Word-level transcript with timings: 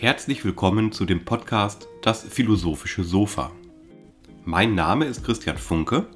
Herzlich 0.00 0.46
willkommen 0.46 0.92
zu 0.92 1.04
dem 1.04 1.26
Podcast 1.26 1.86
Das 2.00 2.22
philosophische 2.22 3.04
Sofa. 3.04 3.52
Mein 4.46 4.74
Name 4.74 5.04
ist 5.04 5.22
Christian 5.22 5.58
Funke 5.58 6.06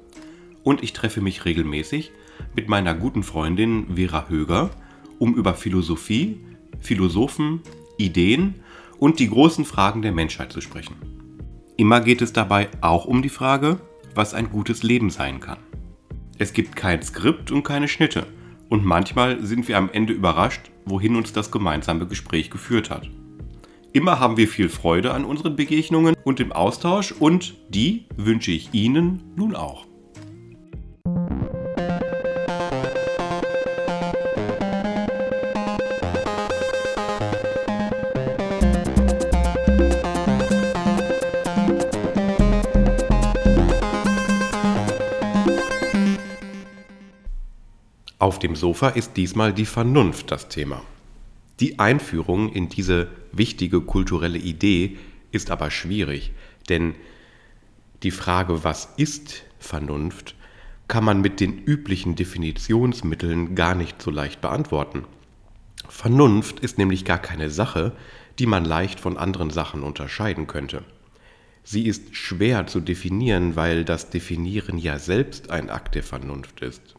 und 0.63 0.81
ich 0.81 0.91
treffe 0.91 1.21
mich 1.21 1.45
regelmäßig 1.45 2.11
mit 2.55 2.67
meiner 2.67 2.95
guten 2.95 3.21
Freundin 3.21 3.95
Vera 3.95 4.27
Höger, 4.27 4.71
um 5.19 5.35
über 5.35 5.53
Philosophie, 5.53 6.39
Philosophen, 6.79 7.61
Ideen 7.99 8.55
und 8.97 9.19
die 9.19 9.29
großen 9.29 9.65
Fragen 9.65 10.01
der 10.01 10.13
Menschheit 10.13 10.51
zu 10.51 10.61
sprechen. 10.61 10.95
Immer 11.77 12.01
geht 12.01 12.23
es 12.23 12.33
dabei 12.33 12.69
auch 12.81 13.05
um 13.05 13.21
die 13.21 13.29
Frage, 13.29 13.79
was 14.15 14.33
ein 14.33 14.49
gutes 14.49 14.81
Leben 14.81 15.11
sein 15.11 15.39
kann. 15.39 15.59
Es 16.39 16.53
gibt 16.53 16.75
kein 16.75 17.03
Skript 17.03 17.51
und 17.51 17.61
keine 17.61 17.87
Schnitte 17.87 18.25
und 18.67 18.83
manchmal 18.83 19.45
sind 19.45 19.67
wir 19.67 19.77
am 19.77 19.91
Ende 19.91 20.13
überrascht, 20.13 20.71
wohin 20.85 21.15
uns 21.15 21.33
das 21.33 21.51
gemeinsame 21.51 22.07
Gespräch 22.07 22.49
geführt 22.49 22.89
hat. 22.89 23.11
Immer 23.95 24.19
haben 24.19 24.35
wir 24.35 24.49
viel 24.49 24.67
Freude 24.67 25.13
an 25.13 25.23
unseren 25.23 25.55
Begegnungen 25.55 26.15
und 26.25 26.41
im 26.41 26.51
Austausch 26.51 27.13
und 27.13 27.55
die 27.69 28.07
wünsche 28.17 28.51
ich 28.51 28.73
Ihnen 28.73 29.23
nun 29.37 29.55
auch. 29.55 29.85
Auf 48.19 48.39
dem 48.39 48.57
Sofa 48.57 48.89
ist 48.89 49.15
diesmal 49.15 49.53
die 49.53 49.65
Vernunft 49.65 50.31
das 50.31 50.49
Thema. 50.49 50.81
Die 51.59 51.79
Einführung 51.79 52.51
in 52.51 52.69
diese 52.69 53.07
wichtige 53.31 53.81
kulturelle 53.81 54.37
Idee 54.37 54.97
ist 55.31 55.51
aber 55.51 55.71
schwierig, 55.71 56.33
denn 56.69 56.95
die 58.03 58.11
Frage, 58.11 58.63
was 58.63 58.89
ist 58.97 59.43
Vernunft, 59.57 60.35
kann 60.87 61.03
man 61.03 61.21
mit 61.21 61.39
den 61.39 61.57
üblichen 61.57 62.15
Definitionsmitteln 62.15 63.55
gar 63.55 63.73
nicht 63.73 64.01
so 64.01 64.11
leicht 64.11 64.41
beantworten. 64.41 65.05
Vernunft 65.87 66.59
ist 66.59 66.77
nämlich 66.77 67.05
gar 67.05 67.19
keine 67.19 67.49
Sache, 67.49 67.93
die 68.37 68.45
man 68.45 68.65
leicht 68.65 68.99
von 68.99 69.17
anderen 69.17 69.49
Sachen 69.49 69.81
unterscheiden 69.81 70.47
könnte. 70.47 70.83
Sie 71.63 71.87
ist 71.87 72.15
schwer 72.15 72.67
zu 72.67 72.79
definieren, 72.79 73.55
weil 73.55 73.85
das 73.85 74.09
Definieren 74.09 74.77
ja 74.77 74.99
selbst 74.99 75.49
ein 75.49 75.69
Akt 75.69 75.95
der 75.95 76.03
Vernunft 76.03 76.61
ist. 76.61 76.95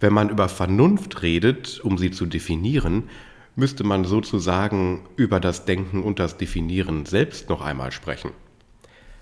Wenn 0.00 0.12
man 0.12 0.28
über 0.28 0.48
Vernunft 0.48 1.22
redet, 1.22 1.80
um 1.82 1.96
sie 1.96 2.10
zu 2.10 2.26
definieren, 2.26 3.04
müsste 3.60 3.84
man 3.84 4.04
sozusagen 4.04 5.02
über 5.16 5.38
das 5.38 5.66
Denken 5.66 6.02
und 6.02 6.18
das 6.18 6.38
Definieren 6.38 7.04
selbst 7.04 7.50
noch 7.50 7.60
einmal 7.60 7.92
sprechen. 7.92 8.30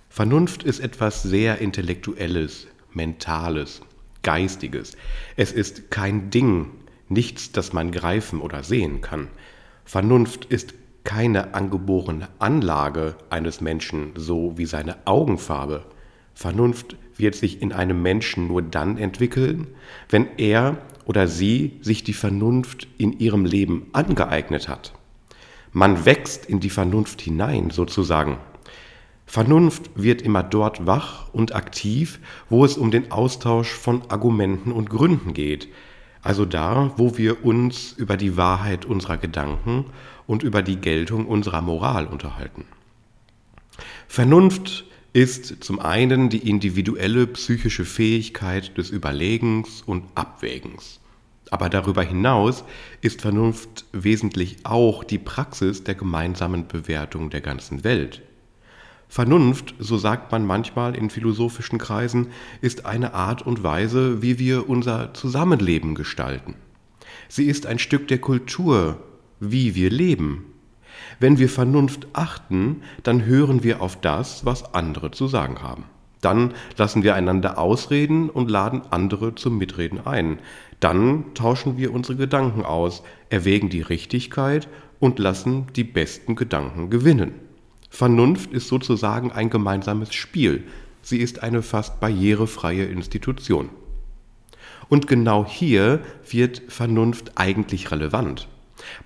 Vernunft 0.08 0.62
ist 0.62 0.78
etwas 0.78 1.22
sehr 1.22 1.58
Intellektuelles, 1.58 2.69
Mentales, 2.92 3.83
Geistiges. 4.22 4.97
Es 5.36 5.53
ist 5.53 5.91
kein 5.91 6.30
Ding, 6.30 6.70
nichts, 7.08 7.53
das 7.53 7.72
man 7.72 7.91
greifen 7.91 8.41
oder 8.41 8.62
sehen 8.62 9.00
kann. 9.00 9.28
Vernunft 9.84 10.45
ist 10.47 10.73
keine 11.02 11.55
angeborene 11.55 12.28
Anlage 12.39 13.17
eines 13.30 13.61
Menschen, 13.61 14.12
so 14.14 14.56
wie 14.56 14.67
seine 14.67 14.98
Augenfarbe. 15.05 15.84
Vernunft 16.34 16.97
wird 17.17 17.34
sich 17.34 17.61
in 17.61 17.73
einem 17.73 18.02
Menschen 18.02 18.47
nur 18.47 18.62
dann 18.62 18.98
entwickeln, 18.98 19.67
wenn 20.08 20.28
er 20.36 20.78
oder 21.09 21.27
sie 21.27 21.73
sich 21.81 22.05
die 22.05 22.12
Vernunft 22.12 22.87
in 22.98 23.19
ihrem 23.19 23.47
Leben 23.47 23.87
angeeignet 23.95 24.69
hat. 24.69 24.92
Man 25.73 26.05
wächst 26.05 26.45
in 26.45 26.61
die 26.61 26.70
Vernunft 26.70 27.23
hinein, 27.23 27.70
sozusagen. 27.70 28.37
Vernunft 29.25 29.91
wird 29.95 30.20
immer 30.20 30.42
dort 30.42 30.86
wach 30.86 31.33
und 31.33 31.55
aktiv, 31.55 32.20
wo 32.51 32.62
es 32.64 32.77
um 32.77 32.91
den 32.91 33.11
Austausch 33.11 33.70
von 33.70 34.03
Argumenten 34.11 34.70
und 34.70 34.91
Gründen 34.91 35.33
geht, 35.33 35.68
also 36.23 36.45
da, 36.45 36.92
wo 36.98 37.17
wir 37.17 37.42
uns 37.42 37.92
über 37.92 38.18
die 38.18 38.36
Wahrheit 38.36 38.85
unserer 38.85 39.17
Gedanken 39.17 39.86
und 40.27 40.42
über 40.42 40.61
die 40.61 40.77
Geltung 40.77 41.27
unserer 41.27 41.63
Moral 41.63 42.07
unterhalten. 42.07 42.67
Vernunft 44.08 44.85
ist 45.13 45.64
zum 45.64 45.80
einen 45.80 46.29
die 46.29 46.48
individuelle 46.48 47.27
psychische 47.27 47.85
Fähigkeit 47.85 48.77
des 48.77 48.91
Überlegens 48.91 49.83
und 49.83 50.05
Abwägens. 50.14 51.01
Aber 51.51 51.70
darüber 51.70 52.02
hinaus 52.02 52.64
ist 53.01 53.23
Vernunft 53.23 53.86
wesentlich 53.92 54.58
auch 54.64 55.02
die 55.05 55.18
Praxis 55.18 55.83
der 55.83 55.95
gemeinsamen 55.95 56.68
Bewertung 56.68 57.30
der 57.30 57.41
ganzen 57.41 57.85
Welt. 57.85 58.23
Vernunft, 59.08 59.74
so 59.79 59.97
sagt 59.97 60.30
man 60.30 60.45
manchmal 60.45 60.95
in 60.95 61.08
philosophischen 61.08 61.79
Kreisen, 61.79 62.29
ist 62.61 62.85
eine 62.85 63.14
Art 63.14 63.41
und 63.41 63.63
Weise, 63.63 64.20
wie 64.20 64.39
wir 64.39 64.68
unser 64.68 65.14
Zusammenleben 65.14 65.95
gestalten. 65.95 66.55
Sie 67.29 67.47
ist 67.47 67.64
ein 67.64 67.79
Stück 67.79 68.08
der 68.08 68.18
Kultur, 68.18 69.02
wie 69.41 69.74
wir 69.74 69.89
leben. 69.89 70.48
Wenn 71.20 71.39
wir 71.39 71.48
Vernunft 71.48 72.07
achten, 72.13 72.83
dann 73.03 73.25
hören 73.25 73.63
wir 73.63 73.83
auf 73.83 74.01
das, 74.01 74.45
was 74.45 74.75
andere 74.75 75.11
zu 75.11 75.29
sagen 75.29 75.63
haben. 75.63 75.85
Dann 76.20 76.55
lassen 76.77 77.03
wir 77.03 77.14
einander 77.14 77.59
ausreden 77.59 78.29
und 78.29 78.51
laden 78.51 78.83
andere 78.91 79.35
zum 79.35 79.59
Mitreden 79.59 80.05
ein. 80.05 80.39
Dann 80.81 81.35
tauschen 81.35 81.77
wir 81.77 81.92
unsere 81.92 82.17
Gedanken 82.17 82.64
aus, 82.64 83.03
erwägen 83.31 83.69
die 83.69 83.83
Richtigkeit 83.83 84.69
und 85.01 85.19
lassen 85.19 85.67
die 85.77 85.85
besten 85.85 86.35
Gedanken 86.35 86.91
gewinnen. 86.91 87.35
Vernunft 87.91 88.53
ist 88.53 88.69
sozusagen 88.69 89.33
ein 89.33 89.51
gemeinsames 89.51 90.15
Spiel. 90.15 90.65
Sie 91.03 91.19
ist 91.19 91.42
eine 91.42 91.63
fast 91.63 92.01
barrierefreie 92.01 92.85
Institution. 92.85 93.70
Und 94.89 95.07
genau 95.07 95.47
hier 95.47 96.01
wird 96.29 96.63
Vernunft 96.69 97.33
eigentlich 97.36 97.91
relevant. 97.91 98.48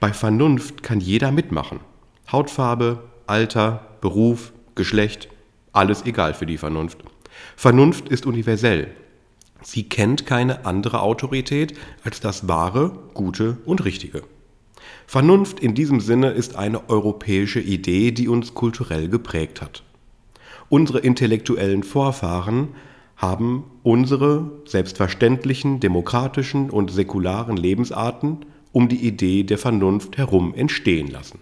Bei 0.01 0.13
Vernunft 0.13 0.83
kann 0.83 1.01
jeder 1.01 1.33
mitmachen. 1.33 1.81
Hautfarbe, 2.31 3.03
Alter, 3.27 3.87
Beruf, 4.01 4.53
Geschlecht, 4.75 5.29
alles 5.73 6.05
egal 6.05 6.35
für 6.35 6.47
die 6.47 6.59
Vernunft. 6.59 6.99
Vernunft 7.57 8.09
ist 8.09 8.27
universell. 8.27 8.89
Sie 9.63 9.89
kennt 9.89 10.27
keine 10.27 10.67
andere 10.67 11.01
Autorität 11.01 11.79
als 12.05 12.21
das 12.21 12.49
Wahre, 12.49 12.93
Gute 13.15 13.59
und 13.65 13.85
Richtige. 13.85 14.23
Vernunft 15.07 15.61
in 15.61 15.75
diesem 15.75 16.01
Sinne 16.01 16.31
ist 16.31 16.57
eine 16.57 16.89
europäische 16.89 17.61
Idee, 17.61 18.11
die 18.11 18.29
uns 18.29 18.55
kulturell 18.55 19.09
geprägt 19.09 19.61
hat. 19.61 19.83
Unsere 20.69 21.01
intellektuellen 21.01 21.83
Vorfahren 21.83 22.69
haben 23.17 23.65
unsere 23.83 24.51
selbstverständlichen 24.65 25.81
demokratischen 25.81 26.71
und 26.71 26.91
säkularen 26.91 27.57
Lebensarten 27.57 28.47
um 28.73 28.89
die 28.89 29.07
Idee 29.07 29.45
der 29.45 29.59
Vernunft 29.59 30.17
herum 30.17 30.55
entstehen 30.55 31.11
lassen. 31.11 31.41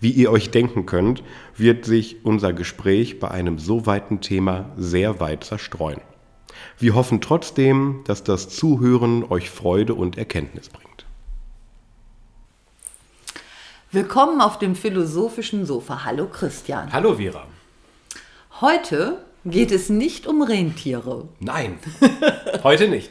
Wie 0.00 0.10
ihr 0.10 0.30
euch 0.30 0.50
denken 0.50 0.86
könnt, 0.86 1.22
wird 1.56 1.84
sich 1.84 2.24
unser 2.24 2.52
Gespräch 2.52 3.20
bei 3.20 3.30
einem 3.30 3.58
so 3.58 3.86
weiten 3.86 4.20
Thema 4.20 4.70
sehr 4.76 5.20
weit 5.20 5.44
zerstreuen. 5.44 6.00
Wir 6.78 6.94
hoffen 6.94 7.20
trotzdem, 7.20 8.02
dass 8.04 8.22
das 8.22 8.48
Zuhören 8.48 9.24
euch 9.24 9.50
Freude 9.50 9.94
und 9.94 10.18
Erkenntnis 10.18 10.68
bringt. 10.68 11.06
Willkommen 13.92 14.40
auf 14.40 14.58
dem 14.58 14.74
philosophischen 14.74 15.66
Sofa. 15.66 16.04
Hallo 16.04 16.26
Christian. 16.26 16.92
Hallo 16.92 17.14
Vera. 17.14 17.46
Heute 18.60 19.24
geht 19.44 19.70
es 19.70 19.88
nicht 19.88 20.26
um 20.26 20.42
Rentiere. 20.42 21.28
Nein, 21.38 21.78
heute 22.64 22.88
nicht. 22.88 23.10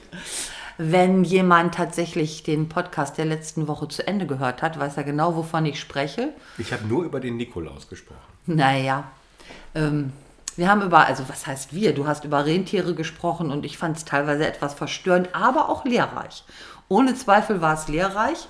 Wenn 0.78 1.23
jemand 1.23 1.75
tatsächlich 1.75 2.44
den 2.44 2.67
Podcast 2.69 3.17
der 3.17 3.25
letzten 3.25 3.67
Woche 3.67 3.88
zu 3.88 4.06
Ende 4.07 4.25
gehört 4.25 4.61
hat, 4.61 4.79
weiß 4.79 4.97
er 4.97 5.03
genau, 5.03 5.35
wovon 5.35 5.66
ich 5.66 5.79
spreche. 5.79 6.29
Ich 6.57 6.73
habe 6.73 6.85
nur 6.88 7.03
über 7.03 7.19
den 7.19 7.38
Nikolaus 7.38 7.88
gesprochen. 7.88 8.19
Naja, 8.45 9.03
ähm, 9.75 10.12
wir 10.56 10.69
haben 10.69 10.81
über, 10.81 11.06
also 11.06 11.24
was 11.27 11.47
heißt 11.47 11.74
wir? 11.74 11.94
Du 11.94 12.07
hast 12.07 12.25
über 12.25 12.45
Rentiere 12.45 12.94
gesprochen 12.95 13.51
und 13.51 13.65
ich 13.65 13.77
fand 13.77 13.97
es 13.97 14.06
teilweise 14.06 14.47
etwas 14.47 14.74
verstörend, 14.74 15.30
aber 15.33 15.69
auch 15.69 15.86
lehrreich. 15.86 16.44
Ohne 16.89 17.15
Zweifel 17.15 17.62
war 17.62 17.74
es 17.74 17.88
lehrreich 17.88 18.47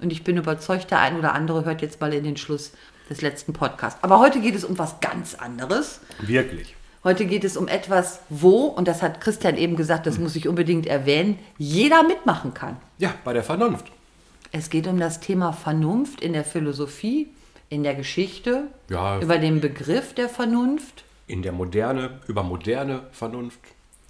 und 0.00 0.12
ich 0.12 0.24
bin 0.24 0.36
überzeugt, 0.36 0.90
der 0.90 1.00
ein 1.00 1.18
oder 1.18 1.34
andere 1.34 1.64
hört 1.64 1.82
jetzt 1.82 2.00
mal 2.00 2.12
in 2.12 2.24
den 2.24 2.36
Schluss 2.36 2.72
des 3.08 3.22
letzten 3.22 3.52
Podcasts. 3.52 4.02
Aber 4.02 4.18
heute 4.18 4.40
geht 4.40 4.54
es 4.54 4.64
um 4.64 4.78
was 4.78 5.00
ganz 5.00 5.34
anderes. 5.34 6.00
Wirklich. 6.20 6.76
Heute 7.08 7.24
geht 7.24 7.42
es 7.44 7.56
um 7.56 7.68
etwas, 7.68 8.20
wo, 8.28 8.66
und 8.66 8.86
das 8.86 9.00
hat 9.00 9.22
Christian 9.22 9.56
eben 9.56 9.76
gesagt, 9.76 10.06
das 10.06 10.18
muss 10.18 10.36
ich 10.36 10.46
unbedingt 10.46 10.84
erwähnen, 10.86 11.38
jeder 11.56 12.02
mitmachen 12.02 12.52
kann. 12.52 12.76
Ja, 12.98 13.14
bei 13.24 13.32
der 13.32 13.42
Vernunft. 13.42 13.86
Es 14.52 14.68
geht 14.68 14.86
um 14.86 14.98
das 15.00 15.18
Thema 15.18 15.54
Vernunft 15.54 16.20
in 16.20 16.34
der 16.34 16.44
Philosophie, 16.44 17.28
in 17.70 17.82
der 17.82 17.94
Geschichte, 17.94 18.64
Ja. 18.90 19.18
über 19.22 19.38
den 19.38 19.62
Begriff 19.62 20.12
der 20.12 20.28
Vernunft, 20.28 21.04
In 21.28 21.40
der 21.40 21.52
Moderne, 21.52 22.20
über 22.26 22.42
moderne 22.42 23.04
Vernunft, 23.12 23.60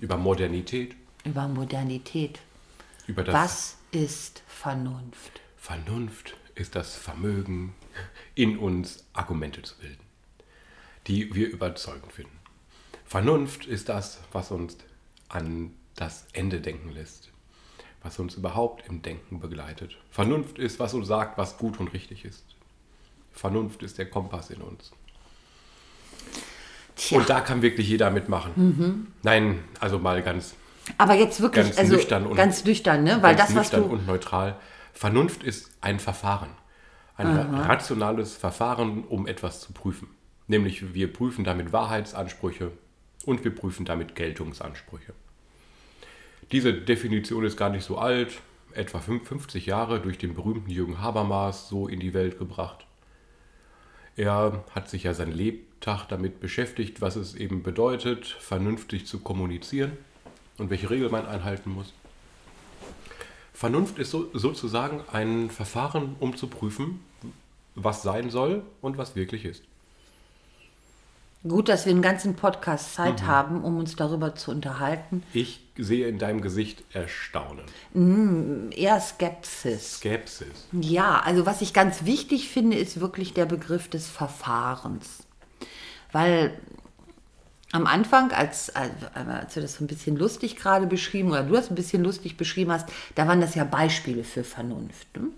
über 0.01 0.17
Modernität, 0.17 0.97
über 1.25 1.47
Modernität. 1.47 2.41
über 3.07 3.23
das 3.23 3.33
Was 3.33 3.77
ist 3.93 4.43
Vernunft? 4.49 5.41
Vernunft 5.57 6.35
ist 6.57 6.75
das 6.75 6.97
Vermögen, 6.97 7.75
in 8.35 8.59
uns 8.59 9.05
Argumente 9.13 9.63
zu 9.63 9.77
bilden, 9.79 10.03
die 11.07 11.33
wir 11.33 11.49
überzeugend 11.49 12.13
finden. 12.13 12.38
Vernunft 13.09 13.65
ist 13.65 13.89
das, 13.89 14.21
was 14.33 14.51
uns 14.51 14.77
an 15.31 15.71
das 15.97 16.27
Ende 16.35 16.61
denken 16.61 16.91
lässt, 16.91 17.31
was 18.03 18.19
uns 18.19 18.35
überhaupt 18.35 18.87
im 18.87 19.01
Denken 19.01 19.41
begleitet. 19.41 19.97
Vernunft 20.11 20.59
ist, 20.59 20.79
was 20.79 20.93
uns 20.93 21.09
sagt, 21.09 21.39
was 21.39 21.57
gut 21.57 21.81
und 21.81 21.95
richtig 21.95 22.27
ist. 22.27 22.45
Vernunft 23.33 23.83
ist 23.83 23.97
der 23.97 24.11
Kompass 24.11 24.51
in 24.51 24.61
uns. 24.61 24.93
Tja. 26.97 27.17
Und 27.17 27.31
da 27.31 27.41
kann 27.41 27.63
wirklich 27.63 27.89
jeder 27.89 28.11
mitmachen. 28.11 29.07
Nein, 29.23 29.65
also 29.81 29.99
mal 29.99 30.23
ganz, 30.23 30.55
Aber 30.99 31.15
jetzt 31.15 31.41
wirklich, 31.41 31.65
ganz 31.65 31.79
also 31.79 31.95
nüchtern 31.95 32.27
und 32.27 32.37
ganz 32.37 32.63
nüchtern, 32.67 33.05
ne? 33.05 33.23
Weil 33.23 33.37
das, 33.37 33.55
was 33.55 33.73
nüchtern 33.73 33.85
du. 33.85 33.89
und 33.89 34.07
neutral. 34.07 34.57
Vernunft 34.93 35.43
ist 35.43 35.71
ein 35.81 35.99
Verfahren. 35.99 36.51
Ein 37.17 37.55
rationales 37.55 38.37
Verfahren, 38.37 39.05
um 39.05 39.27
etwas 39.27 39.61
zu 39.61 39.73
prüfen. 39.73 40.09
Nämlich 40.47 40.93
wir 40.93 41.11
prüfen 41.11 41.43
damit 41.43 41.73
Wahrheitsansprüche 41.73 42.71
und 43.25 43.45
wir 43.45 43.55
prüfen 43.55 43.85
damit 43.85 44.15
Geltungsansprüche. 44.15 45.13
Diese 46.53 46.73
Definition 46.73 47.45
ist 47.45 47.57
gar 47.57 47.71
nicht 47.71 47.85
so 47.85 47.99
alt, 47.99 48.41
etwa 48.73 49.01
50 49.01 49.67
Jahre 49.67 50.01
durch 50.01 50.19
den 50.19 50.35
berühmten 50.35 50.71
Jürgen 50.71 51.01
Habermas 51.01 51.69
so 51.69 51.89
in 51.89 52.01
die 52.01 52.15
Welt 52.15 52.39
gebracht. 52.39 52.87
Er 54.17 54.65
hat 54.75 54.89
sich 54.89 55.05
ja 55.05 55.15
sein 55.15 55.31
Lebtag 55.31 56.07
damit 56.07 56.41
beschäftigt, 56.41 57.01
was 57.01 57.17
es 57.17 57.35
eben 57.35 57.63
bedeutet, 57.63 58.27
vernünftig 58.27 59.07
zu 59.07 59.21
kommunizieren 59.21 59.93
und 60.59 60.71
welche 60.71 60.91
Regeln 60.91 61.13
man 61.13 61.27
einhalten 61.27 61.71
muss. 61.71 61.93
Vernunft 63.53 63.99
ist 63.99 64.11
so, 64.11 64.31
sozusagen 64.33 65.03
ein 65.13 65.51
Verfahren, 65.51 66.17
um 66.21 66.37
zu 66.37 66.47
prüfen, 66.47 67.01
was 67.75 68.03
sein 68.03 68.31
soll 68.31 68.63
und 68.81 68.99
was 68.99 69.17
wirklich 69.17 69.45
ist. 69.45 69.65
Gut, 71.47 71.69
dass 71.69 71.85
wir 71.87 71.93
einen 71.93 72.03
ganzen 72.03 72.35
Podcast 72.35 72.95
Zeit 72.95 73.23
Mhm. 73.23 73.27
haben, 73.27 73.65
um 73.65 73.79
uns 73.79 73.95
darüber 73.95 74.35
zu 74.35 74.51
unterhalten. 74.51 75.23
Ich 75.33 75.61
sehe 75.77 76.09
in 76.09 76.19
deinem 76.19 76.41
Gesicht 76.41 76.83
Erstaunen, 76.93 77.65
Eher 78.73 79.01
Skepsis. 79.01 79.99
Skepsis. 79.99 80.67
Ja, 80.73 81.21
also 81.21 81.47
was 81.47 81.63
ich 81.63 81.73
ganz 81.73 82.05
wichtig 82.05 82.49
finde, 82.49 82.77
ist 82.77 83.01
wirklich 83.01 83.35
der 83.35 83.47
Begriff 83.47 83.89
des 83.89 84.09
Verfahrens. 84.09 85.23
Weil 86.11 86.59
am 87.71 87.87
Anfang, 87.87 88.33
als, 88.33 88.75
als 88.75 88.91
als 89.15 89.55
du 89.55 89.61
das 89.61 89.75
so 89.77 89.85
ein 89.85 89.89
bisschen 89.89 90.17
lustig 90.17 90.57
gerade 90.57 90.87
beschrieben, 90.87 91.31
oder 91.31 91.45
du 91.45 91.53
das 91.53 91.71
ein 91.71 91.75
bisschen 91.77 92.03
lustig 92.03 92.37
beschrieben 92.37 92.73
hast, 92.73 92.89
da 93.15 93.29
waren 93.29 93.41
das 93.41 93.55
ja 93.55 93.63
Beispiele 93.65 94.25
für 94.25 94.43
Vernunft. 94.43 95.07
Ne? 95.17 95.29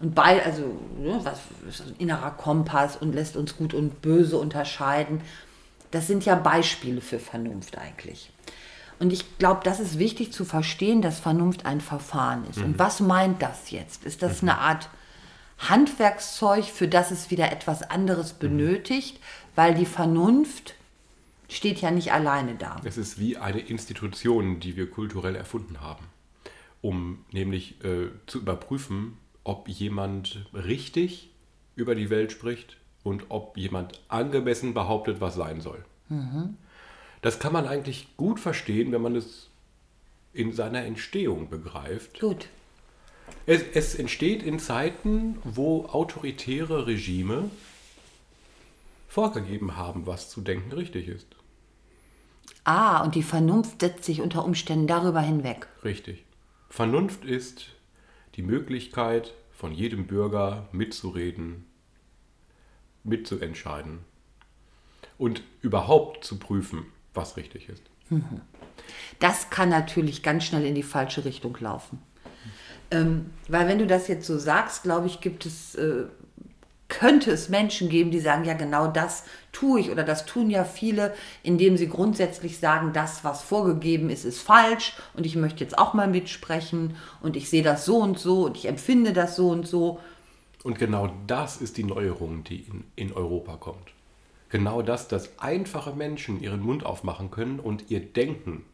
Und 0.00 0.14
bei, 0.14 0.44
also, 0.44 0.62
ne, 0.98 1.20
was 1.22 1.40
ist 1.68 1.82
ein 1.82 1.96
innerer 1.98 2.32
Kompass 2.32 2.96
und 2.96 3.14
lässt 3.14 3.36
uns 3.36 3.56
gut 3.56 3.74
und 3.74 4.02
böse 4.02 4.38
unterscheiden. 4.38 5.20
Das 5.90 6.06
sind 6.06 6.24
ja 6.24 6.34
Beispiele 6.34 7.00
für 7.00 7.18
Vernunft 7.18 7.78
eigentlich. 7.78 8.32
Und 8.98 9.12
ich 9.12 9.38
glaube, 9.38 9.60
das 9.64 9.80
ist 9.80 9.98
wichtig 9.98 10.32
zu 10.32 10.44
verstehen, 10.44 11.02
dass 11.02 11.20
Vernunft 11.20 11.66
ein 11.66 11.80
Verfahren 11.80 12.44
ist. 12.48 12.58
Und 12.58 12.78
was 12.78 13.00
meint 13.00 13.42
das 13.42 13.70
jetzt? 13.70 14.04
Ist 14.04 14.22
das 14.22 14.42
eine 14.42 14.58
Art 14.58 14.88
Handwerkszeug, 15.58 16.64
für 16.64 16.88
das 16.88 17.10
es 17.10 17.30
wieder 17.30 17.50
etwas 17.52 17.82
anderes 17.82 18.32
benötigt? 18.32 19.20
Weil 19.54 19.74
die 19.74 19.86
Vernunft 19.86 20.74
steht 21.48 21.80
ja 21.80 21.90
nicht 21.90 22.12
alleine 22.12 22.54
da. 22.54 22.80
Es 22.84 22.96
ist 22.96 23.18
wie 23.18 23.36
eine 23.36 23.60
Institution, 23.60 24.60
die 24.60 24.76
wir 24.76 24.90
kulturell 24.90 25.36
erfunden 25.36 25.80
haben, 25.80 26.06
um 26.80 27.24
nämlich 27.32 27.82
äh, 27.84 28.08
zu 28.26 28.38
überprüfen, 28.38 29.18
ob 29.44 29.68
jemand 29.68 30.46
richtig 30.52 31.30
über 31.76 31.94
die 31.94 32.10
Welt 32.10 32.32
spricht 32.32 32.78
und 33.02 33.26
ob 33.28 33.56
jemand 33.56 34.00
angemessen 34.08 34.74
behauptet, 34.74 35.20
was 35.20 35.34
sein 35.34 35.60
soll. 35.60 35.84
Das 37.22 37.38
kann 37.38 37.52
man 37.52 37.66
eigentlich 37.66 38.08
gut 38.16 38.40
verstehen, 38.40 38.92
wenn 38.92 39.02
man 39.02 39.16
es 39.16 39.50
in 40.32 40.52
seiner 40.52 40.84
Entstehung 40.84 41.48
begreift. 41.48 42.20
Gut. 42.20 42.48
Es, 43.46 43.62
es 43.74 43.94
entsteht 43.94 44.42
in 44.42 44.58
Zeiten, 44.58 45.38
wo 45.44 45.86
autoritäre 45.86 46.86
Regime 46.86 47.50
vorgegeben 49.08 49.76
haben, 49.76 50.06
was 50.06 50.28
zu 50.28 50.40
denken 50.40 50.72
richtig 50.72 51.08
ist. 51.08 51.28
Ah, 52.64 53.02
und 53.02 53.14
die 53.14 53.22
Vernunft 53.22 53.80
setzt 53.80 54.04
sich 54.04 54.20
unter 54.20 54.44
Umständen 54.44 54.86
darüber 54.86 55.20
hinweg. 55.20 55.68
Richtig. 55.84 56.24
Vernunft 56.68 57.24
ist 57.24 57.66
die 58.34 58.42
Möglichkeit 58.42 59.34
von 59.52 59.72
jedem 59.72 60.06
Bürger 60.06 60.68
mitzureden, 60.72 61.66
mitzuentscheiden 63.04 64.00
und 65.18 65.42
überhaupt 65.62 66.24
zu 66.24 66.38
prüfen, 66.38 66.86
was 67.12 67.36
richtig 67.36 67.68
ist. 67.68 67.82
Das 69.18 69.50
kann 69.50 69.68
natürlich 69.68 70.22
ganz 70.22 70.44
schnell 70.44 70.64
in 70.64 70.74
die 70.74 70.82
falsche 70.82 71.24
Richtung 71.24 71.56
laufen. 71.60 72.02
Ähm, 72.90 73.30
weil 73.48 73.66
wenn 73.66 73.78
du 73.78 73.86
das 73.86 74.08
jetzt 74.08 74.26
so 74.26 74.38
sagst, 74.38 74.82
glaube 74.82 75.06
ich, 75.06 75.20
gibt 75.20 75.46
es, 75.46 75.74
äh, 75.74 76.04
könnte 76.88 77.30
es 77.30 77.48
Menschen 77.48 77.88
geben, 77.88 78.10
die 78.10 78.20
sagen, 78.20 78.44
ja 78.44 78.54
genau 78.54 78.86
das 78.86 79.24
tue 79.52 79.80
ich 79.80 79.90
oder 79.90 80.02
das 80.02 80.26
tun 80.26 80.50
ja 80.50 80.64
viele, 80.64 81.14
indem 81.42 81.76
sie 81.76 81.88
grundsätzlich 81.88 82.58
sagen, 82.58 82.92
das, 82.92 83.24
was 83.24 83.42
vorgegeben 83.42 84.10
ist, 84.10 84.24
ist 84.24 84.40
falsch 84.40 84.94
und 85.14 85.24
ich 85.26 85.36
möchte 85.36 85.64
jetzt 85.64 85.78
auch 85.78 85.94
mal 85.94 86.08
mitsprechen 86.08 86.96
und 87.22 87.36
ich 87.36 87.48
sehe 87.48 87.62
das 87.62 87.84
so 87.84 87.98
und 87.98 88.18
so 88.18 88.44
und 88.44 88.56
ich 88.56 88.66
empfinde 88.66 89.12
das 89.12 89.36
so 89.36 89.48
und 89.48 89.66
so. 89.66 89.98
Und 90.62 90.78
genau 90.78 91.10
das 91.26 91.56
ist 91.56 91.76
die 91.76 91.84
Neuerung, 91.84 92.44
die 92.44 92.60
in, 92.60 92.84
in 92.96 93.12
Europa 93.12 93.56
kommt. 93.56 93.92
Genau 94.48 94.82
das, 94.82 95.08
dass 95.08 95.38
einfache 95.38 95.92
Menschen 95.92 96.40
ihren 96.40 96.60
Mund 96.60 96.86
aufmachen 96.86 97.30
können 97.30 97.60
und 97.60 97.90
ihr 97.90 98.00
Denken 98.00 98.64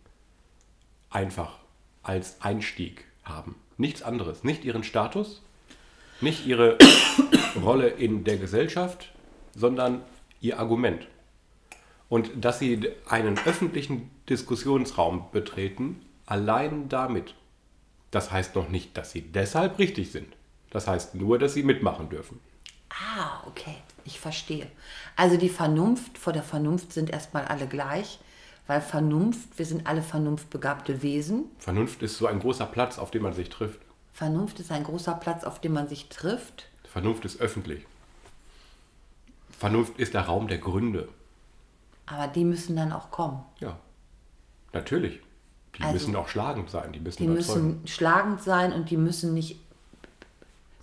einfach 1.11 1.59
als 2.03 2.41
Einstieg 2.43 3.05
haben. 3.25 3.55
Nichts 3.77 4.03
anderes. 4.03 4.45
Nicht 4.45 4.65
ihren 4.65 4.85
Status, 4.85 5.43
nicht 6.21 6.47
ihre 6.47 6.77
Rolle 7.57 7.89
in 7.89 8.25
der 8.25 8.37
Gesellschaft, 8.39 9.13
sondern 9.55 10.03
ihr 10.41 10.59
Argument. 10.59 11.07
Und 12.09 12.31
dass 12.45 12.59
sie 12.59 12.91
einen 13.09 13.39
öffentlichen 13.45 14.11
Diskussionsraum 14.29 15.31
betreten, 15.33 16.05
allein 16.27 16.89
damit. 16.89 17.35
Das 18.11 18.33
heißt 18.33 18.57
noch 18.57 18.69
nicht, 18.69 18.97
dass 18.97 19.13
sie 19.13 19.23
deshalb 19.23 19.79
richtig 19.79 20.11
sind. 20.11 20.37
Das 20.71 20.89
heißt 20.89 21.15
nur, 21.15 21.39
dass 21.39 21.55
sie 21.55 21.63
mitmachen 21.63 22.09
dürfen. 22.09 22.41
Ah, 22.91 23.43
okay, 23.47 23.77
ich 24.05 24.19
verstehe. 24.19 24.67
Also 25.17 25.37
die 25.37 25.49
Vernunft, 25.49 26.19
vor 26.19 26.33
der 26.33 26.43
Vernunft 26.43 26.93
sind 26.93 27.11
erstmal 27.11 27.45
alle 27.45 27.67
gleich, 27.67 28.19
weil 28.67 28.81
Vernunft, 28.81 29.59
wir 29.59 29.67
sind 29.67 29.87
alle 29.87 30.03
vernunftbegabte 30.03 31.03
Wesen. 31.03 31.47
Vernunft 31.59 32.03
ist 32.03 32.19
so 32.19 32.27
ein 32.27 32.41
großer 32.41 32.67
Platz, 32.67 32.99
auf 32.99 33.11
dem 33.11 33.23
man 33.23 33.33
sich 33.33 33.49
trifft. 33.49 33.81
Vernunft 34.13 34.61
ist 34.61 34.71
ein 34.71 34.85
großer 34.85 35.15
Platz, 35.15 35.45
auf 35.45 35.61
dem 35.61 35.73
man 35.73 35.89
sich 35.89 36.09
trifft. 36.09 36.70
Vernunft 36.93 37.25
ist 37.25 37.41
öffentlich. 37.41 37.87
Vernunft 39.59 39.99
ist 39.99 40.15
der 40.15 40.23
Raum 40.23 40.49
der 40.49 40.59
Gründe. 40.59 41.09
Aber 42.07 42.27
die 42.27 42.45
müssen 42.45 42.75
dann 42.77 42.93
auch 42.93 43.11
kommen. 43.11 43.45
Ja, 43.61 43.79
natürlich. 44.73 45.21
Die 45.79 45.83
Also, 45.83 45.95
müssen 45.95 46.17
auch 46.17 46.29
schlagend 46.29 46.69
sein, 46.71 46.93
die 46.93 46.99
müssen 46.99 47.23
Die 47.23 47.29
müssen 47.29 47.87
schlagend 47.87 48.43
sein 48.43 48.73
und 48.73 48.91
die 48.91 48.97
müssen 48.97 49.35
nicht 49.35 49.57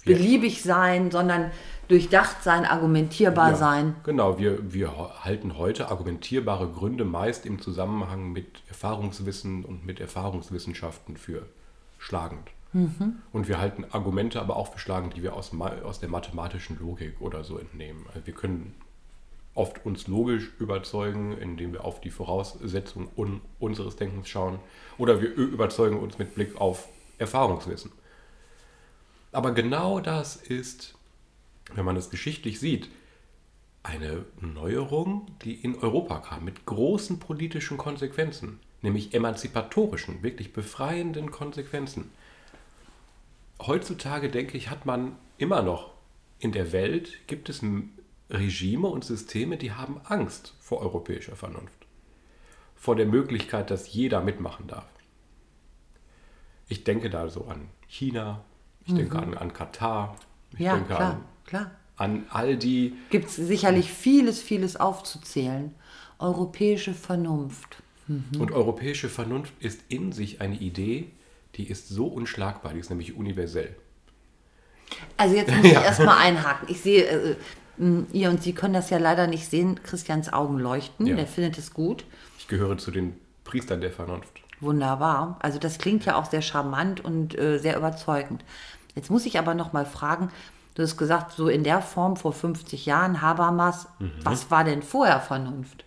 Wir- 0.03 0.15
beliebig 0.15 0.63
sein, 0.63 1.11
sondern 1.11 1.51
durchdacht 1.89 2.41
sein, 2.41 2.63
argumentierbar 2.65 3.51
Ja, 3.51 3.55
sein. 3.57 3.95
Genau, 4.05 4.39
wir, 4.39 4.73
wir 4.73 4.93
halten 5.25 5.57
heute 5.57 5.89
argumentierbare 5.91 6.69
Gründe 6.69 7.03
meist 7.03 7.45
im 7.45 7.61
Zusammenhang 7.61 8.31
mit 8.31 8.61
Erfahrungswissen 8.69 9.65
und 9.65 9.85
mit 9.85 9.99
Erfahrungswissenschaften 9.99 11.17
für 11.17 11.45
schlagend. 11.97 12.49
Und 13.31 13.47
wir 13.47 13.59
halten 13.59 13.85
Argumente 13.91 14.41
aber 14.41 14.55
auch 14.55 14.73
für 14.73 14.79
schlagend, 14.79 15.15
die 15.15 15.23
wir 15.23 15.33
aus, 15.33 15.51
aus 15.83 15.99
der 15.99 16.09
mathematischen 16.09 16.77
Logik 16.79 17.21
oder 17.21 17.43
so 17.43 17.57
entnehmen. 17.57 18.05
Also 18.07 18.25
wir 18.25 18.33
können 18.33 18.75
oft 19.55 19.85
uns 19.85 20.07
logisch 20.07 20.51
überzeugen, 20.59 21.37
indem 21.37 21.73
wir 21.73 21.83
auf 21.83 21.99
die 21.99 22.11
Voraussetzungen 22.11 23.09
un 23.15 23.41
unseres 23.59 23.95
Denkens 23.95 24.29
schauen. 24.29 24.59
Oder 24.97 25.21
wir 25.21 25.33
überzeugen 25.33 25.97
uns 25.99 26.19
mit 26.19 26.35
Blick 26.35 26.59
auf 26.61 26.87
Erfahrungswissen. 27.17 27.91
Aber 29.31 29.51
genau 29.51 29.99
das 29.99 30.35
ist, 30.35 30.95
wenn 31.73 31.85
man 31.85 31.97
es 31.97 32.09
geschichtlich 32.09 32.59
sieht, 32.59 32.89
eine 33.83 34.25
Neuerung, 34.41 35.27
die 35.43 35.53
in 35.53 35.75
Europa 35.75 36.19
kam, 36.19 36.45
mit 36.45 36.65
großen 36.65 37.19
politischen 37.19 37.77
Konsequenzen, 37.77 38.59
nämlich 38.81 39.13
emanzipatorischen, 39.13 40.23
wirklich 40.23 40.53
befreienden 40.53 41.31
Konsequenzen. 41.31 42.11
Heutzutage, 43.59 44.29
denke 44.29 44.57
ich, 44.57 44.69
hat 44.69 44.85
man 44.85 45.17
immer 45.37 45.61
noch 45.61 45.91
in 46.39 46.51
der 46.51 46.71
Welt, 46.71 47.27
gibt 47.27 47.49
es 47.49 47.63
Regime 48.29 48.87
und 48.87 49.03
Systeme, 49.05 49.57
die 49.57 49.71
haben 49.71 49.99
Angst 50.03 50.53
vor 50.59 50.81
europäischer 50.81 51.35
Vernunft. 51.35 51.73
Vor 52.75 52.95
der 52.95 53.05
Möglichkeit, 53.07 53.71
dass 53.71 53.91
jeder 53.91 54.21
mitmachen 54.21 54.67
darf. 54.67 54.87
Ich 56.67 56.83
denke 56.83 57.09
da 57.09 57.29
so 57.29 57.45
an 57.45 57.69
China, 57.87 58.43
ich 58.85 58.93
denke 58.93 59.17
an, 59.17 59.33
an 59.33 59.53
Katar, 59.53 60.15
ich 60.53 60.59
Ja, 60.59 60.75
denke 60.75 60.93
klar, 60.93 61.11
an 61.13 61.23
klar. 61.45 61.71
an 61.95 62.25
all 62.29 62.57
die. 62.57 62.93
Gibt 63.09 63.27
es 63.27 63.35
sicherlich 63.37 63.91
vieles, 63.91 64.41
vieles 64.41 64.75
aufzuzählen. 64.75 65.73
Europäische 66.19 66.93
Vernunft. 66.93 67.81
Und 68.39 68.51
europäische 68.51 69.09
Vernunft 69.09 69.53
ist 69.59 69.81
in 69.89 70.13
sich 70.13 70.39
eine 70.39 70.55
Idee, 70.55 71.11
die 71.57 71.67
ist 71.69 71.89
so 71.89 72.07
unschlagbar, 72.07 72.73
die 72.73 72.79
ist 72.79 72.89
nämlich 72.89 73.15
universell. 73.15 73.75
Also 75.17 75.35
jetzt 75.35 75.51
muss 75.53 75.65
ich 75.65 75.73
erstmal 75.73 76.17
einhaken. 76.19 76.67
Ich 76.69 76.81
sehe, 76.81 77.03
äh, 77.05 77.35
ihr 78.13 78.29
und 78.29 78.41
Sie 78.41 78.53
können 78.53 78.73
das 78.73 78.89
ja 78.89 78.97
leider 78.97 79.27
nicht 79.27 79.49
sehen, 79.49 79.81
Christians 79.83 80.31
Augen 80.31 80.59
leuchten, 80.59 81.05
Ja. 81.07 81.15
der 81.15 81.27
findet 81.27 81.57
es 81.57 81.73
gut. 81.73 82.05
Ich 82.39 82.47
gehöre 82.47 82.77
zu 82.77 82.91
den 82.91 83.15
Priestern 83.43 83.81
der 83.81 83.91
Vernunft. 83.91 84.41
Wunderbar. 84.59 85.37
Also 85.41 85.59
das 85.59 85.77
klingt 85.77 86.05
ja 86.05 86.15
auch 86.15 86.25
sehr 86.25 86.41
charmant 86.41 87.03
und 87.03 87.37
äh, 87.37 87.59
sehr 87.59 87.77
überzeugend. 87.77 88.43
Jetzt 88.95 89.11
muss 89.11 89.25
ich 89.27 89.37
aber 89.37 89.53
noch 89.53 89.73
mal 89.73 89.85
fragen, 89.85 90.29
du 90.73 90.81
hast 90.81 90.97
gesagt, 90.97 91.33
so 91.33 91.47
in 91.47 91.63
der 91.63 91.81
Form 91.83 92.17
vor 92.17 92.33
50 92.33 92.85
Jahren, 92.87 93.21
Habermas, 93.21 93.87
was 94.23 94.49
war 94.49 94.63
denn 94.63 94.81
vorher 94.81 95.19
Vernunft? 95.19 95.85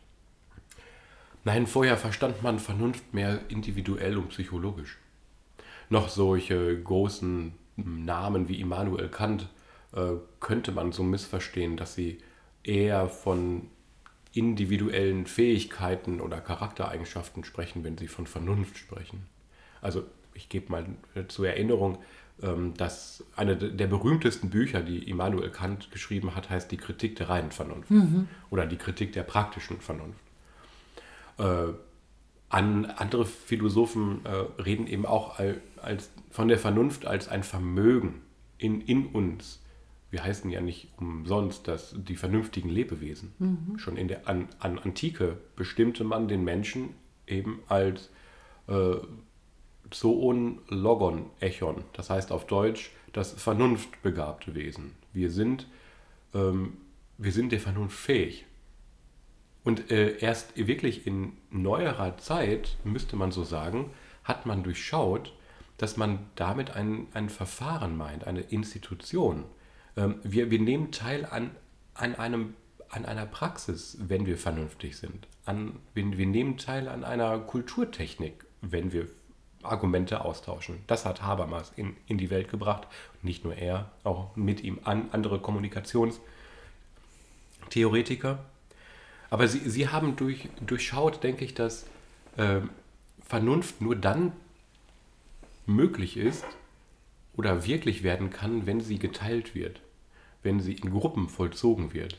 Nein, 1.44 1.66
vorher 1.66 1.96
verstand 1.96 2.42
man 2.42 2.58
Vernunft 2.60 3.12
mehr 3.12 3.40
individuell 3.48 4.16
und 4.18 4.28
psychologisch. 4.28 4.98
Noch 5.90 6.08
solche 6.08 6.80
großen 6.82 7.52
Namen 7.76 8.48
wie 8.48 8.60
Immanuel 8.60 9.08
Kant 9.08 9.48
äh, 9.92 10.12
könnte 10.38 10.72
man 10.72 10.92
so 10.92 11.02
missverstehen, 11.02 11.76
dass 11.76 11.94
sie 11.94 12.18
eher 12.62 13.08
von 13.08 13.68
individuellen 14.32 15.26
Fähigkeiten 15.26 16.20
oder 16.20 16.40
Charaktereigenschaften 16.40 17.42
sprechen, 17.42 17.82
wenn 17.82 17.98
sie 17.98 18.06
von 18.06 18.26
Vernunft 18.28 18.78
sprechen. 18.78 19.26
Also 19.82 20.04
ich 20.34 20.48
gebe 20.48 20.70
mal 20.70 20.86
äh, 21.16 21.26
zur 21.26 21.48
Erinnerung, 21.48 21.98
ähm, 22.40 22.74
dass 22.76 23.24
eine 23.34 23.56
de- 23.56 23.72
der 23.72 23.88
berühmtesten 23.88 24.48
Bücher, 24.48 24.82
die 24.82 25.08
Immanuel 25.10 25.50
Kant 25.50 25.90
geschrieben 25.90 26.36
hat, 26.36 26.48
heißt 26.50 26.70
Die 26.70 26.76
Kritik 26.76 27.16
der 27.16 27.28
reinen 27.28 27.50
Vernunft 27.50 27.90
oder 28.50 28.66
die 28.66 28.76
Kritik 28.76 29.12
der 29.12 29.24
praktischen 29.24 29.80
Vernunft. 29.80 30.20
An, 32.50 32.84
andere 32.84 33.24
Philosophen 33.24 34.26
äh, 34.26 34.60
reden 34.60 34.86
eben 34.86 35.06
auch 35.06 35.38
al- 35.38 35.62
als, 35.80 36.10
von 36.30 36.48
der 36.48 36.58
Vernunft 36.58 37.06
als 37.06 37.28
ein 37.28 37.42
Vermögen 37.42 38.20
in, 38.58 38.82
in 38.82 39.06
uns. 39.06 39.62
Wir 40.10 40.24
heißen 40.24 40.50
ja 40.50 40.60
nicht 40.60 40.88
umsonst 40.98 41.68
dass 41.68 41.94
die 41.96 42.16
vernünftigen 42.16 42.68
Lebewesen. 42.68 43.32
Schon 43.78 43.96
in 43.96 44.08
der 44.08 44.28
an, 44.28 44.48
an 44.58 44.78
Antike 44.78 45.38
bestimmte 45.54 46.02
man 46.02 46.26
den 46.26 46.42
Menschen 46.42 46.90
eben 47.28 47.60
als 47.68 48.10
äh, 48.66 48.96
Zoon 49.92 50.58
Logon 50.68 51.26
Echon, 51.38 51.84
das 51.92 52.10
heißt 52.10 52.32
auf 52.32 52.46
Deutsch 52.46 52.90
das 53.12 53.32
vernunftbegabte 53.32 54.54
Wesen. 54.54 54.92
Wir 55.12 55.30
sind, 55.30 55.68
ähm, 56.34 56.76
wir 57.16 57.32
sind 57.32 57.52
der 57.52 57.60
Vernunft 57.60 57.96
fähig. 57.96 58.46
Und 59.62 59.90
äh, 59.90 60.18
erst 60.18 60.56
wirklich 60.56 61.06
in 61.06 61.32
neuerer 61.50 62.16
Zeit, 62.18 62.76
müsste 62.84 63.16
man 63.16 63.32
so 63.32 63.44
sagen, 63.44 63.90
hat 64.24 64.46
man 64.46 64.62
durchschaut, 64.62 65.34
dass 65.78 65.96
man 65.96 66.18
damit 66.34 66.72
ein, 66.72 67.06
ein 67.14 67.28
Verfahren 67.28 67.96
meint, 67.96 68.26
eine 68.26 68.40
Institution. 68.40 69.44
Ähm, 69.96 70.16
wir, 70.22 70.50
wir 70.50 70.60
nehmen 70.60 70.92
teil 70.92 71.24
an, 71.24 71.50
an, 71.94 72.14
einem, 72.14 72.54
an 72.90 73.06
einer 73.06 73.26
Praxis, 73.26 73.96
wenn 74.00 74.26
wir 74.26 74.36
vernünftig 74.36 74.98
sind. 74.98 75.26
An, 75.44 75.78
wir, 75.94 76.18
wir 76.18 76.26
nehmen 76.26 76.58
teil 76.58 76.88
an 76.88 77.02
einer 77.02 77.38
Kulturtechnik, 77.38 78.44
wenn 78.60 78.92
wir 78.92 79.06
Argumente 79.62 80.24
austauschen. 80.24 80.78
Das 80.86 81.04
hat 81.04 81.20
Habermas 81.22 81.72
in, 81.76 81.94
in 82.06 82.16
die 82.18 82.30
Welt 82.30 82.50
gebracht. 82.50 82.86
Nicht 83.22 83.44
nur 83.44 83.54
er, 83.54 83.90
auch 84.04 84.34
mit 84.36 84.62
ihm 84.62 84.78
an, 84.84 85.08
andere 85.12 85.40
Kommunikationstheoretiker. 85.40 88.38
Aber 89.30 89.46
sie, 89.46 89.70
sie 89.70 89.88
haben 89.88 90.16
durch, 90.16 90.48
durchschaut, 90.66 91.22
denke 91.22 91.44
ich, 91.44 91.54
dass 91.54 91.86
äh, 92.36 92.60
Vernunft 93.24 93.80
nur 93.80 93.96
dann 93.96 94.32
möglich 95.66 96.16
ist 96.16 96.44
oder 97.36 97.64
wirklich 97.64 98.02
werden 98.02 98.30
kann, 98.30 98.66
wenn 98.66 98.80
sie 98.80 98.98
geteilt 98.98 99.54
wird, 99.54 99.80
wenn 100.42 100.60
sie 100.60 100.74
in 100.74 100.90
Gruppen 100.90 101.28
vollzogen 101.28 101.94
wird. 101.94 102.18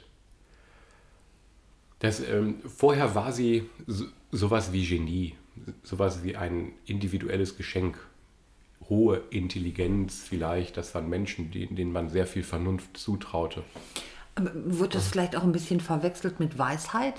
Das, 2.00 2.20
ähm, 2.22 2.56
vorher 2.65 3.13
war 3.13 3.32
sie 3.32 3.70
so, 3.86 4.06
sowas 4.32 4.72
wie 4.72 4.86
Genie, 4.86 5.36
sowas 5.84 6.24
wie 6.24 6.36
ein 6.36 6.72
individuelles 6.86 7.58
Geschenk, 7.58 8.00
hohe 8.89 9.22
Intelligenz 9.30 10.24
vielleicht, 10.27 10.77
das 10.77 10.96
waren 10.96 11.10
Menschen, 11.10 11.51
denen 11.51 11.91
man 11.91 12.10
sehr 12.10 12.25
viel 12.25 12.44
Vernunft 12.44 12.98
zutraute. 12.98 13.63
Wird 14.38 14.95
das 14.95 15.07
vielleicht 15.09 15.35
auch 15.35 15.43
ein 15.43 15.51
bisschen 15.51 15.81
verwechselt 15.81 16.39
mit 16.39 16.57
Weisheit? 16.57 17.15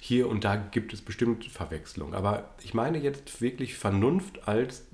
Hier 0.00 0.28
und 0.28 0.44
da 0.44 0.56
gibt 0.56 0.92
es 0.92 1.02
bestimmt 1.02 1.44
Verwechslung, 1.46 2.14
aber 2.14 2.50
ich 2.62 2.74
meine 2.74 2.98
jetzt 2.98 3.40
wirklich 3.40 3.74
Vernunft 3.76 4.46
als 4.46 4.84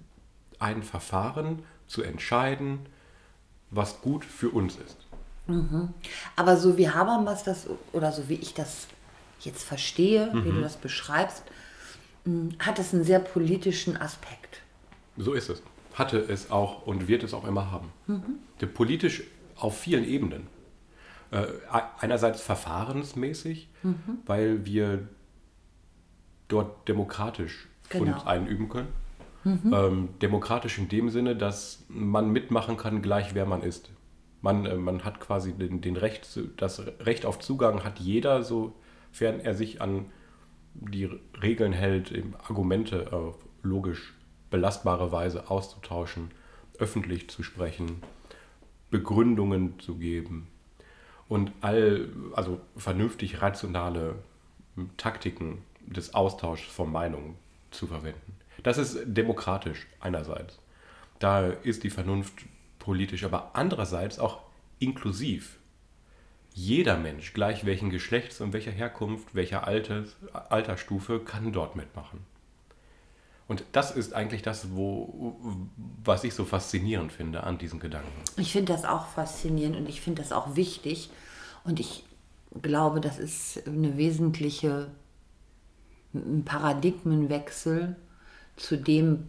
ein 0.59 0.83
Verfahren 0.83 1.63
zu 1.87 2.03
entscheiden, 2.03 2.81
was 3.71 4.01
gut 4.01 4.25
für 4.25 4.49
uns 4.51 4.77
ist. 4.77 4.97
Aber 6.37 6.57
so 6.57 6.79
wie 6.79 6.89
Habermas 6.89 7.45
das, 7.45 7.67
oder 7.93 8.13
so 8.13 8.29
wie 8.29 8.35
ich 8.37 8.55
das 8.55 8.87
jetzt 9.41 9.65
verstehe, 9.65 10.31
wie 10.33 10.51
Mhm. 10.51 10.55
du 10.57 10.61
das 10.63 10.77
beschreibst, 10.77 11.43
mh, 12.25 12.55
hat 12.61 12.79
es 12.79 12.95
einen 12.95 13.05
sehr 13.05 13.19
politischen 13.19 13.97
Aspekt. 13.97 14.63
So 15.17 15.35
ist 15.35 15.51
es. 15.51 15.63
Hatte 15.95 16.19
es 16.19 16.51
auch 16.51 16.87
und 16.87 17.07
wird 17.09 17.23
es 17.23 17.35
auch 17.35 17.47
immer 17.47 17.71
haben. 17.71 17.93
Der 18.63 18.67
Politisch 18.67 19.25
auf 19.57 19.79
vielen 19.79 20.05
Ebenen. 20.05 20.47
Äh, 21.31 21.47
einerseits 22.01 22.41
verfahrensmäßig, 22.43 23.69
weil 24.27 24.65
wir 24.67 25.09
dort 26.49 26.89
demokratisch 26.89 27.69
Genau. 27.89 28.15
uns 28.15 28.27
einüben 28.27 28.69
können. 28.69 28.89
Ähm, 29.45 30.11
demokratisch 30.23 30.79
in 30.79 30.89
dem 30.89 31.11
Sinne, 31.11 31.35
dass 31.35 31.85
man 31.89 32.31
mitmachen 32.31 32.77
kann, 32.77 33.03
gleich 33.03 33.35
wer 33.35 33.45
man 33.45 33.63
ist. 33.63 33.91
Man, 34.41 34.67
äh, 34.67 34.77
man 34.77 35.05
hat 35.05 35.19
quasi 35.21 35.53
den, 35.53 35.81
den 35.81 35.97
Recht, 35.97 36.29
das 36.59 36.81
Recht 37.01 37.27
auf 37.27 37.41
Zugang 37.41 37.83
hat 37.83 37.99
jeder, 37.99 38.45
sofern 38.45 39.41
er 39.41 39.55
sich 39.55 39.81
an 39.83 40.07
die 40.75 41.11
Regeln 41.43 41.73
hält, 41.73 42.13
Argumente 42.49 43.13
auf 43.13 43.37
logisch 43.63 44.15
belastbare 44.51 45.11
Weise 45.13 45.51
auszutauschen, 45.51 46.31
öffentlich 46.79 47.29
zu 47.29 47.43
sprechen, 47.43 48.01
Begründungen 48.93 49.81
zu 49.81 49.97
geben 49.97 50.47
und 51.29 51.51
all, 51.63 52.11
also 52.35 52.61
vernünftig 52.77 53.41
rationale 53.43 54.17
Taktiken 54.99 55.65
des 55.87 56.15
Austauschs 56.15 56.71
von 56.71 56.93
Meinungen 56.93 57.37
zu 57.71 57.87
verwenden. 57.87 58.37
Das 58.63 58.79
ist 58.79 59.01
demokratisch 59.07 59.87
einerseits. 59.99 60.61
Da 61.19 61.49
ist 61.49 61.85
die 61.85 61.91
Vernunft 61.91 62.35
politisch, 62.79 63.25
aber 63.25 63.53
andererseits 63.55 64.19
auch 64.19 64.43
inklusiv. 64.79 65.59
Jeder 66.55 66.99
Mensch, 66.99 67.33
gleich 67.33 67.65
welchen 67.65 67.89
Geschlechts 67.89 68.43
und 68.43 68.53
welcher 68.53 68.73
Herkunft, 68.73 69.35
welcher 69.35 69.67
Alters, 69.67 70.17
Altersstufe, 70.33 71.21
kann 71.21 71.53
dort 71.53 71.77
mitmachen. 71.77 72.21
Und 73.53 73.65
das 73.73 73.91
ist 73.91 74.15
eigentlich 74.15 74.41
das, 74.41 74.75
wo, 74.75 75.37
was 76.03 76.25
ich 76.25 76.33
so 76.33 76.47
faszinierend 76.47 77.13
finde 77.13 77.45
an 77.45 77.59
diesen 77.59 77.81
Gedanken. 77.81 78.09
Ich 78.39 78.53
finde 78.53 78.73
das 78.73 78.87
auch 78.87 79.05
faszinierend 79.09 79.77
und 79.77 79.91
ich 79.91 80.01
finde 80.01 80.23
das 80.23 80.33
auch 80.33 80.57
wichtig. 80.57 81.11
Und 81.63 81.79
ich 81.79 82.07
glaube, 82.63 83.03
das 83.03 83.19
ist 83.19 83.67
eine 83.67 83.99
wesentliche 83.99 84.89
ein 86.15 86.47
Paradigmenwechsel 86.47 87.95
zu 88.57 88.79
dem, 88.79 89.29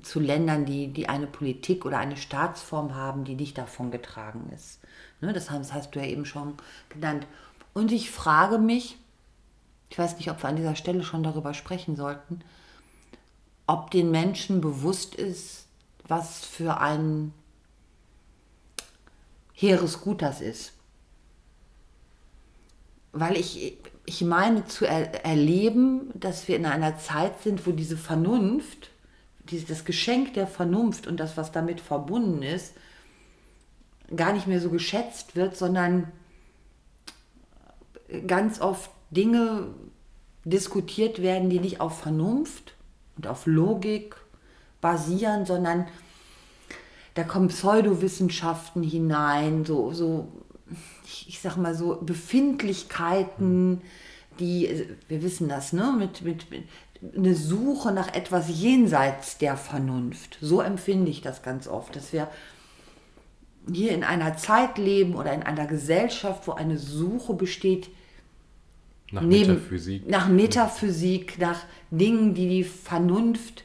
zu 0.00 0.18
Ländern, 0.18 0.64
die, 0.64 0.88
die 0.88 1.10
eine 1.10 1.26
Politik 1.26 1.84
oder 1.84 1.98
eine 1.98 2.16
Staatsform 2.16 2.94
haben, 2.94 3.24
die 3.24 3.34
nicht 3.34 3.58
davon 3.58 3.90
getragen 3.90 4.50
ist. 4.54 4.80
Ne, 5.20 5.34
das 5.34 5.50
hast, 5.50 5.74
hast 5.74 5.94
du 5.94 6.00
ja 6.00 6.06
eben 6.06 6.24
schon 6.24 6.54
genannt. 6.88 7.26
Und 7.74 7.92
ich 7.92 8.10
frage 8.10 8.56
mich, 8.56 8.96
ich 9.90 9.98
weiß 9.98 10.16
nicht, 10.16 10.30
ob 10.30 10.42
wir 10.42 10.48
an 10.48 10.56
dieser 10.56 10.76
Stelle 10.76 11.02
schon 11.02 11.22
darüber 11.22 11.52
sprechen 11.52 11.94
sollten, 11.94 12.40
ob 13.72 13.90
den 13.90 14.10
Menschen 14.10 14.60
bewusst 14.60 15.14
ist, 15.14 15.64
was 16.06 16.44
für 16.44 16.78
ein 16.78 17.32
hehres 19.54 20.02
Gut 20.02 20.20
das 20.20 20.42
ist. 20.42 20.74
Weil 23.12 23.38
ich, 23.38 23.78
ich 24.04 24.20
meine 24.20 24.66
zu 24.66 24.84
er, 24.84 25.24
erleben, 25.24 26.10
dass 26.12 26.48
wir 26.48 26.56
in 26.56 26.66
einer 26.66 26.98
Zeit 26.98 27.40
sind, 27.42 27.66
wo 27.66 27.72
diese 27.72 27.96
Vernunft, 27.96 28.90
dieses, 29.48 29.68
das 29.68 29.86
Geschenk 29.86 30.34
der 30.34 30.46
Vernunft 30.46 31.06
und 31.06 31.18
das, 31.18 31.38
was 31.38 31.50
damit 31.50 31.80
verbunden 31.80 32.42
ist, 32.42 32.74
gar 34.14 34.34
nicht 34.34 34.46
mehr 34.46 34.60
so 34.60 34.68
geschätzt 34.68 35.34
wird, 35.34 35.56
sondern 35.56 36.12
ganz 38.26 38.60
oft 38.60 38.90
Dinge 39.10 39.68
diskutiert 40.44 41.22
werden, 41.22 41.48
die 41.48 41.60
nicht 41.60 41.80
auf 41.80 42.00
Vernunft 42.00 42.74
und 43.22 43.28
auf 43.28 43.46
Logik 43.46 44.16
basieren, 44.80 45.46
sondern 45.46 45.86
da 47.14 47.24
kommen 47.24 47.48
Pseudowissenschaften 47.48 48.82
hinein, 48.82 49.64
so, 49.64 49.92
so 49.92 50.28
ich, 51.04 51.28
ich 51.28 51.40
sag 51.40 51.56
mal 51.56 51.74
so, 51.74 51.98
Befindlichkeiten, 52.00 53.82
die, 54.40 54.86
wir 55.08 55.22
wissen 55.22 55.48
das, 55.48 55.72
ne, 55.72 55.94
mit, 55.96 56.22
mit, 56.22 56.50
mit 56.50 56.64
eine 57.16 57.34
Suche 57.34 57.92
nach 57.92 58.14
etwas 58.14 58.48
jenseits 58.48 59.38
der 59.38 59.56
Vernunft. 59.56 60.38
So 60.40 60.60
empfinde 60.60 61.10
ich 61.10 61.20
das 61.20 61.42
ganz 61.42 61.68
oft, 61.68 61.94
dass 61.96 62.12
wir 62.12 62.28
hier 63.72 63.92
in 63.92 64.04
einer 64.04 64.36
Zeit 64.36 64.78
leben 64.78 65.14
oder 65.14 65.32
in 65.32 65.42
einer 65.42 65.66
Gesellschaft, 65.66 66.46
wo 66.46 66.52
eine 66.52 66.78
Suche 66.78 67.34
besteht 67.34 67.90
Nach 69.12 69.22
neben, 69.22 69.54
Metaphysik. 69.54 70.08
nach 70.08 70.28
Metaphysik, 70.28 71.38
nach 71.38 71.60
Dingen, 71.90 72.34
die 72.34 72.48
die 72.48 72.64
Vernunft 72.64 73.64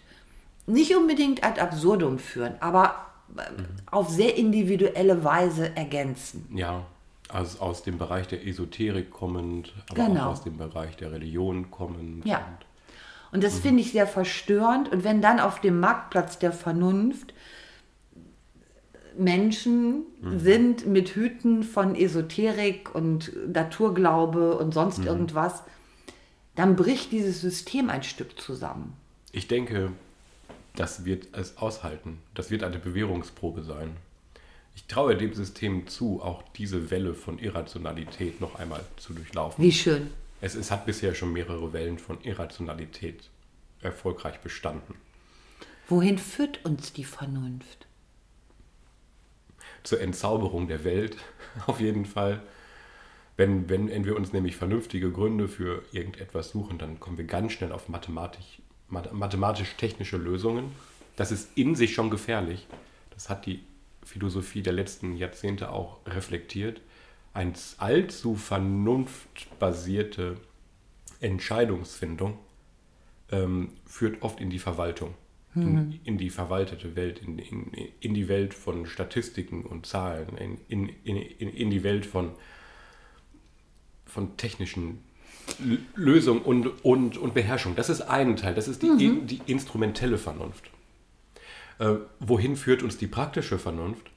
nicht 0.66 0.96
unbedingt 0.96 1.44
ad 1.44 1.60
absurdum 1.62 2.20
führen, 2.20 2.56
aber 2.60 2.96
äh, 3.38 3.42
auf 3.90 4.10
sehr 4.10 4.36
individuelle 4.38 5.24
Weise 5.24 5.76
ergänzen. 5.76 6.46
Ja, 6.54 6.86
also 7.30 7.60
aus 7.60 7.84
dem 7.84 7.98
Bereich 7.98 8.28
der 8.28 8.46
Esoterik 8.46 9.10
kommend, 9.12 9.74
aber 9.90 10.06
Genau. 10.06 10.26
auch 10.28 10.32
aus 10.34 10.44
dem 10.44 10.58
Bereich 10.58 10.96
der 10.98 11.12
Religion 11.12 11.72
kommend. 11.72 12.26
Ja. 12.26 12.38
Und 12.38 12.66
Und 13.34 13.44
das 13.44 13.60
finde 13.60 13.82
ich 13.82 13.92
sehr 13.92 14.08
verstörend. 14.08 14.90
Und 14.90 15.04
wenn 15.04 15.22
dann 15.22 15.40
auf 15.42 15.60
dem 15.60 15.80
Marktplatz 15.82 16.40
der 16.40 16.54
Vernunft 16.54 17.34
Menschen 19.20 20.04
sind 20.38 20.86
mit 20.88 21.10
Hüten 21.10 21.64
von 21.64 21.96
Esoterik 21.96 22.94
und 22.94 23.32
Naturglaube 23.52 24.58
und 24.58 24.74
sonst 24.74 25.00
irgendwas, 25.00 25.64
dann 26.56 26.76
bricht 26.76 27.12
dieses 27.12 27.42
System 27.42 27.90
ein 27.90 28.04
Stück 28.04 28.40
zusammen. 28.40 28.94
Ich 29.32 29.48
denke, 29.48 29.92
das 30.76 31.06
wird 31.06 31.28
es 31.34 31.58
aushalten. 31.58 32.20
Das 32.34 32.50
wird 32.52 32.64
eine 32.64 32.80
Bewährungsprobe 32.80 33.64
sein. 33.64 33.98
Ich 34.76 34.86
traue 34.86 35.18
dem 35.18 35.34
System 35.34 35.88
zu, 35.88 36.22
auch 36.22 36.44
diese 36.56 36.92
Welle 36.92 37.16
von 37.16 37.40
Irrationalität 37.40 38.40
noch 38.40 38.56
einmal 38.56 38.84
zu 38.98 39.14
durchlaufen. 39.14 39.64
Wie 39.64 39.72
schön. 39.72 40.12
Es, 40.40 40.54
es 40.54 40.70
hat 40.70 40.86
bisher 40.86 41.16
schon 41.16 41.34
mehrere 41.34 41.74
Wellen 41.74 41.98
von 41.98 42.22
Irrationalität 42.22 43.30
erfolgreich 43.82 44.40
bestanden. 44.40 44.94
Wohin 45.88 46.20
führt 46.20 46.64
uns 46.64 46.94
die 46.94 47.06
Vernunft? 47.06 47.87
Zur 49.84 50.02
Entzauberung 50.02 50.68
der 50.68 50.84
Welt 50.84 51.18
auf 51.68 51.80
jeden 51.80 52.06
Fall. 52.06 52.42
Wenn, 53.36 53.70
wenn, 53.70 53.90
wenn 53.90 54.06
wir 54.06 54.16
uns 54.16 54.34
nämlich 54.34 54.56
vernünftige 54.56 55.12
Gründe 55.12 55.48
für 55.48 55.84
irgendetwas 55.92 56.50
suchen, 56.50 56.80
dann 56.80 57.00
kommen 57.00 57.18
wir 57.18 57.26
ganz 57.26 57.54
schnell 57.54 57.72
auf 57.72 57.88
mathematisch, 57.88 58.62
math- 58.90 59.14
mathematisch-technische 59.14 60.18
Lösungen. 60.18 60.72
Das 61.16 61.32
ist 61.32 61.56
in 61.56 61.76
sich 61.76 61.94
schon 61.94 62.10
gefährlich. 62.10 62.68
Das 63.12 63.30
hat 63.30 63.46
die 63.46 63.64
Philosophie 64.04 64.62
der 64.62 64.74
letzten 64.74 65.16
Jahrzehnte 65.18 65.72
auch 65.72 66.00
reflektiert. 66.08 66.82
Eine 67.34 67.54
allzu 67.78 68.36
vernunftbasierte 68.36 70.38
Entscheidungsfindung 71.20 72.38
ähm, 73.32 73.70
führt 73.86 74.22
oft 74.22 74.40
in 74.40 74.50
die 74.50 74.60
Verwaltung, 74.60 75.14
in, 75.64 76.00
in 76.04 76.18
die 76.18 76.30
verwaltete 76.30 76.96
Welt, 76.96 77.20
in, 77.20 77.40
in, 77.40 77.72
in 78.00 78.14
die 78.14 78.28
Welt 78.28 78.54
von 78.54 78.86
Statistiken 78.86 79.64
und 79.64 79.86
Zahlen, 79.86 80.38
in, 80.38 80.58
in, 80.68 80.90
in, 81.04 81.50
in 81.50 81.70
die 81.70 81.84
Welt 81.84 82.06
von, 82.06 82.32
von 84.06 84.38
technischen 84.38 85.00
L- 85.60 85.80
Lösungen 85.96 86.42
und, 86.42 86.84
und, 86.84 87.18
und 87.18 87.34
Beherrschung. 87.34 87.76
Das 87.76 87.90
ist 87.90 88.02
ein 88.02 88.36
Teil, 88.36 88.54
das 88.54 88.68
ist 88.68 88.82
die, 88.84 88.88
in, 88.88 89.28
die 89.28 89.42
instrumentelle 89.46 90.18
Vernunft. 90.18 90.70
Äh, 91.80 91.96
wohin 92.20 92.56
führt 92.56 92.84
uns 92.84 92.98
die 92.98 93.08
praktische 93.08 93.60
Vernunft? 93.60 94.12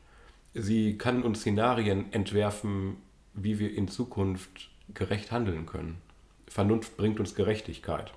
Sie 0.54 0.99
kann 0.99 1.23
uns 1.23 1.40
Szenarien 1.40 2.12
entwerfen, 2.12 2.97
wie 3.35 3.59
wir 3.59 3.73
in 3.75 3.88
Zukunft 3.88 4.70
gerecht 4.92 5.30
handeln 5.30 5.66
können. 5.66 5.99
Vernunft 6.49 6.97
bringt 6.97 7.21
uns 7.21 7.36
Gerechtigkeit. 7.36 8.12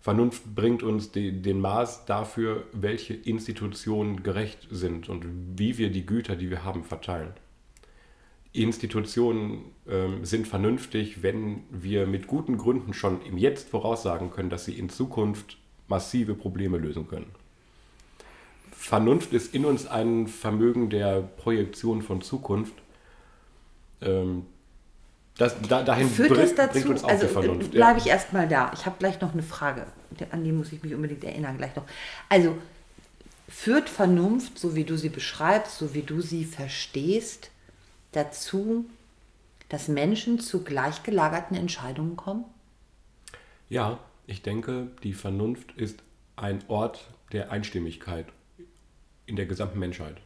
Vernunft 0.00 0.54
bringt 0.54 0.82
uns 0.82 1.12
die, 1.12 1.42
den 1.42 1.60
Maß 1.60 2.06
dafür, 2.06 2.64
welche 2.72 3.14
Institutionen 3.14 4.22
gerecht 4.22 4.66
sind 4.70 5.08
und 5.10 5.26
wie 5.58 5.76
wir 5.76 5.90
die 5.90 6.06
Güter, 6.06 6.36
die 6.36 6.48
wir 6.48 6.64
haben, 6.64 6.84
verteilen. 6.84 7.34
Institutionen 8.52 9.66
ähm, 9.86 10.24
sind 10.24 10.48
vernünftig, 10.48 11.22
wenn 11.22 11.62
wir 11.70 12.06
mit 12.06 12.26
guten 12.26 12.56
Gründen 12.56 12.94
schon 12.94 13.22
im 13.22 13.36
Jetzt 13.36 13.68
voraussagen 13.68 14.30
können, 14.30 14.50
dass 14.50 14.64
sie 14.64 14.76
in 14.76 14.88
Zukunft 14.88 15.58
massive 15.86 16.34
Probleme 16.34 16.78
lösen 16.78 17.06
können. 17.06 17.30
Vernunft 18.72 19.34
ist 19.34 19.54
in 19.54 19.66
uns 19.66 19.86
ein 19.86 20.26
Vermögen 20.26 20.88
der 20.88 21.20
Projektion 21.20 22.00
von 22.00 22.22
Zukunft. 22.22 22.72
Ähm, 24.00 24.46
das, 25.40 25.56
da, 25.68 25.82
dahin 25.82 26.06
Führt 26.08 26.30
bring- 26.30 26.40
es 26.42 26.54
dazu, 26.54 26.72
bringt 26.72 26.88
uns 26.90 27.04
auch 27.04 27.08
also 27.08 27.26
Vernunft. 27.26 27.70
bleibe 27.70 27.98
ich 27.98 28.06
erstmal 28.06 28.46
da. 28.46 28.70
Ich 28.74 28.84
habe 28.84 28.96
gleich 28.98 29.22
noch 29.22 29.32
eine 29.32 29.42
Frage, 29.42 29.86
an 30.32 30.44
die 30.44 30.52
muss 30.52 30.70
ich 30.70 30.82
mich 30.82 30.94
unbedingt 30.94 31.24
erinnern 31.24 31.56
gleich 31.56 31.74
noch. 31.74 31.84
Also 32.28 32.58
führt 33.48 33.88
Vernunft, 33.88 34.58
so 34.58 34.76
wie 34.76 34.84
du 34.84 34.98
sie 34.98 35.08
beschreibst, 35.08 35.78
so 35.78 35.94
wie 35.94 36.02
du 36.02 36.20
sie 36.20 36.44
verstehst, 36.44 37.50
dazu, 38.12 38.84
dass 39.70 39.88
Menschen 39.88 40.40
zu 40.40 40.62
gleichgelagerten 40.62 41.56
Entscheidungen 41.56 42.16
kommen? 42.16 42.44
Ja, 43.70 43.98
ich 44.26 44.42
denke, 44.42 44.88
die 45.02 45.14
Vernunft 45.14 45.72
ist 45.72 46.02
ein 46.36 46.62
Ort 46.68 47.08
der 47.32 47.50
Einstimmigkeit 47.50 48.26
in 49.24 49.36
der 49.36 49.46
gesamten 49.46 49.78
Menschheit. 49.78 50.18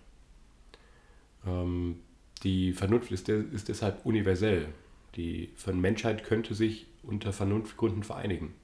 Ähm, 1.47 2.01
die 2.43 2.73
Vernunft 2.73 3.13
ist, 3.13 3.29
de 3.29 3.45
ist 3.53 3.69
deshalb 3.69 4.05
universell. 4.05 4.69
Die 5.17 5.53
Ver- 5.57 5.73
Menschheit 5.73 6.25
könnte 6.25 6.55
sich 6.55 6.87
unter 7.03 7.33
Vernunftgründen 7.33 8.03
vereinigen. 8.03 8.55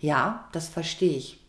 Ja, 0.00 0.48
das 0.52 0.68
verstehe 0.68 1.16
ich. 1.16 1.40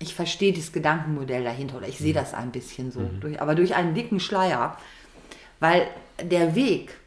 Ich 0.00 0.14
verstehe 0.14 0.52
das 0.52 0.72
Gedankenmodell 0.72 1.44
dahinter 1.44 1.76
oder 1.76 1.88
ich 1.88 1.98
sehe 1.98 2.12
das 2.12 2.34
ein 2.34 2.50
bisschen 2.50 2.90
so, 2.90 3.08
durch, 3.20 3.40
aber 3.40 3.54
durch 3.54 3.74
einen 3.76 3.94
dicken 3.94 4.18
Schleier, 4.18 4.76
weil 5.60 5.86
der 6.20 6.54
Weg 6.54 6.98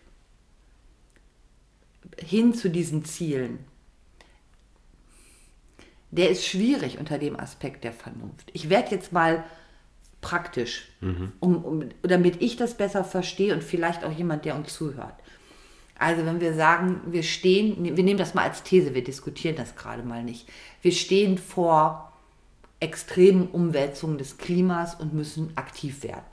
hin 2.18 2.54
zu 2.54 2.70
diesen 2.70 3.04
Zielen, 3.04 3.60
der 6.12 6.30
ist 6.30 6.46
schwierig 6.46 6.98
unter 6.98 7.18
dem 7.18 7.38
Aspekt 7.38 7.84
der 7.84 7.92
Vernunft. 7.94 8.50
Ich 8.54 8.70
werde 8.70 8.92
jetzt 8.92 9.12
mal 9.12 9.44
praktisch, 10.22 10.88
um, 11.42 11.64
um, 11.64 11.90
damit 12.02 12.42
ich 12.42 12.56
das 12.56 12.78
besser 12.78 13.04
verstehe 13.04 13.54
und 13.54 13.64
vielleicht 13.64 14.04
auch 14.06 14.12
jemand, 14.12 14.46
der 14.46 14.56
uns 14.56 14.74
zuhört. 14.74 15.16
Also 16.00 16.26
wenn 16.26 16.42
wir 16.42 16.54
sagen, 16.54 17.02
wir 17.08 17.24
stehen, 17.24 17.84
wir 17.96 18.04
nehmen 18.04 18.20
das 18.20 18.34
mal 18.34 18.44
als 18.44 18.64
These, 18.64 18.94
wir 18.94 19.04
diskutieren 19.04 19.56
das 19.56 19.76
gerade 19.76 20.04
mal 20.04 20.24
nicht. 20.24 20.48
Wir 20.82 20.92
stehen 20.92 21.38
vor 21.38 22.14
extremen 22.80 23.48
Umwälzungen 23.48 24.18
des 24.18 24.38
Klimas 24.38 24.96
und 24.96 25.14
müssen 25.14 25.52
aktiv 25.56 26.04
werden. 26.04 26.26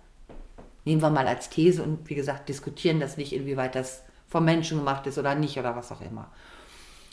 Nehmen 0.84 1.00
wir 1.00 1.10
mal 1.10 1.26
als 1.26 1.48
These 1.48 1.82
und 1.82 2.10
wie 2.10 2.14
gesagt, 2.14 2.48
diskutieren 2.50 3.00
das 3.00 3.16
nicht, 3.16 3.32
inwieweit 3.32 3.74
das 3.74 4.02
vom 4.28 4.44
Menschen 4.44 4.78
gemacht 4.78 5.06
ist 5.06 5.16
oder 5.16 5.34
nicht 5.34 5.58
oder 5.58 5.76
was 5.76 5.90
auch 5.90 6.02
immer. 6.02 6.30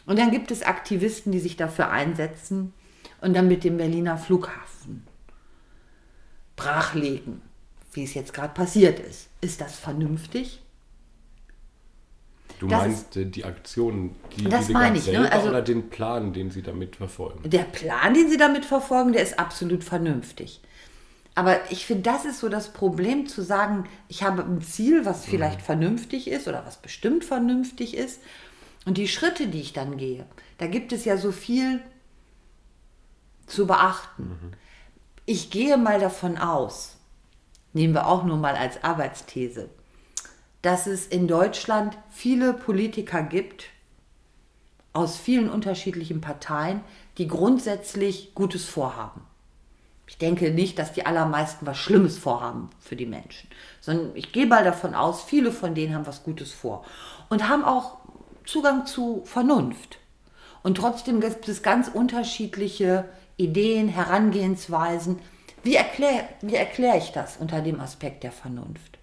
Und 0.06 0.20
dann 0.20 0.32
gibt 0.32 0.52
es 0.52 0.64
Aktivisten, 0.64 1.32
die 1.32 1.40
sich 1.40 1.56
dafür 1.56 1.90
einsetzen 1.90 2.74
und 3.22 3.34
dann 3.34 3.48
mit 3.48 3.64
dem 3.64 3.78
Berliner 3.78 4.18
Flughafen 4.18 5.08
brachlegen, 6.58 7.42
wie 7.94 8.04
es 8.04 8.14
jetzt 8.14 8.34
gerade 8.34 8.54
passiert 8.54 9.00
ist. 9.00 9.30
Ist 9.40 9.62
das 9.62 9.78
vernünftig? 9.78 10.61
Du 12.62 12.68
Das 12.68 12.82
meinst 12.84 13.18
äh, 13.18 13.26
die 13.26 13.44
Aktion, 13.44 14.16
die, 14.38 14.44
Das 14.44 14.68
die 14.68 14.74
meine 14.74 14.96
ich, 14.96 15.08
ne? 15.08 15.14
selber 15.14 15.32
Also- 15.32 15.50
oder 15.50 15.64
den 15.64 15.90
Plan, 15.90 16.32
den 16.32 16.52
sie 16.52 16.62
damit 16.62 16.96
verfolgen? 16.96 17.50
Der 17.50 17.64
Plan, 17.64 18.14
den 18.14 18.30
sie 18.30 18.38
damit 18.38 18.66
verfolgen, 18.66 19.14
der 19.14 19.24
ist 19.24 19.40
absolut 19.40 19.84
vernünftig. 19.84 20.62
Aber 21.34 21.72
ich 21.72 21.88
finde, 21.88 22.04
das 22.04 22.24
ist 22.24 22.40
so 22.40 22.50
das 22.50 22.72
Problem 22.72 23.26
zu 23.26 23.42
sagen, 23.42 23.86
ich 24.10 24.22
habe 24.22 24.44
ein 24.44 24.62
Ziel, 24.62 25.06
was 25.06 25.26
vielleicht 25.26 25.60
vernünftig 25.64 26.28
ist 26.28 26.48
oder 26.48 26.64
was 26.64 26.78
bestimmt 26.78 27.26
vernünftig 27.26 27.98
ist. 27.98 28.22
Und 28.86 29.00
die 29.00 29.08
Schritte, 29.08 29.48
die 29.48 29.62
ich 29.62 29.74
dann 29.74 29.98
gehe, 29.98 30.26
da 30.60 30.68
gibt 30.68 30.94
es 30.94 31.04
ja 31.04 31.18
so 31.18 31.32
viel 31.32 31.82
zu 33.48 33.66
beachten. 33.66 34.54
Ich 35.26 35.50
gehe 35.50 35.78
mal 35.78 36.00
davon 36.00 36.38
aus, 36.38 36.98
nehmen 37.74 37.96
wir 37.96 38.06
auch 38.06 38.24
nur 38.24 38.38
mal 38.38 38.56
als 38.56 38.84
Arbeitsthese, 38.84 39.70
dass 40.62 40.88
es 40.88 41.08
in 41.08 41.28
Deutschland 41.28 41.98
viele 42.10 42.54
Politiker 42.54 43.24
gibt, 43.24 43.66
aus 44.94 45.18
vielen 45.18 45.50
unterschiedlichen 45.50 46.22
Parteien, 46.22 46.82
die 47.18 47.28
grundsätzlich 47.28 48.36
Gutes 48.36 48.66
vorhaben. 48.66 49.22
Ich 50.08 50.18
denke 50.18 50.52
nicht, 50.52 50.78
dass 50.78 50.92
die 50.92 51.06
allermeisten 51.06 51.66
was 51.66 51.78
Schlimmes 51.78 52.18
vorhaben 52.18 52.70
für 52.80 52.98
die 52.98 53.06
Menschen, 53.06 53.50
sondern 53.80 54.12
ich 54.16 54.34
gehe 54.34 54.46
mal 54.46 54.66
davon 54.66 54.94
aus, 54.94 55.24
viele 55.24 55.54
von 55.54 55.74
denen 55.74 55.96
haben 55.96 56.06
was 56.06 56.24
Gutes 56.24 56.52
vor 56.52 56.84
und 57.30 57.48
haben 57.48 57.64
auch 57.64 57.98
Zugang 58.46 58.86
zu 58.86 59.22
Vernunft. 59.24 60.00
Und 60.64 60.76
trotzdem 60.76 61.22
gibt 61.22 61.48
es 61.48 61.64
ganz 61.64 61.88
unterschiedliche 61.88 63.06
Ideen, 63.38 63.88
Herangehensweisen, 63.88 65.20
Wie 65.64 65.76
erkläre 65.76 66.26
wie 66.42 66.56
erklär 66.56 66.98
ich 66.98 67.12
das 67.12 67.38
unter 67.38 67.62
dem 67.62 67.80
Aspekt 67.80 68.24
der 68.24 68.32
Vernunft? 68.32 68.98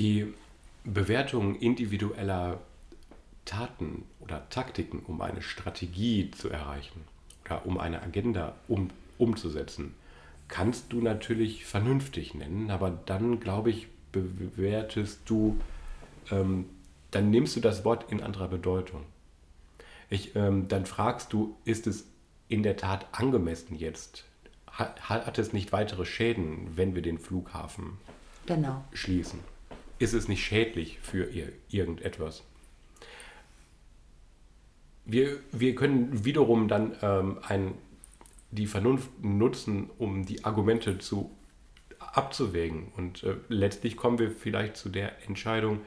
Die 0.00 0.32
Bewertung 0.84 1.56
individueller 1.56 2.58
Taten 3.44 4.04
oder 4.20 4.48
Taktiken, 4.48 5.00
um 5.00 5.20
eine 5.20 5.42
Strategie 5.42 6.30
zu 6.30 6.48
erreichen 6.48 7.02
oder 7.44 7.66
um 7.66 7.78
eine 7.78 8.02
Agenda 8.02 8.54
um, 8.66 8.88
umzusetzen, 9.18 9.94
kannst 10.48 10.90
du 10.90 11.02
natürlich 11.02 11.66
vernünftig 11.66 12.32
nennen, 12.32 12.70
aber 12.70 12.90
dann, 12.90 13.40
glaube 13.40 13.68
ich, 13.68 13.88
bewertest 14.10 15.20
du, 15.26 15.58
ähm, 16.30 16.64
dann 17.10 17.28
nimmst 17.28 17.56
du 17.56 17.60
das 17.60 17.84
Wort 17.84 18.10
in 18.10 18.22
anderer 18.22 18.48
Bedeutung. 18.48 19.02
Ich, 20.08 20.34
ähm, 20.34 20.66
dann 20.68 20.86
fragst 20.86 21.30
du, 21.34 21.58
ist 21.66 21.86
es 21.86 22.06
in 22.48 22.62
der 22.62 22.78
Tat 22.78 23.06
angemessen 23.12 23.76
jetzt? 23.76 24.24
Hat, 24.66 25.10
hat 25.10 25.38
es 25.38 25.52
nicht 25.52 25.72
weitere 25.72 26.06
Schäden, 26.06 26.74
wenn 26.74 26.94
wir 26.94 27.02
den 27.02 27.18
Flughafen 27.18 27.98
Genau. 28.46 28.82
schließen? 28.94 29.40
Ist 30.00 30.14
es 30.14 30.28
nicht 30.28 30.42
schädlich 30.42 30.98
für 31.02 31.26
ihr, 31.26 31.52
irgendetwas? 31.68 32.42
Wir, 35.04 35.38
wir 35.52 35.74
können 35.74 36.24
wiederum 36.24 36.68
dann 36.68 36.96
ähm, 37.02 37.38
ein, 37.42 37.74
die 38.50 38.66
Vernunft 38.66 39.10
nutzen, 39.22 39.90
um 39.98 40.24
die 40.24 40.42
Argumente 40.42 40.98
zu 40.98 41.30
abzuwägen. 41.98 42.90
Und 42.96 43.22
äh, 43.24 43.34
letztlich 43.48 43.98
kommen 43.98 44.18
wir 44.18 44.30
vielleicht 44.30 44.78
zu 44.78 44.88
der 44.88 45.28
Entscheidung, 45.28 45.80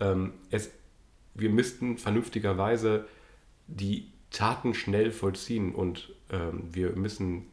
ähm, 0.00 0.32
es, 0.50 0.72
wir 1.34 1.50
müssten 1.50 1.96
vernünftigerweise 1.96 3.06
die 3.68 4.08
Taten 4.32 4.74
schnell 4.74 5.12
vollziehen 5.12 5.76
und 5.76 6.12
ähm, 6.32 6.64
wir 6.72 6.90
müssen 6.96 7.46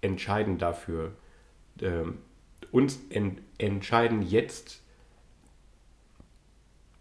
entscheiden 0.00 0.56
dafür, 0.56 1.12
ähm, 1.82 2.16
uns 2.70 2.98
en 3.10 3.42
entscheiden 3.58 4.22
jetzt, 4.22 4.80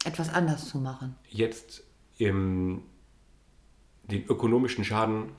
Etwas 0.06 0.34
anders 0.34 0.68
zu 0.68 0.78
machen. 0.78 1.16
jetzt 1.30 1.84
im, 2.18 2.84
den 4.04 4.26
ökonomischen 4.26 4.84
Schaden 4.86 5.30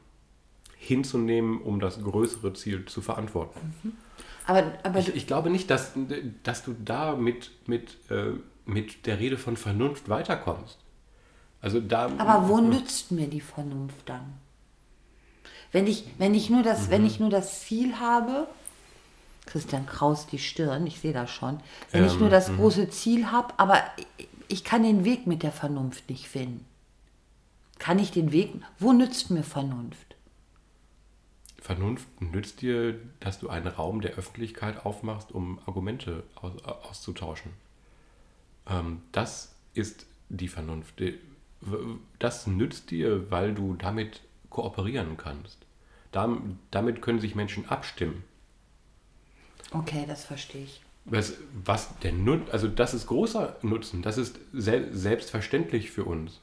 hinzunehmen, 0.77 1.61
um 1.62 1.81
das 1.81 2.03
größere 2.03 2.53
Ziel 2.55 2.85
zu 2.87 3.00
verantworten. 3.00 3.96
Aber, 4.46 4.72
aber 4.83 4.98
Ich, 4.98 5.14
ich 5.14 5.27
glaube 5.27 5.50
nicht, 5.50 5.70
dass, 5.70 5.92
dass 6.42 6.64
du 6.64 6.74
da 6.85 7.16
mit, 7.16 7.50
mit, 7.66 7.96
äh, 8.11 8.33
mit 8.66 9.07
der 9.07 9.18
Rede 9.18 9.38
von 9.38 9.57
Vernunft 9.57 10.09
weiterkommst. 10.09 10.79
Also 11.62 11.81
da, 11.81 12.11
Aber 12.18 12.48
wo 12.48 12.61
nützt 12.61 13.11
mir 13.11 13.27
die 13.27 13.40
Vernunft 13.40 14.07
dann? 14.07 14.35
Wenn 15.72 15.87
ich, 15.87 16.05
wenn 16.18 16.35
ich, 16.35 16.50
nur, 16.50 16.62
das, 16.62 16.90
wenn 16.90 17.07
ich 17.07 17.18
nur 17.18 17.31
das 17.31 17.62
Ziel 17.62 17.98
habe, 17.98 18.46
Christian 19.46 19.87
Kraus 19.87 20.27
die 20.27 20.38
Stirn, 20.38 20.87
ich 20.87 21.00
sehe 21.00 21.12
das 21.12 21.31
schon, 21.31 21.61
wenn 21.90 22.05
ich 22.07 22.18
nur 22.18 22.29
das 22.31 22.55
große 22.55 22.90
Ziel 22.90 23.31
habe, 23.31 23.55
aber 23.57 23.83
ich- 24.48 24.64
kann 24.64 24.83
den 24.83 25.04
Weg 25.04 25.26
mit 25.26 25.42
der 25.42 25.52
Vernunft 25.52 26.09
nicht 26.11 26.28
finden. 26.28 26.64
Kann 27.78 27.98
ich 27.98 28.11
den 28.12 28.33
Weg, 28.33 28.52
wo 28.78 28.92
nützt 28.92 29.30
mir 29.30 29.42
Vernunft? 29.42 30.14
Vernunft 31.61 32.07
nützt 32.20 32.61
dir, 32.61 33.00
dass 33.20 33.40
du 33.40 33.48
einen 33.48 33.66
Raum 33.68 34.00
der 34.00 34.12
Öffentlichkeit 34.12 34.85
aufmachst, 34.85 35.33
um 35.33 35.59
Argumente 35.66 36.22
aus, 36.35 36.62
auszutauschen. 36.64 37.52
Ähm, 38.68 39.02
das 39.12 39.54
ist 39.72 40.07
die 40.28 40.48
Vernunft. 40.48 41.02
Das 42.18 42.46
nützt 42.46 42.90
dir, 42.90 43.30
weil 43.30 43.54
du 43.54 43.74
damit 43.74 44.20
kooperieren 44.50 45.16
kannst. 45.16 45.59
Dam- 46.12 46.59
Damit 46.70 47.00
können 47.02 47.20
sich 47.20 47.35
Menschen 47.35 47.68
abstimmen. 47.68 48.22
Okay, 49.72 50.04
das 50.07 50.24
verstehe 50.24 50.64
ich. 50.64 50.83
Was, 51.07 51.35
was 51.64 51.99
der 51.99 52.12
Nut 52.12 52.51
also 52.51 52.67
das 52.67 52.95
ist 52.95 53.07
großer 53.07 53.57
Nutzen, 53.62 54.01
das 54.03 54.17
ist 54.17 54.38
sel 54.53 54.88
selbstverständlich 54.93 55.90
für 55.90 56.05
uns. 56.05 56.40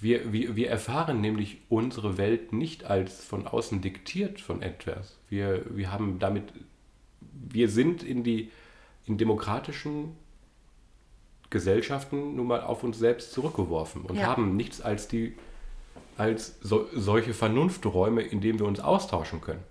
Wir, 0.00 0.32
wir, 0.32 0.56
wir 0.56 0.70
erfahren 0.70 1.20
nämlich 1.20 1.58
unsere 1.68 2.16
Welt 2.16 2.54
nicht 2.54 2.84
als 2.84 3.22
von 3.22 3.46
außen 3.46 3.82
diktiert 3.82 4.40
von 4.40 4.62
etwas. 4.62 5.18
Wir, 5.28 5.66
wir 5.76 5.92
haben 5.92 6.18
damit, 6.18 6.44
wir 7.20 7.68
sind 7.68 8.02
in 8.02 8.24
die 8.24 8.50
in 9.04 9.18
demokratischen 9.18 10.16
Gesellschaften 11.50 12.36
nun 12.36 12.46
mal 12.46 12.62
auf 12.62 12.84
uns 12.84 12.98
selbst 12.98 13.32
zurückgeworfen 13.32 14.02
und 14.02 14.16
Ja. 14.16 14.28
haben 14.28 14.56
nichts 14.56 14.80
als 14.80 15.08
die 15.08 15.34
als 16.16 16.58
so, 16.62 16.86
solche 16.94 17.34
Vernunfträume, 17.34 18.22
in 18.22 18.40
denen 18.40 18.58
wir 18.58 18.66
uns 18.66 18.80
austauschen 18.80 19.40
können. 19.42 19.62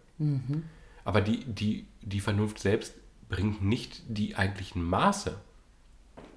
Aber 1.03 1.21
die, 1.21 1.43
die, 1.45 1.85
die 2.01 2.19
Vernunft 2.19 2.59
selbst 2.59 2.93
bringt 3.33 3.63
nicht 3.63 4.03
die 4.07 4.35
eigentlichen 4.35 4.83
Maße. 4.83 5.35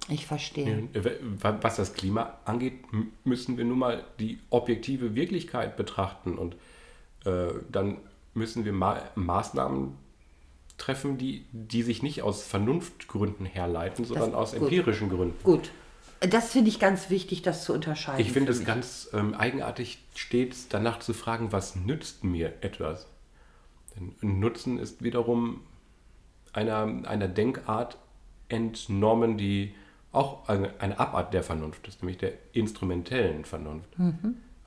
Ich 0.09 0.25
verstehe. 0.25 0.87
Was 1.41 1.75
das 1.75 1.93
Klima 1.93 2.37
angeht, 2.43 2.73
müssen 3.23 3.57
wir 3.57 3.65
nun 3.65 3.77
mal 3.77 4.03
die 4.19 4.39
objektive 4.49 5.13
Wirklichkeit 5.13 5.77
betrachten 5.77 6.39
und 6.39 6.55
äh, 7.25 7.53
dann 7.71 7.97
müssen 8.33 8.65
wir 8.65 8.73
ma 8.73 9.03
Maßnahmen 9.13 9.93
treffen, 10.79 11.19
die, 11.19 11.45
die 11.51 11.83
sich 11.83 12.01
nicht 12.01 12.23
aus 12.23 12.41
Vernunftgründen 12.43 13.45
herleiten, 13.45 14.03
sondern 14.03 14.33
aus 14.33 14.53
gut. 14.53 14.63
empirischen 14.63 15.09
Gründen. 15.09 15.37
Gut. 15.43 15.69
Das 16.19 16.51
finde 16.51 16.69
ich 16.69 16.79
ganz 16.79 17.11
wichtig, 17.11 17.43
das 17.43 17.63
zu 17.63 17.73
unterscheiden. 17.73 18.21
Ich 18.21 18.31
finde 18.31 18.51
es 18.51 18.65
ganz 18.65 19.09
ähm, 19.13 19.35
eigenartig, 19.35 19.99
stets 20.15 20.67
danach 20.67 20.97
zu 20.97 21.13
fragen, 21.13 21.51
was 21.51 21.75
nützt 21.75 22.23
mir 22.23 22.53
etwas? 22.61 23.05
Denn 23.95 24.39
Nutzen 24.39 24.79
ist 24.79 25.03
wiederum 25.03 25.61
einer, 26.57 27.07
einer 27.07 27.27
Denkart 27.27 27.97
entnommen, 28.49 29.37
die 29.37 29.75
auch 30.11 30.49
eine, 30.49 30.99
Abart 30.99 31.33
der 31.33 31.43
Vernunft 31.43 31.87
ist, 31.87 32.01
nämlich 32.01 32.17
der 32.17 32.33
instrumentellen 32.53 33.45
Vernunft. 33.45 33.89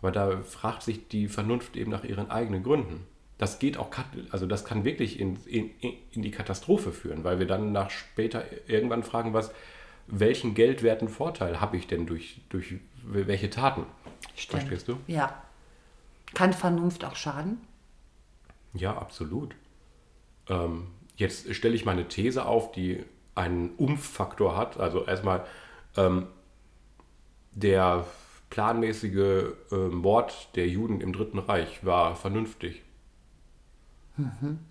Aber 0.00 0.12
da 0.12 0.40
fragt 0.42 0.82
sich 0.82 1.08
die 1.08 1.28
Vernunft 1.28 1.76
eben 1.76 1.90
nach 1.90 2.04
ihren 2.04 2.30
eigenen 2.30 2.62
Gründen. 2.62 3.06
Das 3.38 3.58
geht 3.58 3.76
auch, 3.76 3.90
also 4.30 4.46
das 4.46 4.64
kann 4.64 4.84
wirklich 4.84 5.18
in, 5.18 5.36
in, 5.46 5.70
in 6.12 6.22
die 6.22 6.30
Katastrophe 6.30 6.92
führen, 6.92 7.24
weil 7.24 7.38
wir 7.38 7.46
dann 7.46 7.72
nach 7.72 7.90
später 7.90 8.44
irgendwann 8.68 9.02
fragen, 9.02 9.32
was, 9.32 9.52
welchen 10.06 10.54
geldwerten 10.54 11.08
Vorteil 11.08 11.60
habe 11.60 11.76
ich 11.76 11.86
denn 11.86 12.06
durch, 12.06 12.40
durch 12.50 12.74
welche 13.02 13.50
Taten? 13.50 13.86
Stimmt. 14.36 14.62
Verstehst 14.62 14.88
du? 14.88 14.98
Ja. 15.06 15.42
Kann 16.34 16.52
Vernunft 16.52 17.04
auch 17.04 17.16
schaden? 17.16 17.58
Ja, 18.74 18.96
absolut. 18.96 19.56
Ähm, 20.48 20.88
jetzt 21.20 21.54
stelle 21.54 21.74
ich 21.74 21.84
mal 21.84 21.92
eine 21.92 22.08
These 22.08 22.44
auf, 22.44 22.72
die 22.72 23.04
einen 23.34 23.70
Umfaktor 23.76 24.56
hat. 24.56 24.78
Also 24.78 25.04
erstmal 25.04 25.44
ähm, 25.96 26.26
der 27.52 28.04
planmäßige 28.50 29.54
äh, 29.70 29.76
Mord 29.76 30.48
der 30.56 30.68
Juden 30.68 31.00
im 31.00 31.12
Dritten 31.12 31.38
Reich 31.38 31.84
war 31.84 32.16
vernünftig. 32.16 32.82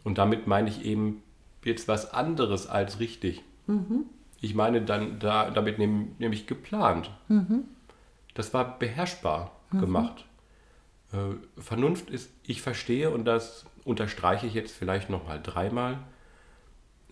Und 0.03 0.17
damit 0.17 0.47
meine 0.47 0.69
ich 0.69 0.83
eben 0.85 1.23
jetzt 1.63 1.87
was 1.87 2.13
anderes 2.13 2.67
als 2.67 2.99
richtig. 2.99 3.41
Ich 4.41 4.53
meine 4.53 4.81
dann 4.81 5.19
da, 5.19 5.49
damit 5.49 5.79
nehm, 5.79 6.15
nämlich 6.19 6.45
geplant. 6.45 7.09
Das 8.33 8.53
war 8.53 8.77
beherrschbar 8.77 9.51
gemacht. 9.79 10.25
Äh, 11.11 11.61
Vernunft 11.61 12.09
ist, 12.09 12.31
ich 12.43 12.61
verstehe, 12.61 13.09
und 13.09 13.25
das 13.25 13.65
unterstreiche 13.85 14.45
ich 14.45 14.53
jetzt 14.53 14.75
vielleicht 14.75 15.09
nochmal 15.09 15.39
dreimal, 15.41 15.99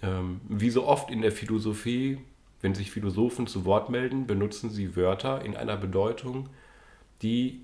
ähm, 0.01 0.41
wie 0.47 0.69
so 0.69 0.85
oft 0.85 1.09
in 1.09 1.21
der 1.21 1.31
Philosophie, 1.31 2.19
wenn 2.61 2.75
sich 2.75 2.91
Philosophen 2.91 3.47
zu 3.47 3.65
Wort 3.65 3.89
melden, 3.89 4.27
benutzen 4.27 4.69
sie 4.69 4.95
Wörter 4.95 5.43
in 5.43 5.55
einer 5.55 5.77
Bedeutung, 5.77 6.49
die 7.21 7.61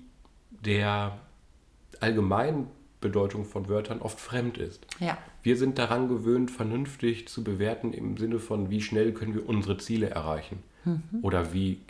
der 0.50 1.18
allgemeinen 2.00 2.68
Bedeutung 3.00 3.44
von 3.44 3.68
Wörtern 3.68 4.00
oft 4.00 4.18
fremd 4.18 4.58
ist. 4.58 4.86
Ja. 4.98 5.18
Wir 5.42 5.56
sind 5.56 5.78
daran 5.78 6.08
gewöhnt, 6.08 6.50
vernünftig 6.50 7.28
zu 7.28 7.44
bewerten 7.44 7.92
im 7.92 8.16
Sinne 8.16 8.38
von, 8.38 8.70
wie 8.70 8.80
schnell 8.80 9.12
können 9.12 9.34
wir 9.34 9.48
unsere 9.48 9.76
Ziele 9.76 10.08
erreichen 10.08 10.62
oder 11.22 11.52
wie, 11.52 11.80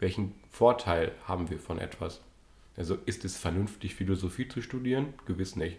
welchen 0.00 0.32
Vorteil 0.50 1.12
haben 1.26 1.50
wir 1.50 1.58
von 1.58 1.78
etwas. 1.78 2.20
Also 2.76 2.96
ist 3.06 3.24
es 3.24 3.36
vernünftig, 3.36 3.94
Philosophie 3.94 4.48
zu 4.48 4.62
studieren? 4.62 5.14
Gewiss 5.26 5.56
nicht. 5.56 5.76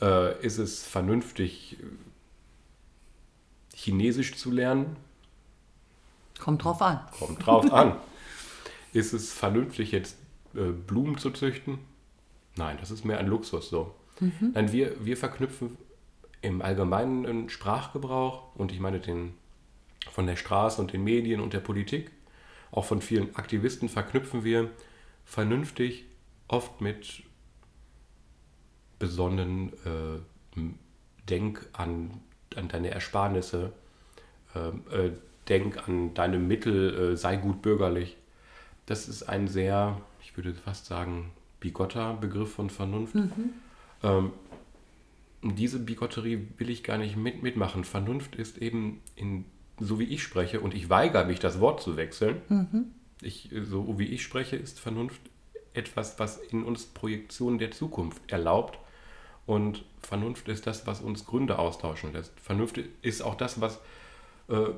Äh, 0.00 0.44
ist 0.44 0.58
es 0.58 0.84
vernünftig, 0.84 1.78
Chinesisch 3.84 4.36
zu 4.36 4.50
lernen? 4.50 4.96
Kommt 6.38 6.64
drauf 6.64 6.80
an. 6.80 7.00
Kommt 7.18 7.44
drauf 7.44 7.70
an. 7.72 7.96
Ist 8.94 9.12
es 9.12 9.32
vernünftig, 9.32 9.92
jetzt 9.92 10.16
äh, 10.54 10.70
Blumen 10.70 11.18
zu 11.18 11.30
züchten? 11.30 11.78
Nein, 12.56 12.78
das 12.80 12.90
ist 12.90 13.04
mehr 13.04 13.18
ein 13.18 13.26
Luxus 13.26 13.68
so. 13.68 13.94
Nein, 14.20 14.70
wir, 14.70 15.04
wir 15.04 15.16
verknüpfen 15.16 15.76
im 16.40 16.62
allgemeinen 16.62 17.26
einen 17.26 17.48
Sprachgebrauch 17.48 18.54
und 18.54 18.70
ich 18.70 18.78
meine 18.78 19.00
den 19.00 19.34
von 20.12 20.26
der 20.26 20.36
Straße 20.36 20.80
und 20.80 20.92
den 20.92 21.02
Medien 21.02 21.40
und 21.40 21.52
der 21.52 21.60
Politik, 21.60 22.12
auch 22.70 22.84
von 22.84 23.02
vielen 23.02 23.34
Aktivisten 23.34 23.88
verknüpfen 23.88 24.44
wir 24.44 24.70
vernünftig 25.24 26.04
oft 26.46 26.80
mit 26.80 27.24
besonnen, 29.00 29.72
äh, 29.84 30.60
denk 31.28 31.66
an, 31.72 32.20
an 32.56 32.68
deine 32.68 32.90
Ersparnisse, 32.90 33.72
äh, 34.54 34.68
äh, 34.96 35.12
denk 35.48 35.86
an 35.88 36.14
deine 36.14 36.38
Mittel, 36.38 37.12
äh, 37.12 37.16
sei 37.16 37.36
gut 37.36 37.62
bürgerlich. 37.62 38.16
Das 38.86 39.08
ist 39.08 39.22
ein 39.24 39.48
sehr, 39.48 40.00
ich 40.22 40.36
würde 40.36 40.54
fast 40.54 40.86
sagen, 40.86 41.30
bigotter 41.60 42.14
Begriff 42.14 42.54
von 42.54 42.70
Vernunft. 42.70 43.14
Mhm. 43.14 43.54
Ähm, 44.02 44.32
diese 45.42 45.78
Bigotterie 45.78 46.48
will 46.58 46.70
ich 46.70 46.82
gar 46.82 46.98
nicht 46.98 47.16
mit, 47.16 47.42
mitmachen. 47.42 47.84
Vernunft 47.84 48.36
ist 48.36 48.58
eben 48.58 49.00
in, 49.16 49.44
so 49.78 49.98
wie 49.98 50.04
ich 50.04 50.22
spreche, 50.22 50.60
und 50.60 50.74
ich 50.74 50.88
weigere 50.88 51.24
mich, 51.24 51.38
das 51.38 51.60
Wort 51.60 51.82
zu 51.82 51.96
wechseln. 51.96 52.36
Mhm. 52.48 52.86
Ich, 53.20 53.50
so 53.62 53.98
wie 53.98 54.06
ich 54.06 54.22
spreche, 54.22 54.56
ist 54.56 54.80
Vernunft 54.80 55.20
etwas, 55.74 56.18
was 56.18 56.38
in 56.38 56.64
uns 56.64 56.86
Projektionen 56.86 57.58
der 57.58 57.72
Zukunft 57.72 58.30
erlaubt. 58.30 58.78
Und 59.46 59.84
Vernunft 60.00 60.48
ist 60.48 60.66
das, 60.66 60.86
was 60.86 61.00
uns 61.00 61.26
Gründe 61.26 61.58
austauschen 61.58 62.12
lässt. 62.12 62.32
Vernunft 62.40 62.78
ist 63.02 63.22
auch 63.22 63.34
das, 63.34 63.60
was 63.60 63.80
äh, 64.48 64.70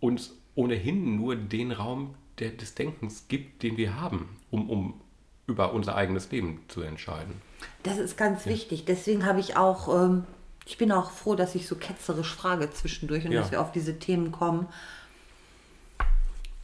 uns 0.00 0.34
ohnehin 0.54 1.16
nur 1.16 1.36
den 1.36 1.72
Raum 1.72 2.14
der, 2.38 2.50
des 2.50 2.74
Denkens 2.74 3.26
gibt, 3.28 3.62
den 3.62 3.76
wir 3.76 4.00
haben, 4.00 4.36
um, 4.50 4.70
um 4.70 5.00
über 5.46 5.72
unser 5.72 5.94
eigenes 5.96 6.30
Leben 6.30 6.62
zu 6.68 6.82
entscheiden. 6.82 7.40
Das 7.82 7.98
ist 7.98 8.16
ganz 8.16 8.44
ja. 8.44 8.52
wichtig. 8.52 8.84
Deswegen 8.84 9.24
habe 9.24 9.40
ich 9.40 9.56
auch, 9.56 9.88
ähm, 9.88 10.24
ich 10.66 10.78
bin 10.78 10.92
auch 10.92 11.10
froh, 11.10 11.34
dass 11.34 11.54
ich 11.54 11.66
so 11.66 11.74
ketzerisch 11.74 12.34
frage 12.34 12.70
zwischendurch 12.70 13.24
und 13.24 13.32
ja. 13.32 13.40
dass 13.40 13.50
wir 13.50 13.60
auf 13.60 13.72
diese 13.72 13.98
Themen 13.98 14.30
kommen, 14.30 14.66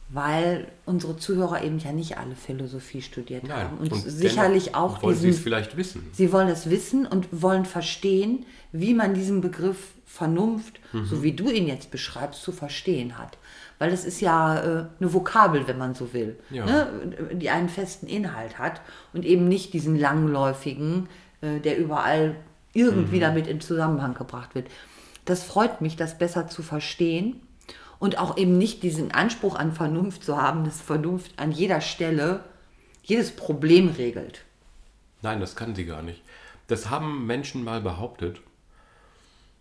weil 0.09 0.67
unsere 0.85 1.17
Zuhörer 1.17 1.63
eben 1.63 1.79
ja 1.79 1.91
nicht 1.91 2.17
alle 2.17 2.35
Philosophie 2.35 3.01
studiert 3.01 3.43
Nein. 3.43 3.57
haben 3.57 3.77
und, 3.79 3.91
und 3.91 3.99
sicherlich 4.01 4.75
auch 4.75 5.01
wollen 5.01 5.15
diesen, 5.15 5.31
sie 5.31 5.37
es 5.37 5.43
vielleicht 5.43 5.77
wissen. 5.77 6.07
Sie 6.13 6.31
wollen 6.31 6.47
es 6.47 6.69
wissen 6.69 7.07
und 7.07 7.27
wollen 7.31 7.65
verstehen, 7.65 8.45
wie 8.71 8.93
man 8.93 9.13
diesen 9.13 9.41
Begriff 9.41 9.93
Vernunft, 10.05 10.79
mhm. 10.93 11.05
so 11.05 11.23
wie 11.23 11.33
du 11.33 11.49
ihn 11.49 11.67
jetzt 11.67 11.91
beschreibst, 11.91 12.41
zu 12.41 12.51
verstehen 12.51 13.17
hat. 13.17 13.37
Weil 13.79 13.91
das 13.91 14.05
ist 14.05 14.21
ja 14.21 14.57
äh, 14.59 14.85
eine 14.99 15.13
Vokabel, 15.13 15.67
wenn 15.67 15.77
man 15.77 15.93
so 15.95 16.13
will, 16.13 16.37
ja. 16.49 16.65
ne? 16.65 16.87
die 17.33 17.49
einen 17.49 17.67
festen 17.67 18.07
Inhalt 18.07 18.57
hat 18.57 18.79
und 19.11 19.25
eben 19.25 19.49
nicht 19.49 19.73
diesen 19.73 19.99
langläufigen, 19.99 21.09
äh, 21.41 21.59
der 21.59 21.77
überall 21.77 22.35
irgendwie 22.71 23.17
mhm. 23.17 23.21
damit 23.21 23.47
in 23.47 23.59
Zusammenhang 23.59 24.13
gebracht 24.13 24.55
wird. 24.55 24.67
Das 25.25 25.43
freut 25.43 25.81
mich, 25.81 25.95
das 25.97 26.17
besser 26.17 26.47
zu 26.47 26.61
verstehen 26.61 27.41
und 27.99 28.17
auch 28.17 28.37
eben 28.37 28.57
nicht 28.57 28.83
diesen 28.83 29.11
Anspruch 29.11 29.55
an 29.55 29.71
Vernunft 29.73 30.23
zu 30.23 30.37
haben, 30.37 30.63
dass 30.63 30.81
Vernunft 30.81 31.31
an 31.37 31.51
jeder 31.51 31.81
Stelle 31.81 32.43
jedes 33.03 33.31
Problem 33.35 33.89
regelt. 33.89 34.43
Nein, 35.21 35.39
das 35.39 35.55
kann 35.55 35.75
sie 35.75 35.85
gar 35.85 36.01
nicht. 36.01 36.21
Das 36.67 36.89
haben 36.89 37.25
Menschen 37.25 37.63
mal 37.63 37.81
behauptet. 37.81 38.41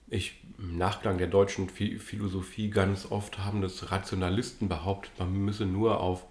Ich, 0.09 0.41
im 0.59 0.79
Nachklang 0.79 1.19
der 1.19 1.27
deutschen 1.27 1.69
Philosophie 1.69 2.71
ganz 2.71 3.11
oft 3.11 3.39
haben 3.39 3.61
das 3.63 3.91
Rationalisten 3.91 4.69
behauptet, 4.69 5.13
man 5.19 5.33
müsse 5.33 5.67
nur 5.67 6.01
auf 6.01 6.25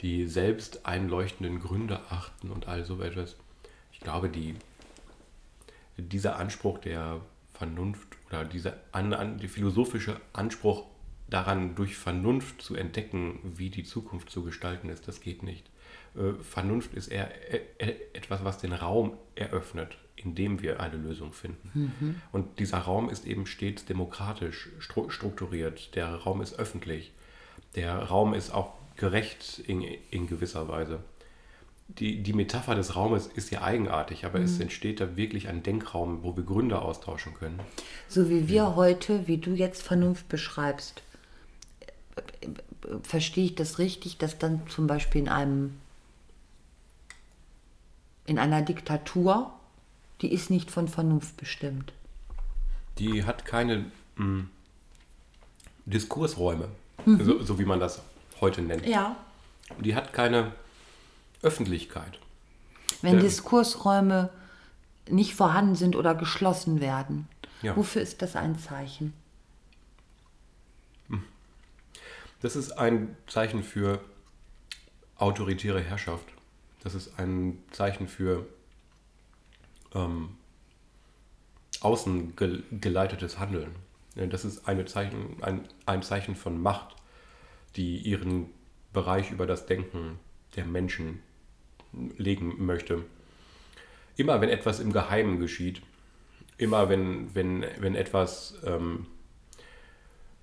die 0.00 0.26
selbst 0.26 0.84
einleuchtenden 0.84 1.60
Gründe 1.60 2.00
achten 2.10 2.50
und 2.50 2.66
all 2.66 2.84
so 2.84 3.00
etwas. 3.00 3.36
Ich 3.92 4.00
glaube, 4.00 4.28
die, 4.28 4.56
dieser 5.96 6.36
Anspruch 6.36 6.78
der 6.78 7.20
Vernunft 7.54 8.08
oder 8.28 8.44
dieser 8.44 8.76
an, 8.90 9.12
an, 9.14 9.38
die 9.38 9.46
philosophische 9.46 10.20
Anspruch 10.32 10.84
daran 11.32 11.74
durch 11.74 11.96
Vernunft 11.96 12.60
zu 12.62 12.74
entdecken, 12.74 13.38
wie 13.42 13.70
die 13.70 13.84
Zukunft 13.84 14.30
zu 14.30 14.42
gestalten 14.42 14.88
ist, 14.88 15.08
das 15.08 15.20
geht 15.20 15.42
nicht. 15.42 15.70
Äh, 16.14 16.34
Vernunft 16.42 16.94
ist 16.94 17.08
eher 17.08 17.30
etwas, 18.14 18.44
was 18.44 18.58
den 18.58 18.72
Raum 18.72 19.16
eröffnet, 19.34 19.96
in 20.16 20.34
dem 20.34 20.62
wir 20.62 20.80
eine 20.80 20.96
Lösung 20.96 21.32
finden. 21.32 21.70
Mhm. 21.74 22.14
Und 22.32 22.58
dieser 22.58 22.78
Raum 22.78 23.08
ist 23.08 23.26
eben 23.26 23.46
stets 23.46 23.84
demokratisch 23.84 24.68
strukturiert. 24.78 25.94
Der 25.94 26.14
Raum 26.14 26.42
ist 26.42 26.58
öffentlich. 26.58 27.12
Der 27.74 27.96
Raum 27.96 28.34
ist 28.34 28.52
auch 28.52 28.74
gerecht 28.96 29.62
in, 29.66 29.82
in 30.10 30.26
gewisser 30.26 30.68
Weise. 30.68 31.00
Die, 31.88 32.22
die 32.22 32.32
Metapher 32.32 32.74
des 32.74 32.96
Raumes 32.96 33.26
ist 33.26 33.50
ja 33.50 33.62
eigenartig, 33.62 34.24
aber 34.24 34.38
mhm. 34.38 34.44
es 34.44 34.60
entsteht 34.60 35.00
da 35.00 35.16
wirklich 35.16 35.48
ein 35.48 35.62
Denkraum, 35.62 36.22
wo 36.22 36.36
wir 36.36 36.44
Gründe 36.44 36.80
austauschen 36.80 37.34
können. 37.34 37.58
So 38.08 38.30
wie 38.30 38.48
wir 38.48 38.54
ja. 38.54 38.76
heute, 38.76 39.26
wie 39.26 39.38
du 39.38 39.52
jetzt 39.52 39.82
Vernunft 39.82 40.28
beschreibst, 40.28 41.02
verstehe 43.02 43.44
ich 43.44 43.54
das 43.54 43.78
richtig, 43.78 44.18
dass 44.18 44.38
dann 44.38 44.66
zum 44.68 44.86
Beispiel 44.86 45.22
in 45.22 45.28
einem 45.28 45.78
in 48.24 48.38
einer 48.38 48.62
Diktatur, 48.62 49.52
die 50.20 50.32
ist 50.32 50.48
nicht 50.48 50.70
von 50.70 50.86
Vernunft 50.86 51.36
bestimmt. 51.36 51.92
Die 52.98 53.24
hat 53.24 53.44
keine 53.44 53.78
mh, 53.78 53.90
hm, 54.16 54.50
Diskursräume, 55.86 56.68
mhm. 57.04 57.24
so, 57.24 57.42
so, 57.42 57.58
wie 57.58 57.64
man 57.64 57.80
das 57.80 58.02
heute 58.40 58.62
nennt. 58.62 58.86
Ja. 58.86 59.16
Die 59.80 59.96
hat 59.96 60.12
keine 60.12 60.52
Öffentlichkeit. 61.42 62.18
Wenn 63.00 63.14
Der, 63.14 63.22
Diskursräume 63.22 64.30
nicht 65.08 65.34
vorhanden 65.34 65.74
sind 65.74 65.96
oder 65.96 66.14
geschlossen 66.14 66.80
werden, 66.80 67.26
ja. 67.62 67.74
wofür 67.74 68.02
ist 68.02 68.22
das 68.22 68.36
ein 68.36 68.58
Zeichen? 68.58 69.12
Das 72.42 72.56
ist 72.56 72.72
ein 72.72 73.16
Zeichen 73.28 73.62
für 73.62 74.00
autoritäre 75.16 75.80
Herrschaft. 75.80 76.26
Das 76.82 76.96
ist 76.96 77.16
ein 77.18 77.62
Zeichen 77.70 78.08
für 78.08 78.46
ähm, 79.94 80.30
außen 81.80 82.34
Handeln. 82.36 83.76
Das 84.16 84.44
ist 84.44 84.66
eine 84.66 84.84
Zeichen, 84.86 85.40
ein, 85.40 85.68
ein 85.86 86.02
Zeichen 86.02 86.34
von 86.34 86.60
Macht, 86.60 86.96
die 87.76 87.98
ihren 87.98 88.50
Bereich 88.92 89.30
über 89.30 89.46
das 89.46 89.66
Denken 89.66 90.18
der 90.56 90.66
Menschen 90.66 91.22
legen 92.18 92.66
möchte. 92.66 93.04
Immer 94.16 94.40
wenn 94.40 94.48
etwas 94.48 94.80
im 94.80 94.92
Geheimen 94.92 95.38
geschieht, 95.38 95.80
immer 96.58 96.88
wenn, 96.88 97.32
wenn, 97.36 97.64
wenn 97.78 97.94
etwas 97.94 98.58
ähm, 98.64 99.06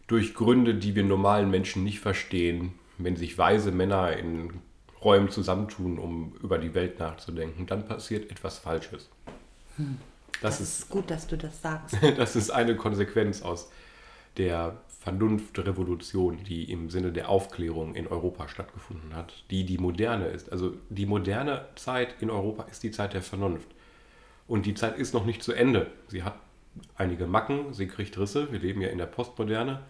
durch 0.10 0.34
Gründe, 0.34 0.74
die 0.74 0.96
wir 0.96 1.04
normalen 1.04 1.50
Menschen 1.50 1.84
nicht 1.84 2.00
verstehen, 2.00 2.74
wenn 2.98 3.16
sich 3.16 3.38
weise 3.38 3.72
Männer 3.72 4.18
in 4.18 4.60
Räumen 5.04 5.30
zusammentun, 5.30 6.00
um 6.00 6.36
über 6.42 6.58
die 6.58 6.74
Welt 6.74 7.00
nachzudenken, 7.00 7.68
dann 7.68 7.88
passiert 7.88 8.30
etwas 8.30 8.58
Falsches. 8.58 9.08
Hm. 9.78 10.00
Das, 10.42 10.58
das 10.58 10.62
ist, 10.62 10.80
ist 10.80 10.90
gut, 10.90 11.12
dass 11.12 11.28
du 11.28 11.38
das 11.38 11.62
sagst. 11.62 11.96
das 12.18 12.36
ist 12.36 12.50
eine 12.50 12.76
Konsequenz 12.76 13.44
aus 13.44 13.70
der 14.38 14.78
Vernunftrevolution, 15.00 16.44
die 16.44 16.72
im 16.72 16.90
Sinne 16.90 17.12
der 17.12 17.30
Aufklärung 17.30 17.94
in 17.94 18.08
Europa 18.08 18.48
stattgefunden 18.48 19.16
hat, 19.16 19.44
die 19.52 19.64
die 19.64 19.78
moderne 19.78 20.26
ist. 20.26 20.52
Also 20.52 20.74
die 20.90 21.06
moderne 21.06 21.66
Zeit 21.76 22.16
in 22.20 22.32
Europa 22.32 22.64
ist 22.64 22.82
die 22.82 22.92
Zeit 22.92 23.14
der 23.14 23.22
Vernunft. 23.22 23.68
Und 24.48 24.66
die 24.66 24.74
Zeit 24.74 24.98
ist 24.98 25.14
noch 25.14 25.26
nicht 25.26 25.44
zu 25.44 25.54
Ende. 25.54 25.92
Sie 26.08 26.24
hat 26.24 26.36
einige 26.96 27.28
Macken, 27.28 27.74
sie 27.74 27.88
kriegt 27.88 28.18
Risse. 28.18 28.52
Wir 28.52 28.60
leben 28.60 28.82
ja 28.82 28.90
in 28.90 28.98
der 28.98 29.06
Postmoderne 29.06 29.82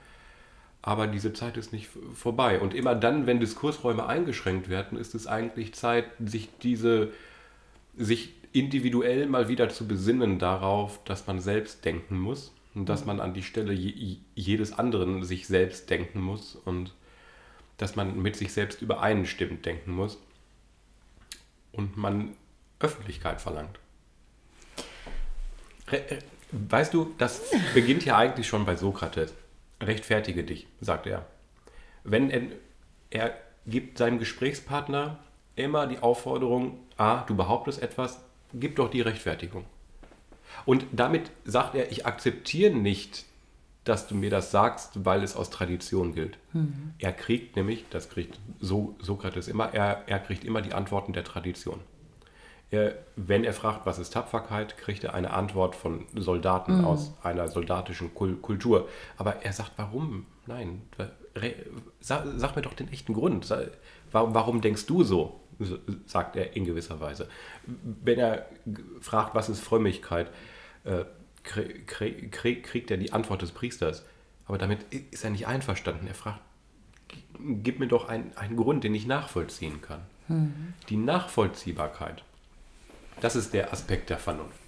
aber 0.81 1.07
diese 1.07 1.33
Zeit 1.33 1.57
ist 1.57 1.73
nicht 1.73 1.89
vorbei. 2.13 2.59
Und 2.59 2.73
immer 2.73 2.95
dann, 2.95 3.27
wenn 3.27 3.39
Diskursräume 3.39 4.05
eingeschränkt 4.07 4.69
werden, 4.69 4.97
ist 4.97 5.13
es 5.13 5.27
eigentlich 5.27 5.73
Zeit, 5.73 6.05
sich 6.19 6.49
diese, 6.61 7.11
sich 7.97 8.33
individuell 8.53 9.27
mal 9.27 9.49
wieder 9.49 9.69
zu 9.69 9.87
besinnen 9.87 10.39
darauf, 10.39 11.03
dass 11.03 11.27
man 11.27 11.39
selbst 11.39 11.83
denken 11.83 12.17
muss 12.17 12.53
und 12.75 12.87
dass 12.87 13.05
man 13.05 13.19
an 13.19 13.33
die 13.33 13.43
Stelle 13.43 13.73
jedes 13.73 14.73
anderen 14.73 15.23
sich 15.23 15.47
selbst 15.47 15.89
denken 15.89 16.21
muss 16.21 16.55
und 16.55 16.93
dass 17.77 17.95
man 17.95 18.21
mit 18.21 18.35
sich 18.35 18.51
selbst 18.53 18.81
übereinstimmt 18.81 19.65
denken 19.65 19.91
muss 19.91 20.17
und 21.73 21.97
man 21.97 22.35
Öffentlichkeit 22.79 23.41
verlangt. 23.41 23.79
Weißt 26.51 26.93
du, 26.93 27.13
das 27.17 27.41
beginnt 27.73 28.05
ja 28.05 28.17
eigentlich 28.17 28.47
schon 28.47 28.65
bei 28.65 28.75
Sokrates 28.75 29.33
rechtfertige 29.81 30.43
dich, 30.43 30.67
sagt 30.81 31.07
er. 31.07 31.25
Wenn 32.03 32.29
er, 32.29 32.41
er 33.09 33.33
gibt 33.65 33.97
seinem 33.97 34.19
Gesprächspartner 34.19 35.19
immer 35.55 35.87
die 35.87 35.99
Aufforderung, 35.99 36.79
ah, 36.97 37.23
du 37.27 37.35
behauptest 37.35 37.81
etwas, 37.81 38.19
gib 38.53 38.75
doch 38.77 38.89
die 38.89 39.01
Rechtfertigung. 39.01 39.65
Und 40.65 40.85
damit 40.91 41.31
sagt 41.45 41.75
er, 41.75 41.91
ich 41.91 42.05
akzeptiere 42.05 42.73
nicht, 42.73 43.25
dass 43.83 44.07
du 44.07 44.15
mir 44.15 44.29
das 44.29 44.51
sagst, 44.51 45.05
weil 45.05 45.23
es 45.23 45.35
aus 45.35 45.49
Tradition 45.49 46.13
gilt. 46.13 46.37
Mhm. 46.53 46.93
Er 46.99 47.13
kriegt 47.13 47.55
nämlich, 47.55 47.85
das 47.89 48.09
kriegt 48.09 48.39
so 48.59 48.95
Sokrates 48.99 49.47
immer, 49.47 49.73
er, 49.73 50.03
er 50.07 50.19
kriegt 50.19 50.43
immer 50.43 50.61
die 50.61 50.73
Antworten 50.73 51.13
der 51.13 51.23
Tradition. 51.23 51.79
Er, 52.71 52.93
wenn 53.15 53.43
er 53.43 53.53
fragt, 53.53 53.85
was 53.85 53.97
ist 53.97 54.13
Tapferkeit, 54.13 54.77
kriegt 54.77 55.03
er 55.03 55.15
eine 55.15 55.31
Antwort 55.31 55.75
von 55.75 56.05
Soldaten 56.15 56.79
mhm. 56.79 56.85
aus 56.85 57.13
einer 57.23 57.47
soldatischen 57.47 58.13
Kultur. 58.13 58.87
Aber 59.17 59.43
er 59.43 59.53
sagt, 59.53 59.71
warum? 59.77 60.27
Nein, 60.45 60.83
sag, 61.99 62.25
sag 62.35 62.55
mir 62.55 62.61
doch 62.61 62.73
den 62.73 62.91
echten 62.91 63.13
Grund. 63.13 63.51
Warum, 64.11 64.61
denkst 64.61 64.85
du 64.85 65.03
so? 65.03 65.39
sagt 66.05 66.37
er 66.37 66.55
in 66.55 66.63
gewisser 66.63 67.01
Weise. 67.01 67.27
Wenn 67.65 68.17
er 68.17 68.45
fragt, 69.01 69.35
was 69.35 69.49
ist 69.49 69.59
Frömmigkeit, 69.59 70.31
äh, 70.85 71.03
krieg, 71.43 72.31
krieg, 72.31 72.63
kriegt 72.63 72.91
er 72.91 72.97
die 72.97 73.11
Antwort 73.11 73.41
des 73.41 73.51
Priesters. 73.51 74.05
Aber 74.45 74.57
damit 74.57 74.79
ist 75.11 75.23
er 75.23 75.29
nicht 75.29 75.47
einverstanden. 75.47 76.07
Er 76.07 76.15
fragt, 76.15 76.39
gib 77.39 77.79
mir 77.79 77.87
doch 77.87 78.07
einen, 78.07 78.35
einen 78.35 78.55
Grund, 78.55 78.83
den 78.83 78.95
ich 78.95 79.05
nachvollziehen 79.05 79.81
kann. 79.81 80.01
Mhm. 80.27 80.73
Die 80.89 80.97
Nachvollziehbarkeit, 80.97 82.23
das 83.21 83.35
ist 83.35 83.53
der 83.53 83.71
Aspekt 83.71 84.09
der 84.09 84.17
Vernunft. 84.17 84.59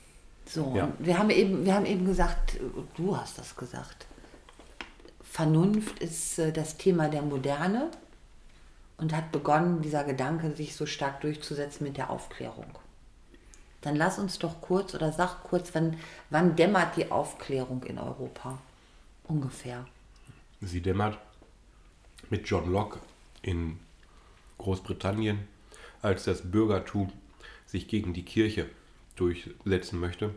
So, 0.45 0.73
ja. 0.75 0.91
wir, 0.99 1.17
haben 1.17 1.29
eben, 1.29 1.65
wir 1.65 1.73
haben 1.73 1.85
eben 1.85 2.05
gesagt, 2.05 2.57
du 2.97 3.15
hast 3.15 3.37
das 3.37 3.55
gesagt, 3.55 4.05
Vernunft 5.23 5.99
ist 5.99 6.39
äh, 6.39 6.51
das 6.51 6.77
Thema 6.77 7.07
der 7.07 7.21
Moderne 7.21 7.89
und 8.97 9.15
hat 9.15 9.31
begonnen, 9.31 9.81
dieser 9.81 10.03
Gedanke 10.03 10.51
sich 10.51 10.75
so 10.75 10.85
stark 10.85 11.21
durchzusetzen 11.21 11.85
mit 11.85 11.97
der 11.97 12.09
Aufklärung. 12.09 12.77
Dann 13.81 13.95
lass 13.95 14.19
uns 14.19 14.37
doch 14.39 14.61
kurz 14.61 14.93
oder 14.93 15.11
sag 15.11 15.43
kurz, 15.43 15.73
wann, 15.73 15.97
wann 16.29 16.55
dämmert 16.55 16.97
die 16.97 17.09
Aufklärung 17.11 17.83
in 17.83 17.97
Europa? 17.97 18.59
Ungefähr. 19.23 19.85
Sie 20.59 20.81
dämmert 20.81 21.17
mit 22.29 22.47
John 22.47 22.71
Locke 22.71 22.99
in 23.41 23.79
Großbritannien, 24.59 25.47
als 26.01 26.25
das 26.25 26.51
Bürgertum 26.51 27.11
sich 27.71 27.87
gegen 27.87 28.13
die 28.13 28.25
Kirche 28.25 28.67
durchsetzen 29.15 29.99
möchte. 29.99 30.35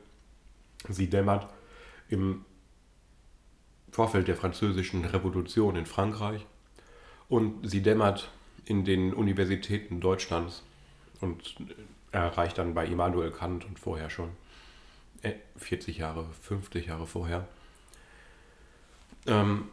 Sie 0.89 1.11
dämmert 1.11 1.49
im 2.09 2.45
Vorfeld 3.91 4.29
der 4.29 4.37
französischen 4.37 5.05
Revolution 5.05 5.75
in 5.75 5.87
Frankreich 5.87 6.47
und 7.29 7.69
sie 7.69 7.83
dämmert 7.83 8.31
in 8.65 8.85
den 8.85 9.13
Universitäten 9.13 10.01
Deutschlands 10.01 10.63
und 11.21 11.57
erreicht 12.13 12.59
dann 12.59 12.75
bei 12.75 12.87
Immanuel 12.87 13.33
Kant 13.33 13.65
und 13.65 13.81
vorher 13.81 14.11
schon 14.11 14.31
40 15.57 15.97
äh, 15.97 16.01
Jahre, 16.01 16.27
50 16.43 16.87
Jahre 16.87 17.07
vorher. 17.07 17.49
Ähm, 19.27 19.69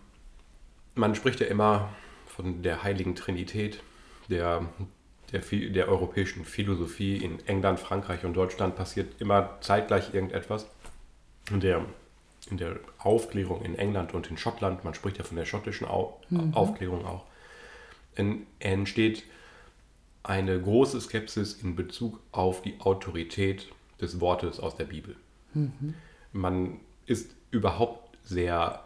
man 0.96 1.14
spricht 1.14 1.40
ja 1.42 1.48
immer 1.48 1.90
von 2.26 2.64
der 2.64 2.82
heiligen 2.82 3.16
Trinität, 3.16 3.84
der, 4.30 4.68
der, 5.32 5.42
der 5.42 5.88
europäischen 5.88 6.46
Philosophie. 6.46 7.18
In 7.18 7.46
England, 7.48 7.80
Frankreich 7.80 8.26
und 8.26 8.34
Deutschland 8.34 8.76
passiert 8.76 9.20
immer 9.20 9.58
zeitgleich 9.62 10.14
irgendetwas. 10.14 10.68
In 11.50 11.60
der, 11.60 11.86
in 12.50 12.58
der 12.58 12.80
Aufklärung 13.00 13.64
in 13.64 13.76
England 13.76 14.14
und 14.14 14.30
in 14.30 14.38
Schottland, 14.38 14.84
man 14.84 14.94
spricht 14.94 15.18
ja 15.18 15.24
von 15.24 15.38
der 15.38 15.46
schottischen 15.46 15.88
Au 15.88 16.20
mhm. 16.30 16.54
Aufklärung 16.54 17.06
auch, 17.06 17.26
entsteht 18.60 19.24
eine 20.24 20.62
große 20.62 21.02
Skepsis 21.02 21.54
in 21.54 21.76
Bezug 21.76 22.20
auf 22.32 22.62
die 22.62 22.80
Autorität 22.80 23.72
des 24.00 24.20
Wortes 24.20 24.60
aus 24.60 24.76
der 24.76 24.86
Bibel. 24.86 25.16
Mhm. 25.54 25.96
Man 26.32 26.80
ist 27.06 27.32
überhaupt 27.50 28.18
sehr 28.24 28.84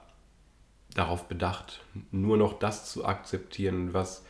darauf 0.93 1.27
bedacht, 1.27 1.81
nur 2.11 2.37
noch 2.37 2.57
das 2.57 2.91
zu 2.91 3.05
akzeptieren, 3.05 3.93
was 3.93 4.23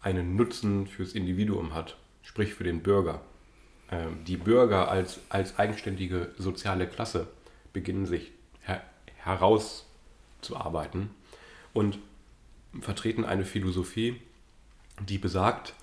einen 0.00 0.36
Nutzen 0.36 0.86
fürs 0.86 1.12
Individuum 1.12 1.74
hat, 1.74 1.96
sprich 2.22 2.54
für 2.54 2.64
den 2.64 2.82
Bürger. 2.82 3.22
Ähm, 3.90 4.24
die 4.24 4.36
Bürger 4.36 4.90
als, 4.90 5.20
als 5.28 5.58
eigenständige 5.58 6.32
soziale 6.38 6.86
Klasse 6.86 7.26
beginnen 7.72 8.06
sich 8.06 8.32
her 8.62 8.82
herauszuarbeiten 9.16 11.10
und 11.74 11.98
vertreten 12.80 13.24
eine 13.24 13.44
Philosophie, 13.44 14.20
die 15.06 15.18
besagt, 15.18 15.74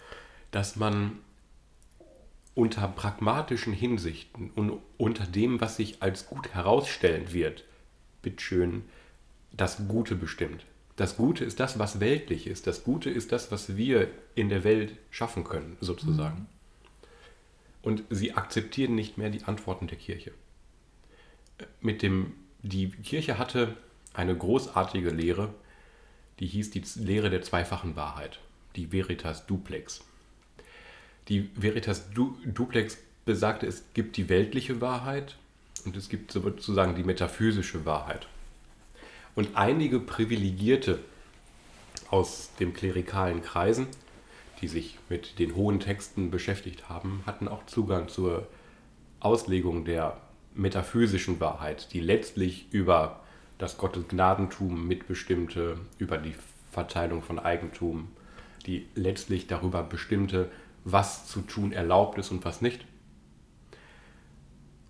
dass 0.51 0.75
man 0.75 1.19
unter 2.55 2.87
pragmatischen 2.87 3.73
Hinsichten 3.73 4.49
und 4.55 4.79
unter 4.97 5.25
dem, 5.25 5.61
was 5.61 5.77
sich 5.77 6.01
als 6.01 6.25
gut 6.25 6.55
herausstellen 6.55 7.31
wird, 7.31 7.63
bitteschön, 8.23 8.85
das 9.51 9.87
Gute 9.87 10.15
bestimmt. 10.15 10.65
Das 10.97 11.15
Gute 11.15 11.45
ist 11.45 11.59
das, 11.59 11.77
was 11.77 11.99
weltlich 11.99 12.47
ist. 12.47 12.65
Das 12.65 12.83
Gute 12.83 13.11
ist 13.11 13.31
das, 13.31 13.51
was 13.51 13.77
wir 13.77 14.09
in 14.33 14.49
der 14.49 14.63
Welt 14.63 14.97
schaffen 15.11 15.43
können, 15.43 15.77
sozusagen. 15.79 16.39
Mhm. 16.39 16.45
Und 17.83 18.03
sie 18.09 18.33
akzeptieren 18.33 18.95
nicht 18.95 19.17
mehr 19.17 19.29
die 19.29 19.43
Antworten 19.43 19.87
der 19.87 19.99
Kirche. 19.99 20.31
Mit 21.81 22.01
dem, 22.01 22.33
die 22.63 22.89
Kirche 22.89 23.37
hatte 23.37 23.77
eine 24.13 24.35
großartige 24.35 25.11
Lehre, 25.11 25.53
die 26.39 26.47
hieß 26.47 26.71
die 26.71 26.83
Lehre 26.95 27.29
der 27.29 27.43
zweifachen 27.43 27.95
Wahrheit, 27.95 28.39
die 28.75 28.91
Veritas 28.91 29.45
Duplex. 29.45 30.03
Die 31.27 31.51
Veritas 31.55 32.09
du 32.09 32.39
Duplex 32.43 32.97
besagte, 33.23 33.67
es 33.67 33.83
gibt 33.93 34.17
die 34.17 34.29
weltliche 34.29 34.81
Wahrheit 34.81 35.37
und 35.85 35.95
es 35.95 36.09
gibt 36.09 36.31
sozusagen 36.31 36.95
die 36.95 37.03
metaphysische 37.03 37.85
Wahrheit. 37.85 38.27
Und 39.37 39.49
einige 39.53 39.99
Privilegierte 39.99 40.97
aus 42.09 42.49
den 42.59 42.73
klerikalen 42.73 43.43
Kreisen, 43.43 43.85
die 44.61 44.67
sich 44.67 44.97
mit 45.09 45.37
den 45.37 45.55
hohen 45.55 45.79
Texten 45.79 46.31
beschäftigt 46.31 46.89
haben, 46.89 47.21
hatten 47.27 47.47
auch 47.47 47.63
Zugang 47.67 48.07
zur 48.07 48.47
Auslegung 49.19 49.85
der 49.85 50.17
metaphysischen 50.55 51.39
Wahrheit, 51.39 51.93
die 51.93 51.99
letztlich 51.99 52.65
über 52.71 53.19
das 53.59 53.77
Gottesgnadentum 53.77 54.87
mitbestimmte, 54.87 55.77
über 55.99 56.17
die 56.17 56.33
Verteilung 56.71 57.21
von 57.21 57.37
Eigentum, 57.37 58.07
die 58.65 58.87
letztlich 58.95 59.45
darüber 59.45 59.83
bestimmte, 59.83 60.49
was 60.83 61.27
zu 61.27 61.41
tun 61.41 61.73
erlaubt 61.73 62.17
ist 62.17 62.31
und 62.31 62.43
was 62.43 62.61
nicht. 62.61 62.87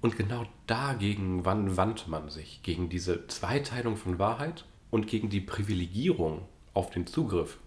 Und 0.01 0.15
genau 0.15 0.45
dagegen 0.67 1.45
wandte 1.45 2.09
man 2.09 2.29
sich, 2.29 2.61
gegen 2.63 2.89
diese 2.89 3.27
Zweiteilung 3.27 3.97
von 3.97 4.19
Wahrheit 4.19 4.65
und 4.91 5.07
gegen 5.07 5.29
die 5.29 5.41
Privilegierung 5.41 6.43
auf 6.73 6.91
den 6.91 7.07
Zugriff 7.07 7.57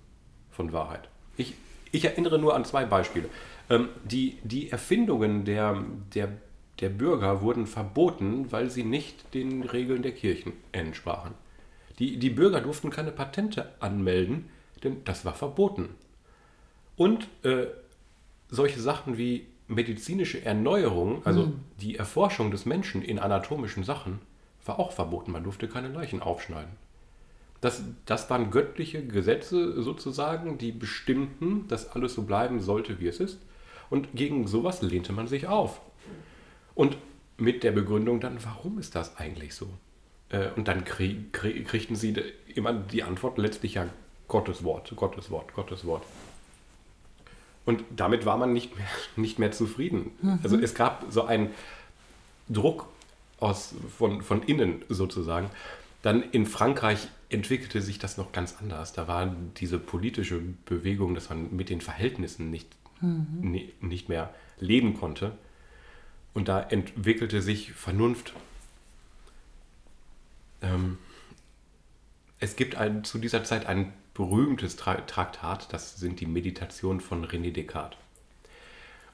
von 0.51 0.73
Wahrheit. 0.73 1.09
Ich, 1.37 1.55
ich 1.91 2.05
erinnere 2.05 2.39
nur 2.39 2.55
an 2.55 2.65
zwei 2.65 2.85
Beispiele. 2.85 3.29
Ähm, 3.69 3.89
die, 4.05 4.39
die 4.45 4.71
Erfindungen 4.71 5.45
der, 5.45 5.85
der, 6.15 6.29
der 6.81 6.89
Bürger 6.89 7.43
wurden 7.43 7.67
verboten, 7.67 8.53
weil 8.53 8.71
sie 8.71 8.85
nicht 8.85 9.35
den 9.35 9.63
Regeln 9.63 10.03
der 10.03 10.13
Kirchen 10.13 10.53
entsprachen. 10.73 11.35
Die, 11.99 12.17
die 12.19 12.31
Bürger 12.31 12.61
durften 12.61 12.91
keine 12.91 13.11
Patente 13.11 13.73
anmelden, 13.81 14.49
denn 14.83 15.05
das 15.05 15.25
war 15.25 15.35
verboten. 15.35 15.91
Und 16.97 17.29
äh, 17.43 17.67
solche 18.49 18.81
Sachen 18.81 19.19
wie 19.19 19.47
medizinische 19.71 20.45
Erneuerung, 20.45 21.25
also 21.25 21.47
mhm. 21.47 21.61
die 21.81 21.97
Erforschung 21.97 22.51
des 22.51 22.67
Menschen 22.67 23.03
in 23.03 23.19
anatomischen 23.19 23.85
Sachen, 23.85 24.21
war 24.67 24.79
auch 24.79 24.93
verboten. 24.93 25.33
Man 25.33 25.45
durfte 25.45 25.69
keine 25.69 25.89
Leichen 25.89 26.21
aufschneiden. 26.21 26.73
Das, 27.61 27.83
das 28.07 28.29
waren 28.31 28.51
göttliche 28.51 29.07
Gesetze 29.07 29.83
sozusagen, 29.83 30.59
die 30.59 30.73
bestimmten, 30.73 31.69
dass 31.69 31.93
alles 31.93 32.15
so 32.15 32.23
bleiben 32.23 32.61
sollte, 32.61 33.01
wie 33.01 33.07
es 33.07 33.21
ist. 33.21 33.39
Und 33.91 34.09
gegen 34.15 34.47
sowas 34.47 34.83
lehnte 34.83 35.13
man 35.13 35.29
sich 35.29 35.47
auf. 35.47 35.81
Und 36.75 36.97
mit 37.37 37.63
der 37.63 37.73
Begründung 37.73 38.21
dann, 38.21 38.43
warum 38.45 38.79
ist 38.79 38.95
das 38.95 39.17
eigentlich 39.17 39.55
so? 39.55 39.69
Äh, 40.31 40.49
und 40.57 40.69
dann 40.69 40.85
krieg, 40.85 41.33
krieg, 41.33 41.67
kriegten 41.67 41.97
sie 41.97 42.15
immer 42.55 42.73
die 42.73 43.03
Antwort 43.03 43.39
letztlich 43.39 43.75
ja 43.75 43.87
Gottes 44.29 44.65
Wort, 44.65 44.93
Gottes 44.97 45.31
Wort, 45.31 45.53
Gottes 45.55 45.85
Wort. 45.85 46.03
Und 47.71 47.85
damit 47.95 48.27
war 48.27 48.37
man 48.37 48.53
nicht 48.53 48.77
mehr, 48.77 48.89
nicht 49.17 49.39
mehr 49.39 49.53
zufrieden. 49.53 50.11
Mhm. 50.23 50.41
Also 50.43 50.59
es 50.59 50.75
gab 50.75 51.07
so 51.09 51.25
einen 51.25 51.51
Druck 52.49 52.89
aus, 53.39 53.75
von, 53.97 54.23
von 54.23 54.43
innen 54.43 54.83
sozusagen. 54.89 55.51
Dann 56.03 56.23
in 56.33 56.47
Frankreich 56.47 57.07
entwickelte 57.29 57.81
sich 57.81 58.01
das 58.01 58.17
noch 58.17 58.33
ganz 58.33 58.57
anders. 58.61 58.93
Da 58.93 59.07
war 59.07 59.33
diese 59.59 59.79
politische 59.79 60.43
Bewegung, 60.65 61.15
dass 61.15 61.31
man 61.31 61.55
mit 61.55 61.69
den 61.69 61.81
Verhältnissen 61.81 62.51
nicht, 62.51 62.69
mhm. 63.01 63.61
nicht 63.81 64.09
mehr 64.09 64.35
leben 64.59 64.95
konnte. 64.95 65.39
Und 66.35 66.49
da 66.49 66.61
entwickelte 66.61 67.41
sich 67.41 67.73
Vernunft. 67.73 68.33
Ähm, 70.61 70.99
es 72.41 72.57
gibt 72.57 72.75
ein, 72.75 73.05
zu 73.05 73.19
dieser 73.19 73.45
Zeit 73.45 73.67
einen 73.67 73.93
berühmtes 74.21 74.77
Traktat, 74.77 75.73
das 75.73 75.97
sind 75.97 76.21
die 76.21 76.27
Meditationen 76.27 77.01
von 77.01 77.25
René 77.25 77.53
Descartes. 77.53 77.99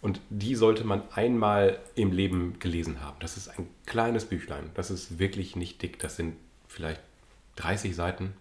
Und 0.01 0.21
die 0.31 0.57
sollte 0.57 0.83
man 0.83 1.03
einmal 1.13 1.79
im 1.95 2.11
Leben 2.11 2.59
gelesen 2.59 3.01
haben. 3.01 3.17
Das 3.21 3.37
ist 3.37 3.49
ein 3.49 3.69
kleines 3.87 4.25
Büchlein, 4.25 4.71
das 4.75 4.91
ist 4.91 5.21
wirklich 5.21 5.55
nicht 5.55 5.81
dick, 5.81 6.01
das 6.01 6.17
sind 6.17 6.35
vielleicht 6.67 7.01
30 7.55 7.95
Seiten. 7.95 8.35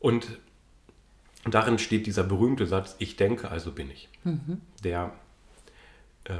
Und 0.00 0.38
darin 1.44 1.78
steht 1.78 2.06
dieser 2.06 2.24
berühmte 2.24 2.66
Satz, 2.66 2.96
ich 2.98 3.16
denke, 3.16 3.50
also 3.50 3.72
bin 3.72 3.90
ich. 3.90 4.08
Mhm. 4.24 4.62
Der, 4.82 5.12
äh, 6.24 6.36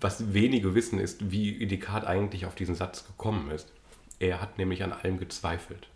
was 0.00 0.32
wenige 0.32 0.76
wissen, 0.76 1.00
ist, 1.00 1.32
wie 1.32 1.66
Descartes 1.66 2.08
eigentlich 2.08 2.46
auf 2.46 2.54
diesen 2.54 2.76
Satz 2.76 3.04
gekommen 3.04 3.50
ist. 3.50 3.72
Er 4.20 4.40
hat 4.40 4.58
nämlich 4.58 4.84
an 4.84 4.92
allem 4.92 5.18
gezweifelt. 5.18 5.88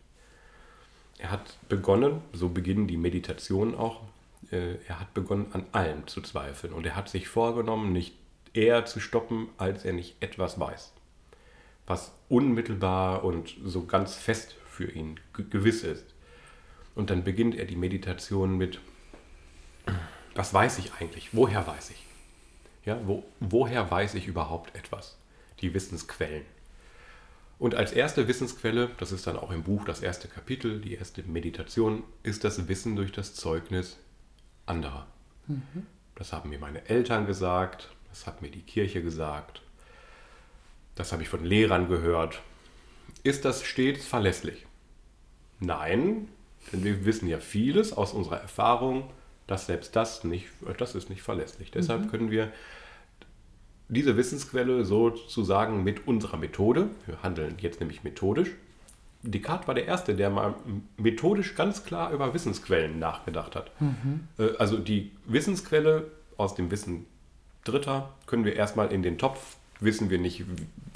Er 1.18 1.30
hat 1.30 1.56
begonnen, 1.68 2.20
so 2.32 2.48
beginnen 2.48 2.86
die 2.86 2.96
Meditationen 2.96 3.74
auch, 3.74 4.02
äh, 4.50 4.74
er 4.86 5.00
hat 5.00 5.14
begonnen 5.14 5.46
an 5.52 5.64
allem 5.72 6.06
zu 6.06 6.20
zweifeln 6.20 6.72
und 6.72 6.86
er 6.86 6.96
hat 6.96 7.08
sich 7.08 7.28
vorgenommen, 7.28 7.92
nicht 7.92 8.14
eher 8.52 8.84
zu 8.84 9.00
stoppen, 9.00 9.48
als 9.58 9.84
er 9.84 9.92
nicht 9.92 10.16
etwas 10.22 10.58
weiß. 10.60 10.92
was 11.86 12.12
unmittelbar 12.28 13.24
und 13.24 13.54
so 13.64 13.86
ganz 13.86 14.14
fest 14.14 14.56
für 14.68 14.90
ihn 14.90 15.20
gewiss 15.50 15.84
ist. 15.84 16.04
Und 16.94 17.10
dann 17.10 17.24
beginnt 17.24 17.54
er 17.54 17.64
die 17.64 17.76
Meditation 17.76 18.56
mit, 18.56 18.80
was 20.34 20.52
weiß 20.52 20.78
ich 20.78 20.92
eigentlich? 20.94 21.28
Woher 21.32 21.66
weiß 21.66 21.90
ich? 21.90 22.04
Ja, 22.84 23.00
wo, 23.06 23.24
woher 23.40 23.90
weiß 23.90 24.14
ich 24.14 24.26
überhaupt 24.26 24.74
etwas? 24.74 25.16
Die 25.60 25.72
Wissensquellen. 25.74 26.44
Und 27.58 27.74
als 27.74 27.92
erste 27.92 28.28
Wissensquelle, 28.28 28.90
das 28.98 29.12
ist 29.12 29.26
dann 29.26 29.38
auch 29.38 29.50
im 29.50 29.62
Buch 29.62 29.84
das 29.84 30.00
erste 30.02 30.28
Kapitel, 30.28 30.80
die 30.80 30.94
erste 30.94 31.22
Meditation, 31.22 32.04
ist 32.22 32.44
das 32.44 32.68
Wissen 32.68 32.96
durch 32.96 33.12
das 33.12 33.34
Zeugnis 33.34 33.98
anderer. 34.66 35.06
Mhm. 35.46 35.86
Das 36.14 36.32
haben 36.32 36.50
mir 36.50 36.58
meine 36.58 36.86
Eltern 36.88 37.26
gesagt, 37.26 37.90
das 38.10 38.26
hat 38.26 38.42
mir 38.42 38.50
die 38.50 38.62
Kirche 38.62 39.02
gesagt, 39.02 39.62
das 40.94 41.12
habe 41.12 41.22
ich 41.22 41.28
von 41.28 41.44
Lehrern 41.44 41.88
gehört. 41.88 42.42
Ist 43.22 43.44
das 43.44 43.62
stets 43.62 44.06
verlässlich? 44.06 44.66
Nein, 45.60 46.28
denn 46.72 46.84
wir 46.84 47.04
wissen 47.04 47.28
ja 47.28 47.38
vieles 47.38 47.92
aus 47.92 48.12
unserer 48.12 48.40
Erfahrung, 48.40 49.10
dass 49.46 49.66
selbst 49.66 49.96
das 49.96 50.24
nicht, 50.24 50.48
das 50.78 50.94
ist 50.94 51.08
nicht 51.08 51.22
verlässlich. 51.22 51.70
Deshalb 51.70 52.02
mhm. 52.02 52.10
können 52.10 52.30
wir 52.30 52.52
diese 53.88 54.16
Wissensquelle 54.16 54.84
sozusagen 54.84 55.84
mit 55.84 56.06
unserer 56.06 56.36
Methode, 56.36 56.88
wir 57.06 57.22
handeln 57.22 57.56
jetzt 57.60 57.80
nämlich 57.80 58.04
methodisch. 58.04 58.50
Descartes 59.22 59.66
war 59.66 59.74
der 59.74 59.86
Erste, 59.86 60.14
der 60.14 60.30
mal 60.30 60.54
methodisch 60.96 61.54
ganz 61.54 61.84
klar 61.84 62.12
über 62.12 62.32
Wissensquellen 62.34 62.98
nachgedacht 62.98 63.56
hat. 63.56 63.70
Mhm. 63.80 64.28
Äh, 64.38 64.56
also 64.58 64.78
die 64.78 65.12
Wissensquelle 65.26 66.10
aus 66.36 66.54
dem 66.54 66.70
Wissen 66.70 67.06
Dritter 67.64 68.14
können 68.26 68.44
wir 68.44 68.54
erstmal 68.54 68.92
in 68.92 69.02
den 69.02 69.18
Topf, 69.18 69.56
wissen 69.80 70.08
wir 70.08 70.18
nicht, 70.18 70.44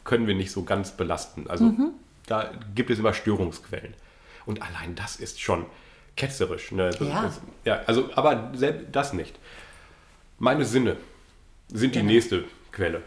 können 0.04 0.26
wir 0.26 0.34
nicht 0.34 0.52
so 0.52 0.62
ganz 0.62 0.92
belasten. 0.92 1.48
Also 1.48 1.64
mhm. 1.64 1.90
da 2.26 2.52
gibt 2.74 2.90
es 2.90 2.98
immer 2.98 3.12
Störungsquellen. 3.12 3.94
Und 4.46 4.62
allein 4.62 4.94
das 4.94 5.16
ist 5.16 5.40
schon 5.40 5.66
ketzerisch. 6.16 6.72
Ne? 6.72 6.90
Ja. 7.00 7.26
Ist, 7.26 7.40
ja, 7.64 7.80
also, 7.86 8.10
aber 8.14 8.52
selbst 8.54 8.86
das 8.92 9.12
nicht. 9.12 9.38
Meine 10.38 10.64
Sinne 10.64 10.96
sind 11.68 11.94
die 11.94 12.00
genau. 12.00 12.12
nächste 12.12 12.44
Quelle. 12.72 13.02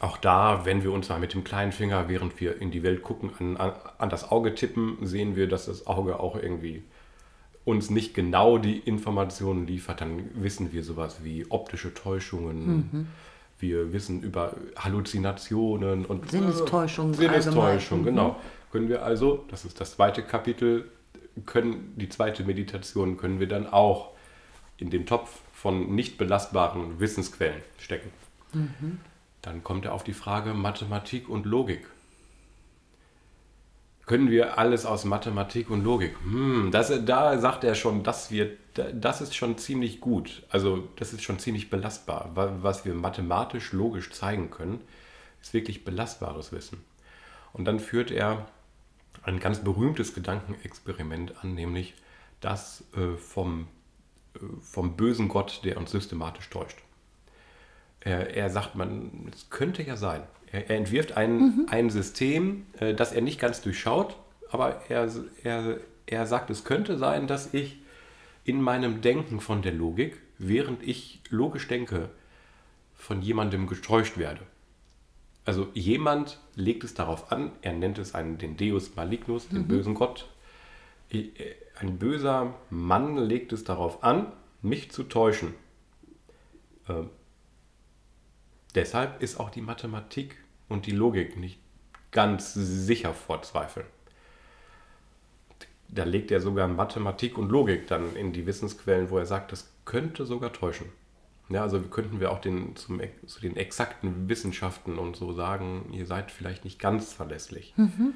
Auch 0.00 0.16
da, 0.16 0.64
wenn 0.64 0.82
wir 0.82 0.92
uns 0.92 1.08
mal 1.08 1.18
mit 1.18 1.34
dem 1.34 1.44
kleinen 1.44 1.72
Finger, 1.72 2.08
während 2.08 2.40
wir 2.40 2.60
in 2.60 2.70
die 2.70 2.82
Welt 2.82 3.02
gucken, 3.02 3.30
an, 3.38 3.56
an, 3.56 3.72
an 3.98 4.10
das 4.10 4.30
Auge 4.30 4.54
tippen, 4.54 4.98
sehen 5.02 5.36
wir, 5.36 5.48
dass 5.48 5.66
das 5.66 5.86
Auge 5.86 6.18
auch 6.18 6.36
irgendwie 6.36 6.82
uns 7.64 7.90
nicht 7.90 8.14
genau 8.14 8.58
die 8.58 8.78
Informationen 8.78 9.66
liefert, 9.66 10.00
dann 10.00 10.30
wissen 10.34 10.72
wir 10.72 10.82
sowas 10.82 11.18
wie 11.22 11.46
optische 11.50 11.94
Täuschungen. 11.94 12.66
Mhm. 12.66 13.06
Wir 13.58 13.92
wissen 13.92 14.22
über 14.22 14.56
Halluzinationen 14.76 16.04
und 16.04 16.28
Sinnestäuschungen. 16.30 17.14
Äh, 17.14 17.16
Sinnestäuschung, 17.16 18.00
mhm. 18.00 18.04
genau. 18.04 18.36
Können 18.72 18.88
wir 18.88 19.04
also, 19.04 19.44
das 19.48 19.64
ist 19.64 19.80
das 19.80 19.92
zweite 19.94 20.22
Kapitel, 20.22 20.90
können 21.46 21.94
die 21.96 22.08
zweite 22.08 22.42
Meditation 22.44 23.16
können 23.16 23.38
wir 23.38 23.48
dann 23.48 23.66
auch 23.66 24.10
in 24.78 24.90
den 24.90 25.06
Topf 25.06 25.40
von 25.52 25.94
nicht 25.94 26.18
belastbaren 26.18 26.98
Wissensquellen 26.98 27.62
stecken. 27.78 28.10
Dann 29.42 29.64
kommt 29.64 29.84
er 29.84 29.92
auf 29.92 30.04
die 30.04 30.12
Frage 30.12 30.54
Mathematik 30.54 31.28
und 31.28 31.46
Logik. 31.46 31.86
Können 34.06 34.30
wir 34.30 34.58
alles 34.58 34.84
aus 34.84 35.04
Mathematik 35.04 35.70
und 35.70 35.84
Logik? 35.84 36.16
Hm, 36.24 36.70
das, 36.72 36.92
da 37.04 37.38
sagt 37.38 37.64
er 37.64 37.74
schon, 37.74 38.02
dass 38.02 38.30
wir, 38.30 38.50
das 38.74 39.20
ist 39.20 39.34
schon 39.34 39.58
ziemlich 39.58 40.00
gut. 40.00 40.42
Also 40.50 40.88
das 40.96 41.12
ist 41.12 41.22
schon 41.22 41.38
ziemlich 41.38 41.70
belastbar. 41.70 42.30
Was 42.34 42.84
wir 42.84 42.94
mathematisch, 42.94 43.72
logisch 43.72 44.10
zeigen 44.10 44.50
können, 44.50 44.80
ist 45.40 45.54
wirklich 45.54 45.84
belastbares 45.84 46.52
Wissen. 46.52 46.84
Und 47.52 47.64
dann 47.64 47.78
führt 47.78 48.10
er 48.10 48.46
ein 49.22 49.38
ganz 49.38 49.60
berühmtes 49.60 50.14
Gedankenexperiment 50.14 51.42
an, 51.42 51.54
nämlich 51.54 51.94
das 52.40 52.84
äh, 52.96 53.16
vom, 53.16 53.68
äh, 54.34 54.38
vom 54.60 54.96
bösen 54.96 55.28
Gott, 55.28 55.60
der 55.64 55.76
uns 55.76 55.92
systematisch 55.92 56.50
täuscht. 56.50 56.81
Er, 58.04 58.34
er 58.34 58.50
sagt, 58.50 58.74
man, 58.74 59.30
es 59.32 59.50
könnte 59.50 59.82
ja 59.82 59.96
sein. 59.96 60.22
Er, 60.50 60.68
er 60.70 60.76
entwirft 60.76 61.16
ein, 61.16 61.36
mhm. 61.36 61.66
ein 61.68 61.90
System, 61.90 62.66
äh, 62.78 62.94
das 62.94 63.12
er 63.12 63.22
nicht 63.22 63.40
ganz 63.40 63.62
durchschaut, 63.62 64.16
aber 64.50 64.82
er, 64.88 65.08
er, 65.42 65.78
er 66.06 66.26
sagt, 66.26 66.50
es 66.50 66.64
könnte 66.64 66.98
sein, 66.98 67.26
dass 67.26 67.54
ich 67.54 67.78
in 68.44 68.60
meinem 68.60 69.00
Denken 69.00 69.40
von 69.40 69.62
der 69.62 69.72
Logik, 69.72 70.18
während 70.38 70.82
ich 70.82 71.20
logisch 71.30 71.68
denke, 71.68 72.10
von 72.94 73.22
jemandem 73.22 73.66
getäuscht 73.66 74.18
werde. 74.18 74.40
Also 75.44 75.68
jemand 75.74 76.38
legt 76.54 76.84
es 76.84 76.94
darauf 76.94 77.32
an, 77.32 77.50
er 77.62 77.72
nennt 77.72 77.98
es 77.98 78.14
einen, 78.14 78.38
den 78.38 78.56
Deus 78.56 78.94
Malignus, 78.94 79.48
den 79.48 79.62
mhm. 79.62 79.68
bösen 79.68 79.94
Gott. 79.94 80.28
Ein 81.78 81.98
böser 81.98 82.54
Mann 82.70 83.16
legt 83.16 83.52
es 83.52 83.64
darauf 83.64 84.04
an, 84.04 84.32
mich 84.60 84.90
zu 84.92 85.02
täuschen. 85.02 85.54
Deshalb 88.74 89.22
ist 89.22 89.38
auch 89.38 89.50
die 89.50 89.60
Mathematik 89.60 90.36
und 90.68 90.86
die 90.86 90.92
Logik 90.92 91.36
nicht 91.36 91.58
ganz 92.10 92.54
sicher 92.54 93.12
vor 93.12 93.42
Zweifeln. 93.42 93.86
Da 95.88 96.04
legt 96.04 96.30
er 96.30 96.40
sogar 96.40 96.68
Mathematik 96.68 97.36
und 97.36 97.50
Logik 97.50 97.86
dann 97.86 98.16
in 98.16 98.32
die 98.32 98.46
Wissensquellen, 98.46 99.10
wo 99.10 99.18
er 99.18 99.26
sagt, 99.26 99.52
das 99.52 99.70
könnte 99.84 100.24
sogar 100.24 100.52
täuschen. 100.52 100.86
Ja, 101.50 101.62
also 101.62 101.80
könnten 101.80 102.18
wir 102.18 102.32
auch 102.32 102.40
den, 102.40 102.76
zum, 102.76 103.00
zu 103.26 103.40
den 103.40 103.56
exakten 103.56 104.28
Wissenschaften 104.28 104.98
und 104.98 105.16
so 105.16 105.34
sagen, 105.34 105.92
ihr 105.92 106.06
seid 106.06 106.30
vielleicht 106.30 106.64
nicht 106.64 106.78
ganz 106.78 107.12
verlässlich. 107.12 107.74
Mhm. 107.76 108.14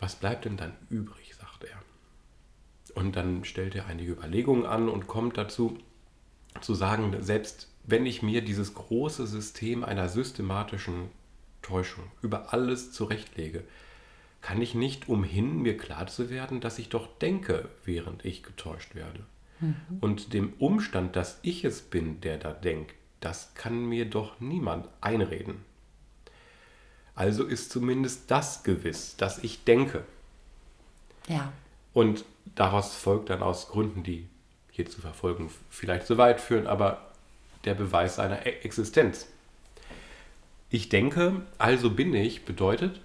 Was 0.00 0.16
bleibt 0.16 0.46
denn 0.46 0.56
dann 0.56 0.72
übrig, 0.88 1.34
sagt 1.34 1.64
er. 1.64 1.76
Und 2.94 3.16
dann 3.16 3.44
stellt 3.44 3.74
er 3.74 3.86
einige 3.86 4.12
Überlegungen 4.12 4.64
an 4.64 4.88
und 4.88 5.06
kommt 5.06 5.36
dazu, 5.36 5.78
zu 6.60 6.74
sagen, 6.74 7.14
selbst 7.20 7.73
wenn 7.84 8.06
ich 8.06 8.22
mir 8.22 8.42
dieses 8.42 8.74
große 8.74 9.26
System 9.26 9.84
einer 9.84 10.08
systematischen 10.08 11.10
Täuschung 11.62 12.04
über 12.22 12.52
alles 12.52 12.92
zurechtlege, 12.92 13.64
kann 14.40 14.60
ich 14.60 14.74
nicht 14.74 15.08
umhin, 15.08 15.62
mir 15.62 15.76
klar 15.76 16.06
zu 16.06 16.28
werden, 16.28 16.60
dass 16.60 16.78
ich 16.78 16.88
doch 16.88 17.08
denke, 17.18 17.68
während 17.84 18.24
ich 18.24 18.42
getäuscht 18.42 18.94
werde. 18.94 19.20
Mhm. 19.60 19.76
Und 20.00 20.32
dem 20.32 20.52
Umstand, 20.58 21.16
dass 21.16 21.38
ich 21.42 21.64
es 21.64 21.80
bin, 21.80 22.20
der 22.20 22.38
da 22.38 22.52
denkt, 22.52 22.94
das 23.20 23.54
kann 23.54 23.86
mir 23.86 24.04
doch 24.04 24.40
niemand 24.40 24.88
einreden. 25.00 25.64
Also 27.14 27.44
ist 27.44 27.70
zumindest 27.70 28.30
das 28.30 28.64
gewiss, 28.64 29.16
dass 29.16 29.38
ich 29.38 29.64
denke. 29.64 30.04
Ja. 31.28 31.52
Und 31.92 32.24
daraus 32.54 32.94
folgt 32.94 33.30
dann 33.30 33.42
aus 33.42 33.68
Gründen, 33.68 34.02
die 34.02 34.28
hier 34.70 34.86
zu 34.86 35.00
verfolgen 35.00 35.50
vielleicht 35.70 36.06
zu 36.06 36.18
weit 36.18 36.40
führen, 36.40 36.66
aber 36.66 37.13
der 37.66 37.74
Beweis 37.74 38.16
seiner 38.16 38.46
e- 38.46 38.60
Existenz. 38.62 39.28
Ich 40.70 40.88
denke, 40.88 41.42
also 41.58 41.90
bin 41.90 42.14
ich, 42.14 42.44
bedeutet, 42.44 43.00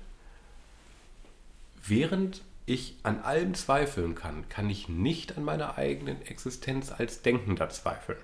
während 1.86 2.42
ich 2.66 2.96
an 3.04 3.20
allem 3.20 3.54
zweifeln 3.54 4.16
kann, 4.16 4.48
kann 4.50 4.70
ich 4.70 4.90
nicht 4.90 5.38
an 5.38 5.44
meiner 5.44 5.78
eigenen 5.78 6.22
Existenz 6.24 6.92
als 6.92 7.22
Denkender 7.22 7.70
zweifeln. 7.70 8.20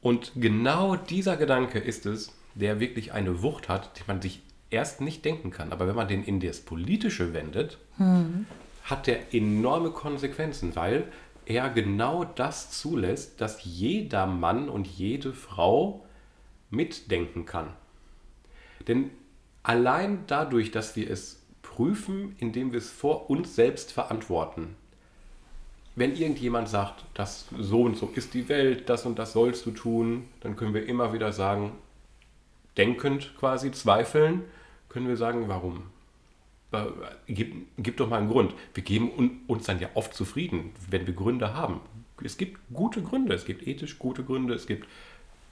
Und 0.00 0.32
genau 0.36 0.96
dieser 0.96 1.36
Gedanke 1.36 1.78
ist 1.78 2.06
es, 2.06 2.32
der 2.54 2.80
wirklich 2.80 3.12
eine 3.12 3.42
Wucht 3.42 3.68
hat, 3.68 3.98
die 3.98 4.02
man 4.06 4.22
sich 4.22 4.42
erst 4.70 5.00
nicht 5.00 5.24
denken 5.24 5.50
kann. 5.50 5.72
Aber 5.72 5.86
wenn 5.86 5.94
man 5.94 6.08
den 6.08 6.24
in 6.24 6.40
das 6.40 6.60
Politische 6.60 7.34
wendet, 7.34 7.78
hm. 7.96 8.46
hat 8.84 9.06
der 9.06 9.34
enorme 9.34 9.90
Konsequenzen, 9.90 10.74
weil 10.74 11.04
er 11.46 11.70
genau 11.70 12.24
das 12.24 12.70
zulässt, 12.70 13.40
dass 13.40 13.64
jeder 13.64 14.26
Mann 14.26 14.68
und 14.68 14.86
jede 14.86 15.32
Frau 15.32 16.04
mitdenken 16.70 17.46
kann. 17.46 17.72
Denn 18.88 19.10
allein 19.62 20.24
dadurch, 20.26 20.72
dass 20.72 20.96
wir 20.96 21.10
es 21.10 21.42
prüfen, 21.62 22.34
indem 22.38 22.72
wir 22.72 22.78
es 22.78 22.90
vor 22.90 23.30
uns 23.30 23.54
selbst 23.54 23.92
verantworten. 23.92 24.76
Wenn 25.94 26.14
irgendjemand 26.14 26.68
sagt, 26.68 27.04
das 27.14 27.46
so 27.58 27.82
und 27.82 27.96
so 27.96 28.12
ist 28.14 28.34
die 28.34 28.48
Welt, 28.48 28.88
das 28.88 29.06
und 29.06 29.18
das 29.18 29.32
sollst 29.32 29.64
du 29.64 29.70
tun, 29.70 30.28
dann 30.40 30.56
können 30.56 30.74
wir 30.74 30.86
immer 30.86 31.12
wieder 31.12 31.32
sagen, 31.32 31.72
denkend 32.76 33.34
quasi, 33.38 33.70
zweifeln, 33.72 34.42
können 34.88 35.08
wir 35.08 35.16
sagen, 35.16 35.48
warum? 35.48 35.84
Gib, 37.26 37.54
gib 37.78 37.96
doch 37.96 38.08
mal 38.08 38.18
einen 38.18 38.28
Grund. 38.28 38.52
Wir 38.74 38.82
geben 38.82 39.42
uns 39.46 39.64
dann 39.64 39.80
ja 39.80 39.88
oft 39.94 40.14
zufrieden, 40.14 40.72
wenn 40.90 41.06
wir 41.06 41.14
Gründe 41.14 41.54
haben. 41.54 41.80
Es 42.22 42.36
gibt 42.36 42.60
gute 42.72 43.02
Gründe, 43.02 43.34
es 43.34 43.44
gibt 43.44 43.66
ethisch 43.66 43.98
gute 43.98 44.24
Gründe, 44.24 44.54
es 44.54 44.66
gibt, 44.66 44.86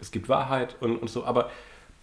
es 0.00 0.10
gibt 0.10 0.28
Wahrheit 0.28 0.76
und, 0.80 0.96
und 0.96 1.08
so, 1.08 1.24
aber 1.24 1.50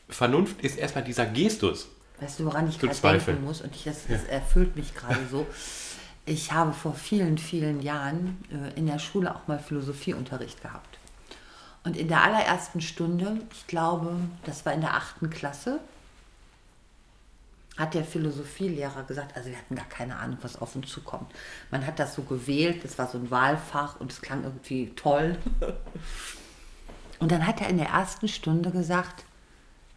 Vernunft 0.08 0.62
ist 0.62 0.78
erstmal 0.78 1.04
dieser 1.04 1.26
Gestus, 1.26 1.90
Weißt 2.22 2.40
du, 2.40 2.46
woran 2.46 2.70
ich 2.70 2.78
gerade 2.78 2.96
denken 2.96 3.44
muss? 3.44 3.62
Und 3.62 3.76
ich, 3.76 3.84
das, 3.84 4.06
das 4.08 4.24
erfüllt 4.26 4.76
mich 4.76 4.94
gerade 4.94 5.20
so. 5.30 5.48
Ich 6.26 6.52
habe 6.52 6.72
vor 6.72 6.94
vielen, 6.94 7.40
vielen 7.40 7.82
Jahren 7.82 8.38
äh, 8.52 8.78
in 8.78 8.86
der 8.86 9.00
Schule 9.00 9.36
auch 9.36 9.48
mal 9.48 9.58
Philosophieunterricht 9.58 10.62
gehabt. 10.62 11.00
Und 11.84 11.98
in 11.98 12.08
der 12.08 12.24
allerersten 12.24 12.80
Stunde, 12.80 13.42
ich 13.52 13.66
glaube, 13.66 14.16
das 14.44 14.68
war 14.68 14.74
in 14.74 14.82
der 14.82 14.94
achten 14.94 15.32
Klasse, 15.32 15.80
hat 17.78 17.94
der 17.94 18.04
Philosophielehrer 18.04 19.04
gesagt, 19.04 19.36
also 19.36 19.50
wir 19.50 19.58
hatten 19.58 19.76
gar 19.76 19.88
keine 19.88 20.18
Ahnung, 20.18 20.38
was 20.42 20.62
auf 20.62 20.76
uns 20.76 20.90
zukommt. 20.90 21.32
Man 21.72 21.86
hat 21.86 22.00
das 22.00 22.16
so 22.16 22.24
gewählt, 22.24 22.84
das 22.84 22.98
war 22.98 23.08
so 23.08 23.18
ein 23.18 23.32
Wahlfach 23.32 24.00
und 24.00 24.12
es 24.12 24.22
klang 24.22 24.44
irgendwie 24.44 24.92
toll. 24.96 25.38
Und 27.20 27.32
dann 27.32 27.46
hat 27.46 27.62
er 27.62 27.70
in 27.70 27.78
der 27.78 27.90
ersten 27.90 28.28
Stunde 28.28 28.72
gesagt, 28.72 29.26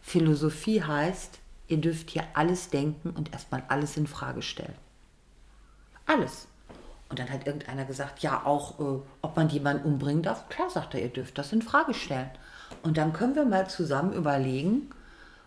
Philosophie 0.03 0.83
heißt, 0.83 1.39
ihr 1.67 1.77
dürft 1.77 2.11
hier 2.11 2.23
alles 2.35 2.69
denken 2.69 3.09
und 3.09 3.33
erstmal 3.33 3.63
alles 3.67 3.97
in 3.97 4.05
Frage 4.05 4.43
stellen. 4.43 4.75
Alles. 6.05 6.47
Und 7.09 7.17
dann 7.17 7.31
hat 7.31 7.47
irgendeiner 7.47 7.85
gesagt, 7.85 8.19
ja, 8.19 8.45
auch 8.45 8.79
äh, 8.79 9.01
ob 9.23 9.35
man 9.35 9.49
jemanden 9.49 9.85
umbringen 9.85 10.21
darf. 10.21 10.47
Klar, 10.49 10.69
sagt 10.69 10.93
er, 10.93 11.01
ihr 11.01 11.09
dürft 11.09 11.39
das 11.39 11.51
in 11.51 11.63
Frage 11.63 11.95
stellen. 11.95 12.29
Und 12.83 12.97
dann 12.97 13.13
können 13.13 13.33
wir 13.33 13.45
mal 13.45 13.67
zusammen 13.67 14.13
überlegen, 14.13 14.91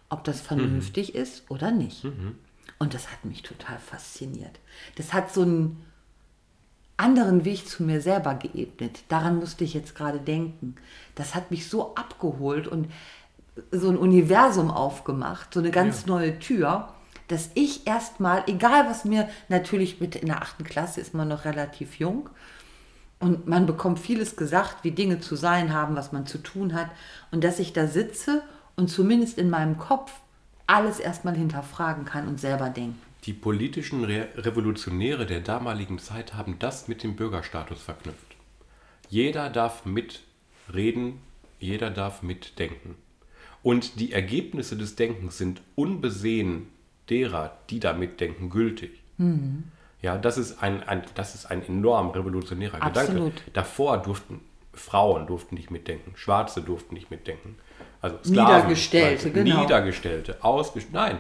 ob 0.09 0.25
das 0.25 0.41
vernünftig 0.41 1.15
mhm. 1.15 1.21
ist 1.21 1.51
oder 1.51 1.71
nicht. 1.71 2.05
Mhm. 2.05 2.37
Und 2.79 2.95
das 2.95 3.11
hat 3.11 3.25
mich 3.25 3.43
total 3.43 3.79
fasziniert. 3.79 4.59
Das 4.97 5.13
hat 5.13 5.33
so 5.33 5.43
einen 5.43 5.85
anderen 6.97 7.45
Weg 7.45 7.69
zu 7.69 7.83
mir 7.83 8.01
selber 8.01 8.35
geebnet. 8.35 9.01
Daran 9.09 9.37
musste 9.37 9.65
ich 9.65 9.75
jetzt 9.75 9.95
gerade 9.95 10.21
denken. 10.21 10.77
Das 11.15 11.35
hat 11.35 11.51
mich 11.51 11.69
so 11.69 11.95
abgeholt 11.95 12.67
und 12.67 12.89
so 13.71 13.89
ein 13.89 13.97
Universum 13.97 14.71
aufgemacht, 14.71 15.55
so 15.55 15.61
eine 15.61 15.71
ganz 15.71 16.03
ja. 16.03 16.09
neue 16.09 16.39
Tür, 16.39 16.93
dass 17.29 17.51
ich 17.55 17.87
erstmal, 17.87 18.45
egal 18.47 18.87
was 18.89 19.05
mir 19.05 19.29
natürlich 19.49 20.01
mit 20.01 20.17
in 20.17 20.27
der 20.27 20.43
achten 20.43 20.65
Klasse 20.65 21.01
ist 21.01 21.15
man 21.15 21.29
noch 21.29 21.45
relativ 21.45 21.99
jung 21.99 22.31
und 23.21 23.47
man 23.47 23.67
bekommt 23.67 23.99
vieles 23.99 24.37
gesagt, 24.37 24.83
wie 24.83 24.93
Dinge 24.93 25.21
zu 25.21 25.37
sein 25.37 25.73
haben, 25.73 25.97
was 25.97 26.13
man 26.13 26.27
zu 26.27 26.39
tun 26.39 26.75
hat 26.75 26.89
und 27.31 27.45
dass 27.45 27.59
ich 27.59 27.73
da 27.73 27.87
sitze 27.87 28.43
und 28.79 28.89
zumindest 28.89 29.39
in 29.39 29.51
meinem 29.51 29.77
Kopf 29.77 30.13
alles 30.67 31.01
erstmal 31.01 31.35
hinterfragen 31.37 32.05
kann 32.05 32.29
und 32.29 32.39
selber 32.41 32.71
denken. 32.71 33.01
Die 33.25 33.33
politischen 33.33 34.05
Re 34.05 34.29
Revolutionäre 34.37 35.27
der 35.27 35.41
damaligen 35.41 35.99
Zeit 35.99 36.35
haben 36.35 36.59
das 36.61 36.87
mit 36.87 37.03
dem 37.03 37.17
Bürgerstatus 37.17 37.83
verknüpft. 37.83 38.37
Jeder 39.11 39.51
darf 39.51 39.85
mitreden, 39.85 41.15
jeder 41.59 41.91
darf 41.91 42.23
mitdenken. 42.23 42.95
Und 43.65 43.99
die 43.99 44.13
Ergebnisse 44.13 44.77
des 44.77 44.95
Denkens 44.95 45.37
sind 45.37 45.61
unbesehen 45.75 46.69
derer, 47.11 47.59
die 47.71 47.81
da 47.81 47.93
mitdenken, 47.93 48.49
gültig. 48.49 49.03
Mhm. 49.17 49.65
Ja, 50.01 50.17
das 50.17 50.39
ist 50.39 50.63
ein, 50.63 50.85
ein, 50.85 51.03
das 51.17 51.35
ist 51.35 51.47
ein 51.47 51.67
enorm 51.67 52.11
revolutionärer 52.11 52.81
Absolut. 52.81 53.35
Gedanke. 53.35 53.51
Davor 53.53 53.99
durften 53.99 54.41
Frauen 54.73 55.27
durften 55.27 55.57
nicht 55.57 55.73
mitdenken, 55.73 56.13
Schwarze 56.15 56.63
durften 56.63 56.95
nicht 56.95 57.11
mitdenken. 57.11 57.57
Also 58.01 58.17
Sklaven, 58.25 58.55
Niedergestellte, 58.55 59.31
genau. 59.31 59.61
Niedergestellte, 59.63 60.37
ausgestellt. 60.41 60.95
Nein, 60.95 61.19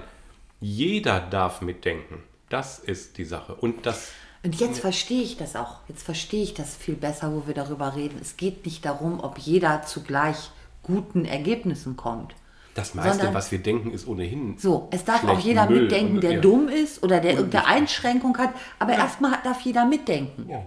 jeder 0.60 1.20
darf 1.20 1.60
mitdenken. 1.60 2.22
Das 2.48 2.78
ist 2.78 3.18
die 3.18 3.24
Sache. 3.24 3.54
Und 3.54 3.84
das. 3.86 4.12
Und 4.44 4.54
jetzt 4.60 4.80
verstehe 4.80 5.22
ich 5.22 5.36
das 5.36 5.56
auch. 5.56 5.80
Jetzt 5.88 6.04
verstehe 6.04 6.42
ich 6.42 6.54
das 6.54 6.76
viel 6.76 6.94
besser, 6.94 7.32
wo 7.32 7.46
wir 7.46 7.54
darüber 7.54 7.96
reden. 7.96 8.18
Es 8.20 8.36
geht 8.36 8.64
nicht 8.64 8.84
darum, 8.84 9.20
ob 9.20 9.38
jeder 9.38 9.82
zugleich 9.82 10.50
guten 10.82 11.24
Ergebnissen 11.24 11.96
kommt. 11.96 12.34
Das 12.74 12.94
meiste, 12.94 13.14
Sondern, 13.14 13.34
was 13.34 13.50
wir 13.50 13.58
denken, 13.58 13.90
ist 13.90 14.06
ohnehin. 14.06 14.56
So, 14.56 14.88
es 14.92 15.04
darf 15.04 15.24
auch 15.24 15.40
jeder 15.40 15.68
Müll 15.68 15.82
mitdenken, 15.82 16.20
der 16.20 16.34
ja. 16.34 16.40
dumm 16.40 16.68
ist 16.68 17.02
oder 17.02 17.18
der 17.18 17.32
irgendeine 17.32 17.66
Einschränkung 17.66 18.38
hat. 18.38 18.50
Aber 18.78 18.92
ja. 18.92 19.00
erstmal 19.00 19.36
darf 19.42 19.60
jeder 19.62 19.84
mitdenken. 19.84 20.48
Ja. 20.48 20.64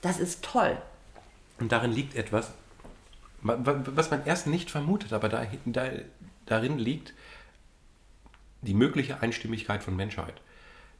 Das 0.00 0.18
ist 0.18 0.42
toll. 0.42 0.78
Und 1.60 1.70
darin 1.70 1.92
liegt 1.92 2.14
etwas, 2.14 2.50
was 3.44 4.10
man 4.10 4.24
erst 4.24 4.46
nicht 4.46 4.70
vermutet, 4.70 5.12
aber 5.12 5.28
da, 5.28 5.46
da, 5.66 5.90
darin 6.46 6.78
liegt 6.78 7.14
die 8.62 8.74
mögliche 8.74 9.22
Einstimmigkeit 9.22 9.82
von 9.82 9.94
Menschheit. 9.94 10.40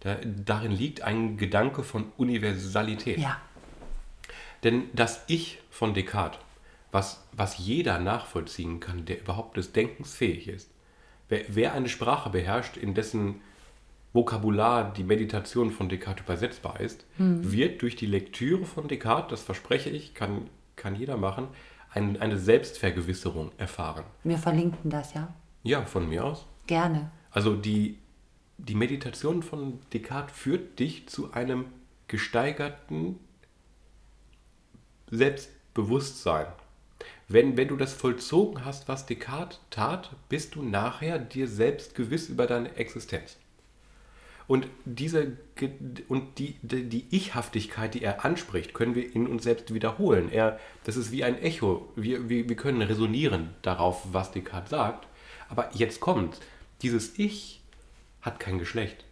Da, 0.01 0.18
darin 0.22 0.72
liegt 0.72 1.03
ein 1.03 1.36
Gedanke 1.38 1.82
von 1.82 2.12
Universalität. 2.16 3.18
Ja. 3.18 3.40
Denn 4.62 4.84
das 4.92 5.24
Ich 5.26 5.61
von 5.70 5.95
Descartes 5.95 6.38
was, 6.95 7.26
was 7.32 7.59
jeder 7.59 7.99
nachvollziehen 7.99 8.78
kann, 8.78 9.05
der 9.05 9.20
überhaupt 9.20 9.57
des 9.57 9.72
Denkens 9.72 10.14
fähig 10.14 10.47
ist. 10.47 10.70
Wer, 11.28 11.42
wer 11.49 11.74
eine 11.74 11.88
Sprache 11.88 12.30
beherrscht, 12.30 12.76
in 12.76 12.95
dessen 12.95 13.40
Vokabular 14.12 14.92
die 14.92 15.03
Meditation 15.03 15.72
von 15.72 15.88
Descartes 15.88 16.24
übersetzbar 16.24 16.78
ist, 16.78 17.05
hm. 17.16 17.51
wird 17.51 17.82
durch 17.82 17.97
die 17.97 18.07
Lektüre 18.07 18.64
von 18.64 18.86
Descartes, 18.86 19.30
das 19.30 19.42
verspreche 19.42 19.90
ich, 19.90 20.14
kann, 20.14 20.49
kann 20.76 20.95
jeder 20.95 21.16
machen, 21.16 21.49
ein, 21.95 22.20
eine 22.20 22.38
Selbstvergewisserung 22.38 23.53
erfahren. 23.57 24.05
Wir 24.24 24.38
verlinken 24.38 24.90
das, 24.90 25.14
ja? 25.14 25.32
Ja, 25.62 25.84
von 25.84 26.09
mir 26.09 26.24
aus. 26.24 26.45
Gerne. 26.66 27.11
Also 27.30 27.55
die, 27.55 27.99
die 28.59 28.74
Meditation 28.74 29.42
von 29.42 29.78
Descartes 29.92 30.36
führt 30.36 30.78
dich 30.78 31.09
zu 31.09 31.32
einem 31.32 31.66
gesteigerten 32.09 33.18
Selbstbewusstsein. 35.11 36.47
Wenn, 37.28 37.57
wenn 37.57 37.68
du 37.68 37.76
das 37.76 37.95
vollzogen 37.95 38.64
hast, 38.64 38.88
was 38.88 39.07
Descartes 39.07 39.61
tat, 39.70 40.14
bist 40.28 40.57
du 40.57 40.62
nachher 40.62 41.18
dir 41.18 41.49
selbst 41.49 41.95
gewiss 41.95 42.28
über 42.28 42.47
deine 42.47 42.76
Existenz. 42.76 43.36
Und 44.47 44.66
diese 44.84 45.36
und 46.09 46.38
die, 46.38 46.57
die, 46.62 46.84
die 46.84 47.07
Ich-Haftigkeit, 47.11 47.95
die 47.95 48.03
er 48.03 48.24
anspricht, 48.24 48.74
können 48.74 48.95
wir 48.95 49.14
in 49.14 49.26
uns 49.26 49.45
selbst 49.45 49.72
wiederholen. 49.72 50.30
Er, 50.30 50.59
das 50.84 50.97
ist 50.97 51.12
wie 51.12 51.24
ein 51.24 51.40
Echo. 51.40 51.90
Wir, 51.97 52.28
wir, 52.28 52.49
wir 52.49 52.57
können 52.57 52.82
resonieren 52.82 53.51
darauf, 53.62 54.03
was 54.12 54.32
Descartes 54.32 54.70
sagt. 54.70 55.07
Aber 55.49 55.70
jetzt 55.72 56.01
kommt, 56.01 56.40
dieses 56.82 57.18
Ich 57.18 57.62
hat 58.20 58.38
kein 58.38 58.59
Geschlecht. 58.59 59.05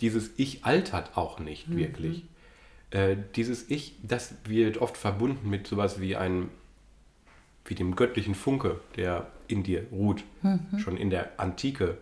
Dieses 0.00 0.30
Ich 0.36 0.64
altert 0.64 1.16
auch 1.16 1.40
nicht 1.40 1.68
mhm. 1.68 1.76
wirklich. 1.76 2.24
Äh, 2.90 3.16
dieses 3.34 3.68
Ich, 3.70 3.96
das 4.02 4.34
wird 4.44 4.78
oft 4.78 4.96
verbunden 4.96 5.50
mit 5.50 5.66
sowas 5.66 6.00
wie 6.00 6.16
ein 6.16 6.48
wie 7.66 7.74
dem 7.74 7.96
göttlichen 7.96 8.34
Funke, 8.34 8.80
der 8.96 9.26
in 9.48 9.62
dir 9.62 9.86
ruht. 9.90 10.22
Mhm. 10.42 10.78
Schon 10.78 10.96
in 10.96 11.10
der 11.10 11.40
Antike 11.40 11.98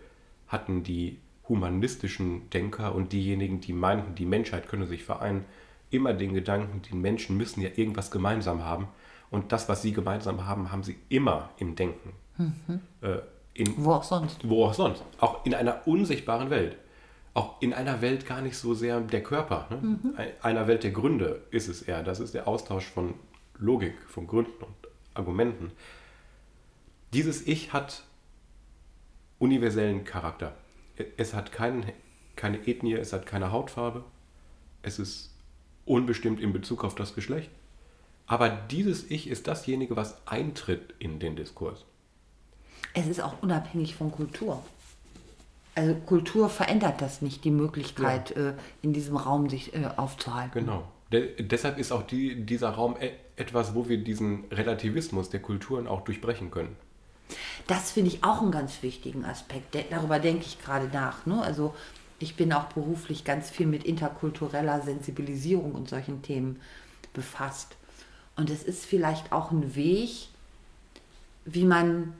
hatten 0.48 0.82
die 0.82 1.18
humanistischen 1.48 2.48
Denker 2.50 2.94
und 2.94 3.12
diejenigen, 3.12 3.60
die 3.60 3.72
meinten, 3.72 4.14
die 4.14 4.26
Menschheit 4.26 4.68
könne 4.68 4.86
sich 4.86 5.04
vereinen, 5.04 5.44
immer 5.90 6.14
den 6.14 6.34
Gedanken, 6.34 6.82
die 6.82 6.94
Menschen 6.94 7.36
müssen 7.36 7.60
ja 7.60 7.70
irgendwas 7.74 8.10
gemeinsam 8.10 8.64
haben. 8.64 8.88
Und 9.30 9.52
das, 9.52 9.68
was 9.68 9.82
sie 9.82 9.92
gemeinsam 9.92 10.46
haben, 10.46 10.70
haben 10.70 10.82
sie 10.82 10.96
immer 11.08 11.50
im 11.58 11.74
Denken. 11.74 12.12
Mhm. 12.36 12.80
Äh, 13.00 13.18
in, 13.54 13.74
wo 13.84 13.92
auch 13.92 14.02
sonst. 14.02 14.48
Wo 14.48 14.66
auch 14.66 14.74
sonst. 14.74 15.02
Auch 15.20 15.44
in 15.44 15.54
einer 15.54 15.86
unsichtbaren 15.86 16.50
Welt. 16.50 16.76
Auch 17.34 17.60
in 17.60 17.72
einer 17.72 18.02
Welt 18.02 18.26
gar 18.26 18.42
nicht 18.42 18.56
so 18.56 18.74
sehr 18.74 19.00
der 19.00 19.22
Körper. 19.22 19.66
Ne? 19.70 19.76
Mhm. 19.76 20.14
Einer 20.42 20.66
Welt 20.66 20.84
der 20.84 20.90
Gründe 20.90 21.42
ist 21.50 21.68
es 21.68 21.82
eher. 21.82 22.02
Das 22.02 22.20
ist 22.20 22.34
der 22.34 22.46
Austausch 22.46 22.86
von 22.86 23.14
Logik, 23.58 23.94
von 24.08 24.26
Gründen 24.26 24.62
und 24.62 24.74
Argumenten. 25.14 25.72
Dieses 27.12 27.46
Ich 27.46 27.72
hat 27.72 28.04
universellen 29.38 30.04
Charakter. 30.04 30.54
Es 31.16 31.34
hat 31.34 31.52
keinen, 31.52 31.84
keine 32.36 32.66
Ethnie, 32.66 32.94
es 32.94 33.12
hat 33.12 33.26
keine 33.26 33.52
Hautfarbe, 33.52 34.04
es 34.82 34.98
ist 34.98 35.30
unbestimmt 35.84 36.40
in 36.40 36.52
Bezug 36.52 36.84
auf 36.84 36.94
das 36.94 37.14
Geschlecht. 37.14 37.50
Aber 38.26 38.48
dieses 38.48 39.10
Ich 39.10 39.28
ist 39.28 39.46
dasjenige, 39.46 39.96
was 39.96 40.26
eintritt 40.26 40.94
in 40.98 41.18
den 41.18 41.36
Diskurs. 41.36 41.84
Es 42.94 43.06
ist 43.06 43.20
auch 43.20 43.42
unabhängig 43.42 43.94
von 43.94 44.10
Kultur. 44.10 44.62
Also 45.74 45.94
Kultur 45.94 46.48
verändert 46.48 47.00
das 47.00 47.22
nicht, 47.22 47.44
die 47.44 47.50
Möglichkeit, 47.50 48.36
ja. 48.36 48.50
äh, 48.50 48.54
in 48.82 48.92
diesem 48.92 49.16
Raum 49.16 49.48
sich 49.48 49.74
äh, 49.74 49.88
aufzuhalten. 49.96 50.66
Genau. 50.66 50.84
De 51.10 51.42
deshalb 51.42 51.78
ist 51.78 51.92
auch 51.92 52.02
die, 52.02 52.44
dieser 52.44 52.70
Raum 52.70 52.96
e 53.00 53.10
etwas, 53.36 53.74
wo 53.74 53.88
wir 53.88 53.98
diesen 53.98 54.44
Relativismus 54.50 55.30
der 55.30 55.40
Kulturen 55.40 55.86
auch 55.86 56.02
durchbrechen 56.02 56.50
können. 56.50 56.76
Das 57.66 57.92
finde 57.92 58.10
ich 58.10 58.24
auch 58.24 58.42
einen 58.42 58.50
ganz 58.50 58.82
wichtigen 58.82 59.24
Aspekt. 59.24 59.76
Darüber 59.90 60.18
denke 60.18 60.44
ich 60.46 60.60
gerade 60.62 60.88
nach. 60.92 61.26
Ne? 61.26 61.40
Also 61.40 61.74
ich 62.18 62.36
bin 62.36 62.52
auch 62.52 62.64
beruflich 62.64 63.24
ganz 63.24 63.50
viel 63.50 63.66
mit 63.66 63.84
interkultureller 63.84 64.80
Sensibilisierung 64.82 65.72
und 65.72 65.88
solchen 65.88 66.22
Themen 66.22 66.60
befasst. 67.12 67.76
Und 68.36 68.50
es 68.50 68.62
ist 68.62 68.84
vielleicht 68.84 69.32
auch 69.32 69.50
ein 69.50 69.74
Weg, 69.74 70.28
wie 71.44 71.64
man 71.64 72.14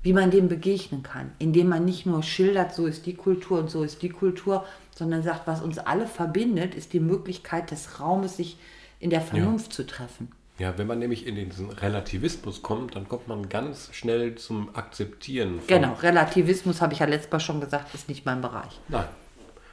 wie 0.00 0.12
man 0.12 0.30
dem 0.30 0.48
begegnen 0.48 1.02
kann, 1.02 1.32
indem 1.40 1.68
man 1.68 1.84
nicht 1.84 2.06
nur 2.06 2.22
schildert, 2.22 2.72
so 2.72 2.86
ist 2.86 3.04
die 3.06 3.16
Kultur 3.16 3.58
und 3.58 3.68
so 3.68 3.82
ist 3.82 4.00
die 4.00 4.08
Kultur, 4.08 4.64
sondern 4.94 5.24
sagt, 5.24 5.46
was 5.46 5.60
uns 5.60 5.78
alle 5.78 6.06
verbindet, 6.06 6.74
ist 6.74 6.92
die 6.92 7.00
Möglichkeit 7.00 7.72
des 7.72 7.98
Raumes, 8.00 8.36
sich 8.36 8.58
in 9.00 9.10
der 9.10 9.20
Vernunft 9.20 9.72
ja. 9.72 9.76
zu 9.76 9.86
treffen. 9.86 10.30
Ja, 10.58 10.76
wenn 10.76 10.88
man 10.88 10.98
nämlich 10.98 11.26
in 11.26 11.36
diesen 11.36 11.70
Relativismus 11.70 12.62
kommt, 12.62 12.96
dann 12.96 13.08
kommt 13.08 13.28
man 13.28 13.48
ganz 13.48 13.90
schnell 13.92 14.34
zum 14.34 14.74
Akzeptieren. 14.74 15.60
genau, 15.68 15.94
Relativismus, 15.94 16.80
habe 16.80 16.94
ich 16.94 16.98
ja 16.98 17.06
letztes 17.06 17.30
Mal 17.30 17.40
schon 17.40 17.60
gesagt, 17.60 17.94
ist 17.94 18.08
nicht 18.08 18.26
mein 18.26 18.40
Bereich. 18.40 18.80
Nein. 18.88 19.06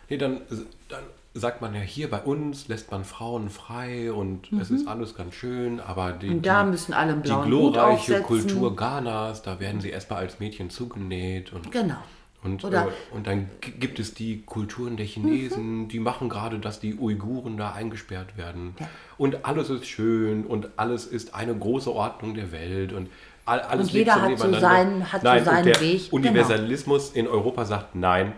Nee, 0.09 0.17
dann, 0.17 0.41
dann 0.89 1.03
sagt 1.33 1.61
man 1.61 1.75
ja, 1.75 1.81
hier 1.81 2.09
bei 2.09 2.21
uns 2.21 2.67
lässt 2.67 2.91
man 2.91 3.03
Frauen 3.03 3.49
frei 3.49 4.11
und 4.11 4.51
mhm. 4.51 4.59
es 4.59 4.71
ist 4.71 4.87
alles 4.87 5.15
ganz 5.15 5.33
schön, 5.33 5.79
aber 5.79 6.13
die, 6.13 6.29
und 6.29 6.45
da 6.45 6.63
müssen 6.63 6.93
alle 6.93 7.15
die 7.15 7.29
glorreiche 7.29 8.21
Kultur 8.21 8.75
Ghanas, 8.75 9.41
da 9.41 9.59
werden 9.59 9.81
sie 9.81 9.89
erstmal 9.89 10.19
als 10.19 10.39
Mädchen 10.39 10.69
zugenäht 10.69 11.51
und 11.51 11.71
genau. 11.71 11.97
Und, 12.45 12.63
Oder- 12.63 12.87
äh, 12.87 13.15
und 13.15 13.27
dann 13.27 13.49
gibt 13.79 13.99
es 13.99 14.13
die 14.13 14.43
Kulturen 14.43 14.97
der 14.97 15.05
Chinesen, 15.05 15.87
die 15.87 15.99
machen 15.99 16.29
gerade, 16.29 16.59
dass 16.59 16.79
die 16.79 16.95
Uiguren 16.95 17.57
da 17.57 17.73
eingesperrt 17.73 18.37
werden. 18.37 18.75
Ja. 18.79 18.87
Und 19.17 19.45
alles 19.45 19.69
ist 19.69 19.87
schön 19.87 20.45
und 20.45 20.69
alles 20.77 21.05
ist 21.07 21.33
eine 21.33 21.55
große 21.55 21.91
Ordnung 21.91 22.35
der 22.35 22.51
Welt 22.51 22.93
und 22.93 23.09
all, 23.45 23.59
alles 23.61 23.87
Und 23.87 23.93
jeder 23.93 24.21
hat 24.21 24.37
so 24.37 24.53
seinen- 24.59 25.11
hat 25.11 25.21
so 25.21 25.27
nein, 25.27 25.43
seinen 25.45 25.57
und 25.57 25.65
der 25.65 25.81
Weg, 25.81 26.09
genau. 26.11 26.15
Universalismus 26.17 27.11
in 27.11 27.27
Europa 27.27 27.65
sagt 27.65 27.95
nein. 27.95 28.33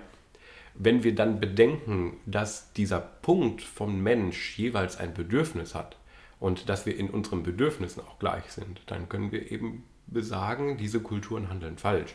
Wenn 0.80 1.04
wir 1.04 1.16
dann 1.16 1.40
bedenken, 1.40 2.18
dass 2.28 2.72
dieser 2.74 3.00
Punkt 3.00 3.62
vom 3.64 4.02
Mensch 4.04 4.58
jeweils 4.60 4.98
ein 4.98 5.14
Bedürfnis 5.16 5.74
hat 5.74 5.98
und 6.40 6.70
dass 6.70 6.86
wir 6.86 6.96
in 6.96 7.10
unseren 7.10 7.42
Bedürfnissen 7.42 8.04
auch 8.08 8.20
gleich 8.20 8.44
sind, 8.52 8.82
dann 8.86 9.10
können 9.10 9.32
wir 9.32 9.52
eben 9.52 9.84
besagen, 10.06 10.78
diese 10.78 11.00
Kulturen 11.00 11.50
handeln 11.50 11.78
falsch, 11.78 12.14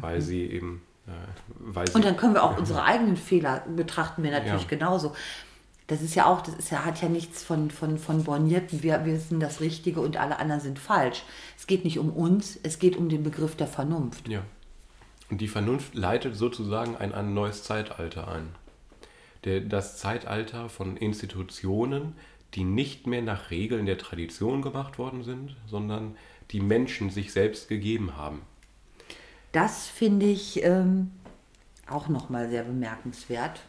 weil 0.00 0.20
sie 0.20 0.42
eben, 0.42 0.82
äh, 1.06 1.10
Mhm. 1.58 1.94
Und 1.94 2.04
dann 2.04 2.16
können 2.16 2.34
wir 2.34 2.42
auch 2.42 2.56
unsere 2.58 2.82
eigenen 2.82 3.16
Fehler 3.16 3.64
betrachten 3.74 4.22
wir 4.22 4.30
natürlich 4.30 4.62
Ja. 4.62 4.68
genauso. 4.68 5.14
Das 5.88 6.02
ist 6.02 6.16
ja 6.16 6.26
auch, 6.26 6.40
das 6.40 6.54
ist 6.56 6.70
ja, 6.70 6.84
hat 6.84 7.00
ja 7.00 7.08
nichts 7.08 7.44
von, 7.44 7.70
von, 7.70 7.98
von 7.98 8.24
bornierten, 8.24 8.82
wir, 8.82 9.04
wir 9.04 9.20
sind 9.20 9.38
das 9.40 9.60
Richtige 9.60 10.00
und 10.00 10.16
alle 10.16 10.38
anderen 10.40 10.60
sind 10.60 10.78
falsch. 10.80 11.22
Es 11.56 11.68
geht 11.68 11.84
nicht 11.84 11.98
um 12.00 12.10
uns, 12.10 12.58
es 12.64 12.80
geht 12.80 12.96
um 12.96 13.08
den 13.08 13.22
Begriff 13.22 13.54
der 13.54 13.68
Vernunft. 13.68 14.28
Ja. 14.28 14.42
Und 15.30 15.40
die 15.40 15.48
Vernunft 15.48 15.94
leitet 15.94 16.36
sozusagen 16.36 16.96
ein, 16.96 17.14
ein 17.14 17.34
neues 17.34 17.62
Zeitalter 17.62 18.28
ein. 18.28 18.48
Der, 19.44 19.60
das 19.60 19.96
Zeitalter 19.98 20.68
von 20.68 20.96
Institutionen, 20.96 22.14
die 22.54 22.64
nicht 22.64 23.06
mehr 23.06 23.22
nach 23.22 23.50
Regeln 23.50 23.86
der 23.86 23.98
Tradition 23.98 24.62
gemacht 24.62 24.98
worden 24.98 25.22
sind, 25.22 25.56
sondern 25.68 26.16
die 26.50 26.60
Menschen 26.60 27.10
sich 27.10 27.32
selbst 27.32 27.68
gegeben 27.68 28.16
haben. 28.16 28.42
Das 29.56 29.86
finde 29.88 30.26
ich 30.26 30.62
ähm, 30.64 31.12
auch 31.88 32.08
nochmal 32.08 32.50
sehr 32.50 32.64
bemerkenswert. 32.64 33.62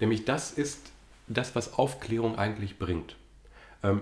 Nämlich 0.00 0.24
das 0.24 0.50
ist 0.50 0.90
das, 1.28 1.54
was 1.54 1.74
Aufklärung 1.74 2.36
eigentlich 2.36 2.80
bringt. 2.80 3.14
Ähm, 3.84 4.00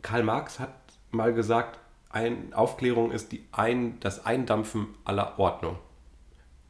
Karl 0.00 0.22
Marx 0.22 0.58
hat 0.58 0.72
mal 1.10 1.34
gesagt, 1.34 1.78
ein, 2.08 2.54
Aufklärung 2.54 3.10
ist 3.10 3.32
die 3.32 3.44
ein, 3.52 4.00
das 4.00 4.24
Eindampfen 4.24 4.86
aller 5.04 5.38
Ordnung. 5.38 5.78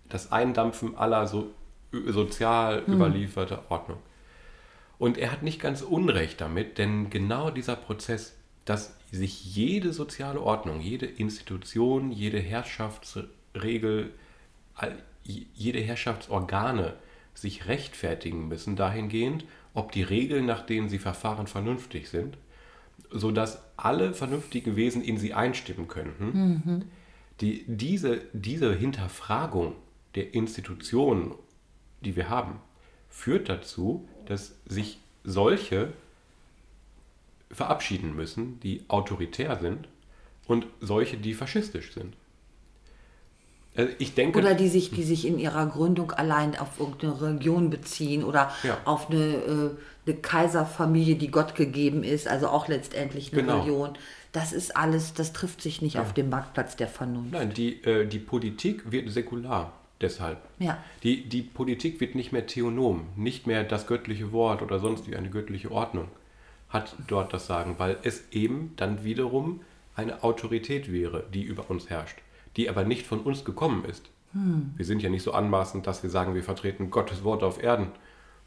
Das 0.08 0.32
Eindampfen 0.32 0.98
aller 0.98 1.28
so, 1.28 1.52
sozial 1.92 2.82
überlieferter 2.88 3.66
Ordnung. 3.68 3.98
Und 4.98 5.18
er 5.18 5.30
hat 5.30 5.44
nicht 5.44 5.60
ganz 5.60 5.82
Unrecht 5.82 6.40
damit, 6.40 6.78
denn 6.78 7.10
genau 7.10 7.50
dieser 7.50 7.76
Prozess, 7.76 8.34
dass 8.64 8.96
sich 9.12 9.54
jede 9.54 9.92
soziale 9.92 10.40
Ordnung, 10.40 10.80
jede 10.80 11.06
Institution, 11.06 12.10
jede 12.10 12.40
Herrschaftsregel, 12.40 13.30
all- 14.74 15.02
jede 15.24 15.80
Herrschaftsorgane 15.80 16.94
sich 17.34 17.66
rechtfertigen 17.66 18.48
müssen 18.48 18.76
dahingehend, 18.76 19.44
ob 19.74 19.92
die 19.92 20.02
Regeln, 20.02 20.44
nach 20.46 20.66
denen 20.66 20.88
sie 20.88 20.98
verfahren, 20.98 21.46
vernünftig 21.46 22.08
sind, 22.08 22.36
sodass 23.10 23.62
alle 23.76 24.14
vernünftigen 24.14 24.76
Wesen 24.76 25.02
in 25.02 25.16
sie 25.18 25.32
einstimmen 25.34 25.88
könnten. 25.88 26.90
Die, 27.40 27.64
diese, 27.66 28.20
diese 28.32 28.74
Hinterfragung 28.74 29.74
der 30.14 30.34
Institutionen, 30.34 31.34
die 32.02 32.16
wir 32.16 32.28
haben, 32.28 32.58
führt 33.08 33.48
dazu, 33.48 34.08
dass 34.26 34.54
sich 34.66 34.98
solche 35.24 35.92
verabschieden 37.50 38.14
müssen, 38.14 38.60
die 38.60 38.82
autoritär 38.88 39.56
sind 39.60 39.88
und 40.46 40.66
solche, 40.80 41.16
die 41.16 41.34
faschistisch 41.34 41.92
sind. 41.92 42.16
Also 43.74 43.92
ich 43.98 44.14
denke, 44.14 44.38
Oder 44.38 44.54
die 44.54 44.68
sich, 44.68 44.90
die 44.90 45.02
sich 45.02 45.26
in 45.26 45.38
ihrer 45.38 45.66
Gründung 45.66 46.10
allein 46.12 46.58
auf 46.58 46.78
irgendeine 46.78 47.20
Religion 47.20 47.70
beziehen 47.70 48.22
oder 48.22 48.50
Ja. 48.62 48.76
auf 48.84 49.08
eine, 49.10 49.18
äh, 49.24 49.70
eine 50.06 50.16
Kaiserfamilie, 50.20 51.14
die 51.16 51.30
Gott 51.30 51.54
gegeben 51.54 52.04
ist, 52.04 52.28
also 52.28 52.48
auch 52.48 52.68
letztendlich 52.68 53.32
eine 53.32 53.42
Genau. 53.42 53.60
Religion. 53.60 53.90
Das 54.32 54.52
ist 54.52 54.76
alles, 54.76 55.14
das 55.14 55.32
trifft 55.32 55.62
sich 55.62 55.80
nicht 55.82 55.98
auf 55.98 56.12
dem 56.12 56.28
Marktplatz 56.30 56.76
der 56.76 56.88
Vernunft. 56.88 57.32
nein, 57.32 57.52
die, 57.54 57.82
äh, 57.84 58.06
die 58.06 58.18
Politik 58.18 58.90
wird 58.92 59.10
säkular 59.10 59.72
deshalb. 60.00 60.38
Ja. 60.58 60.76
Die, 61.02 61.28
die 61.28 61.42
Politik 61.42 62.00
wird 62.00 62.14
nicht 62.14 62.32
mehr 62.32 62.46
theonom, 62.46 63.06
nicht 63.16 63.46
mehr 63.46 63.62
das 63.64 63.86
göttliche 63.86 64.32
Wort 64.32 64.60
oder 64.62 64.80
sonst 64.80 65.08
wie 65.10 65.16
eine 65.16 65.30
göttliche 65.30 65.70
Ordnung 65.70 66.08
hat 66.68 66.94
dort 67.06 67.32
das 67.34 67.46
Sagen, 67.46 67.74
weil 67.78 67.98
es 68.02 68.24
eben 68.32 68.72
dann 68.76 69.04
wiederum 69.04 69.60
eine 69.94 70.24
Autorität 70.24 70.90
wäre, 70.90 71.24
die 71.32 71.42
über 71.42 71.68
uns 71.70 71.90
herrscht, 71.90 72.16
die 72.56 72.68
aber 72.68 72.84
nicht 72.84 73.06
von 73.06 73.20
uns 73.20 73.44
gekommen 73.44 73.84
ist. 73.84 74.10
Wir 74.34 74.86
sind 74.86 75.02
ja 75.02 75.10
nicht 75.10 75.22
so 75.22 75.32
anmaßend, 75.32 75.86
dass 75.86 76.02
wir 76.02 76.08
sagen, 76.08 76.34
wir 76.34 76.42
vertreten 76.42 76.90
Gottes 76.90 77.22
Wort 77.22 77.42
auf 77.42 77.62
Erden. 77.62 77.88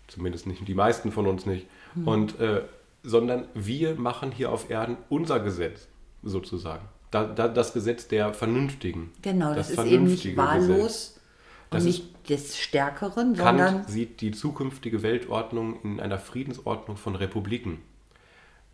Zumindest 0.08 0.48
nicht 0.48 0.68
die 0.68 0.74
meisten 0.74 1.12
von 1.12 1.28
uns 1.28 1.46
nicht. 1.46 1.68
Und, 2.06 2.40
äh, 2.40 2.64
sondern 3.04 3.46
wir 3.54 3.96
machen 3.96 4.32
hier 4.32 4.52
auf 4.52 4.70
Erden 4.70 4.98
unser 5.10 5.40
Gesetz, 5.40 5.88
sozusagen. 6.24 6.86
Da, 7.12 7.26
da, 7.26 7.48
das 7.48 7.74
Gesetz 7.74 8.08
der 8.08 8.34
Vernünftigen. 8.34 9.12
Genau, 9.22 9.54
das, 9.54 9.70
ist 9.70 9.86
eben 9.86 10.06
nicht 10.06 10.36
wahllos. 10.36 11.20
Das 11.70 11.84
und 11.84 11.88
nicht 11.88 12.30
des 12.30 12.58
Stärkeren, 12.58 13.36
sondern 13.36 13.76
Kant 13.76 13.90
sieht 13.90 14.22
die 14.22 14.32
zukünftige 14.32 15.04
Weltordnung 15.04 15.82
in 15.84 16.00
einer 16.00 16.20
Friedensordnung 16.20 16.98
von 16.98 17.16
Republiken. 17.16 17.82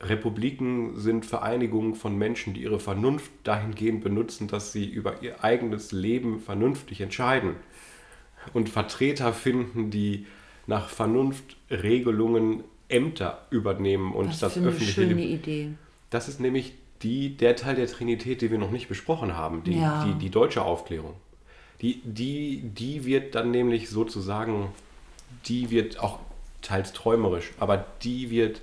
Republiken 0.01 0.99
sind 0.99 1.25
Vereinigungen 1.25 1.95
von 1.95 2.17
Menschen, 2.17 2.53
die 2.53 2.63
ihre 2.63 2.79
Vernunft 2.79 3.31
dahingehend 3.43 4.03
benutzen, 4.03 4.47
dass 4.47 4.71
sie 4.71 4.85
über 4.85 5.21
ihr 5.21 5.43
eigenes 5.43 5.91
Leben 5.91 6.39
vernünftig 6.39 7.01
entscheiden. 7.01 7.55
Und 8.53 8.69
Vertreter 8.69 9.33
finden, 9.33 9.91
die 9.91 10.25
nach 10.65 10.89
Vernunftregelungen 10.89 12.63
Ämter 12.89 13.45
übernehmen 13.51 14.11
und 14.13 14.29
was 14.29 14.39
das 14.39 14.53
für 14.53 14.59
eine 14.59 14.69
öffentliche 14.69 14.93
schöne 14.93 15.13
Leben. 15.13 15.33
Idee. 15.33 15.69
Das 16.09 16.27
ist 16.27 16.39
nämlich 16.39 16.73
die, 17.03 17.37
der 17.37 17.55
Teil 17.55 17.75
der 17.75 17.87
Trinität, 17.87 18.41
den 18.41 18.51
wir 18.51 18.57
noch 18.57 18.71
nicht 18.71 18.89
besprochen 18.89 19.35
haben, 19.37 19.63
die, 19.63 19.79
Ja. 19.79 20.05
die, 20.05 20.13
die 20.15 20.29
deutsche 20.29 20.63
Aufklärung. 20.63 21.13
Die, 21.81 22.01
die, 22.03 22.61
die 22.63 23.05
wird 23.05 23.33
dann 23.33 23.51
nämlich 23.51 23.89
sozusagen, 23.89 24.67
die 25.45 25.71
wird 25.71 25.99
auch 25.99 26.19
teils 26.61 26.93
träumerisch, 26.93 27.53
aber 27.59 27.85
die 28.03 28.29
wird, 28.29 28.61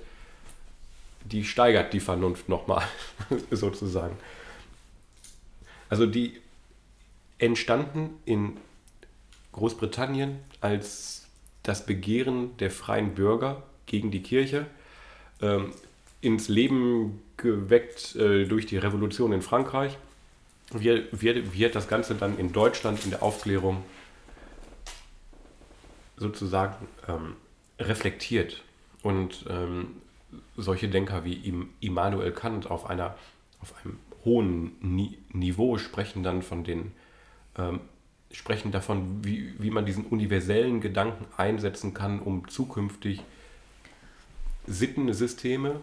die 1.31 1.43
steigert 1.43 1.93
die 1.93 1.99
Vernunft 1.99 2.49
nochmal, 2.49 2.83
sozusagen. 3.51 4.17
Also 5.89 6.05
die 6.05 6.39
entstanden 7.37 8.19
in 8.25 8.57
Großbritannien 9.51 10.39
als 10.61 11.27
das 11.63 11.85
Begehren 11.85 12.55
der 12.57 12.71
freien 12.71 13.15
Bürger 13.15 13.63
gegen 13.85 14.11
die 14.11 14.21
Kirche, 14.21 14.67
ähm, 15.41 15.71
ins 16.21 16.49
Leben 16.49 17.21
geweckt 17.37 18.15
äh, 18.15 18.45
durch 18.45 18.65
die 18.65 18.77
Revolution 18.77 19.31
in 19.31 19.41
Frankreich, 19.41 19.97
wird, 20.71 21.21
wird, 21.21 21.53
wird 21.57 21.75
das 21.75 21.87
Ganze 21.87 22.15
dann 22.15 22.37
in 22.37 22.51
Deutschland 22.51 23.03
in 23.03 23.09
der 23.09 23.23
Aufklärung 23.23 23.83
sozusagen 26.17 26.87
ähm, 27.07 27.35
reflektiert. 27.79 28.61
Und 29.01 29.45
ähm, 29.49 29.95
solche 30.57 30.89
Denker 30.89 31.25
wie 31.25 31.33
Im- 31.33 31.69
Immanuel 31.79 32.31
Kant 32.31 32.69
auf, 32.69 32.89
einer, 32.89 33.15
auf 33.61 33.73
einem 33.83 33.97
hohen 34.25 34.75
Ni 34.81 35.17
Niveau 35.31 35.77
sprechen 35.77 36.23
dann 36.23 36.41
von 36.41 36.63
den 36.63 36.91
ähm, 37.57 37.79
sprechen 38.31 38.71
davon, 38.71 39.23
wie, 39.23 39.53
wie 39.57 39.71
man 39.71 39.85
diesen 39.85 40.05
universellen 40.05 40.81
Gedanken 40.81 41.25
einsetzen 41.37 41.93
kann, 41.93 42.19
um 42.19 42.47
zukünftig 42.47 43.21
Sittensysteme 44.67 45.79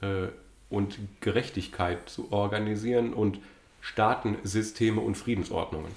äh, 0.00 0.28
und 0.70 0.98
Gerechtigkeit 1.20 2.08
zu 2.08 2.32
organisieren 2.32 3.14
und 3.14 3.38
Staatensysteme 3.80 5.00
und 5.00 5.16
Friedensordnungen. 5.16 5.92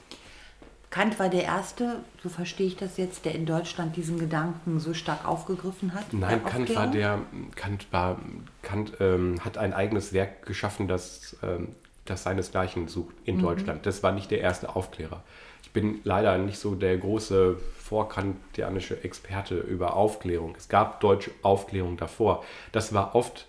Kant 0.89 1.19
war 1.19 1.27
der 1.27 1.43
Erste, 1.43 1.99
so 2.23 2.29
verstehe 2.29 2.67
ich 2.67 2.77
das 2.77 2.97
jetzt, 2.97 3.25
der 3.25 3.35
in 3.35 3.45
Deutschland 3.45 3.95
diesen 3.97 4.17
Gedanken 4.19 4.79
so 4.79 4.93
stark 4.93 5.27
aufgegriffen 5.27 5.93
hat. 5.93 6.13
Nein, 6.13 6.43
Kant 6.45 6.73
war 6.75 6.87
der, 6.87 7.19
Kant 7.55 7.87
war, 7.91 8.19
Kant 8.61 8.93
ähm, 8.99 9.43
hat 9.43 9.57
ein 9.57 9.73
eigenes 9.73 10.13
Werk 10.13 10.45
geschaffen, 10.45 10.87
das, 10.87 11.35
ähm, 11.43 11.75
das 12.05 12.23
seinesgleichen 12.23 12.87
sucht 12.87 13.15
in 13.25 13.41
Deutschland. 13.41 13.85
Das 13.85 14.01
war 14.01 14.13
nicht 14.13 14.31
der 14.31 14.39
erste 14.39 14.75
Aufklärer. 14.75 15.23
Ich 15.63 15.71
bin 15.71 15.99
leider 16.05 16.37
nicht 16.37 16.57
so 16.57 16.73
der 16.73 16.97
große 16.97 17.57
vorkantianische 17.57 19.03
Experte 19.03 19.57
über 19.57 19.95
Aufklärung. 19.95 20.55
Es 20.57 20.69
gab 20.69 21.01
deutsche 21.01 21.31
Aufklärung 21.41 21.97
davor. 21.97 22.45
Das 22.71 22.93
war 22.93 23.13
oft, 23.13 23.45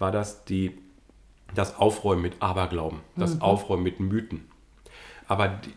war 0.00 0.10
das 0.10 0.44
die, 0.44 0.76
das 1.54 1.76
Aufräumen 1.76 2.22
mit 2.22 2.34
Aberglauben, 2.40 3.00
das 3.14 3.40
Aufräumen 3.40 3.84
mit 3.84 4.00
Mythen. 4.00 4.50
Aber 5.28 5.46
die, 5.46 5.72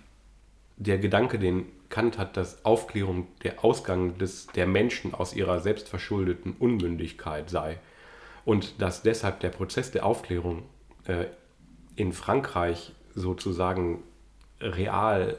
der 0.83 0.97
Gedanke, 0.97 1.39
den 1.39 1.65
Kant 1.89 2.17
hat, 2.17 2.37
dass 2.37 2.65
Aufklärung 2.65 3.27
der 3.43 3.63
Ausgang 3.63 4.17
des, 4.17 4.47
der 4.47 4.67
Menschen 4.67 5.13
aus 5.13 5.35
ihrer 5.35 5.59
selbstverschuldeten 5.59 6.53
Unmündigkeit 6.53 7.49
sei 7.49 7.77
und 8.45 8.81
dass 8.81 9.03
deshalb 9.03 9.39
der 9.39 9.49
Prozess 9.49 9.91
der 9.91 10.05
Aufklärung 10.05 10.63
äh, 11.05 11.25
in 11.95 12.11
Frankreich 12.11 12.93
sozusagen 13.13 14.03
real 14.59 15.37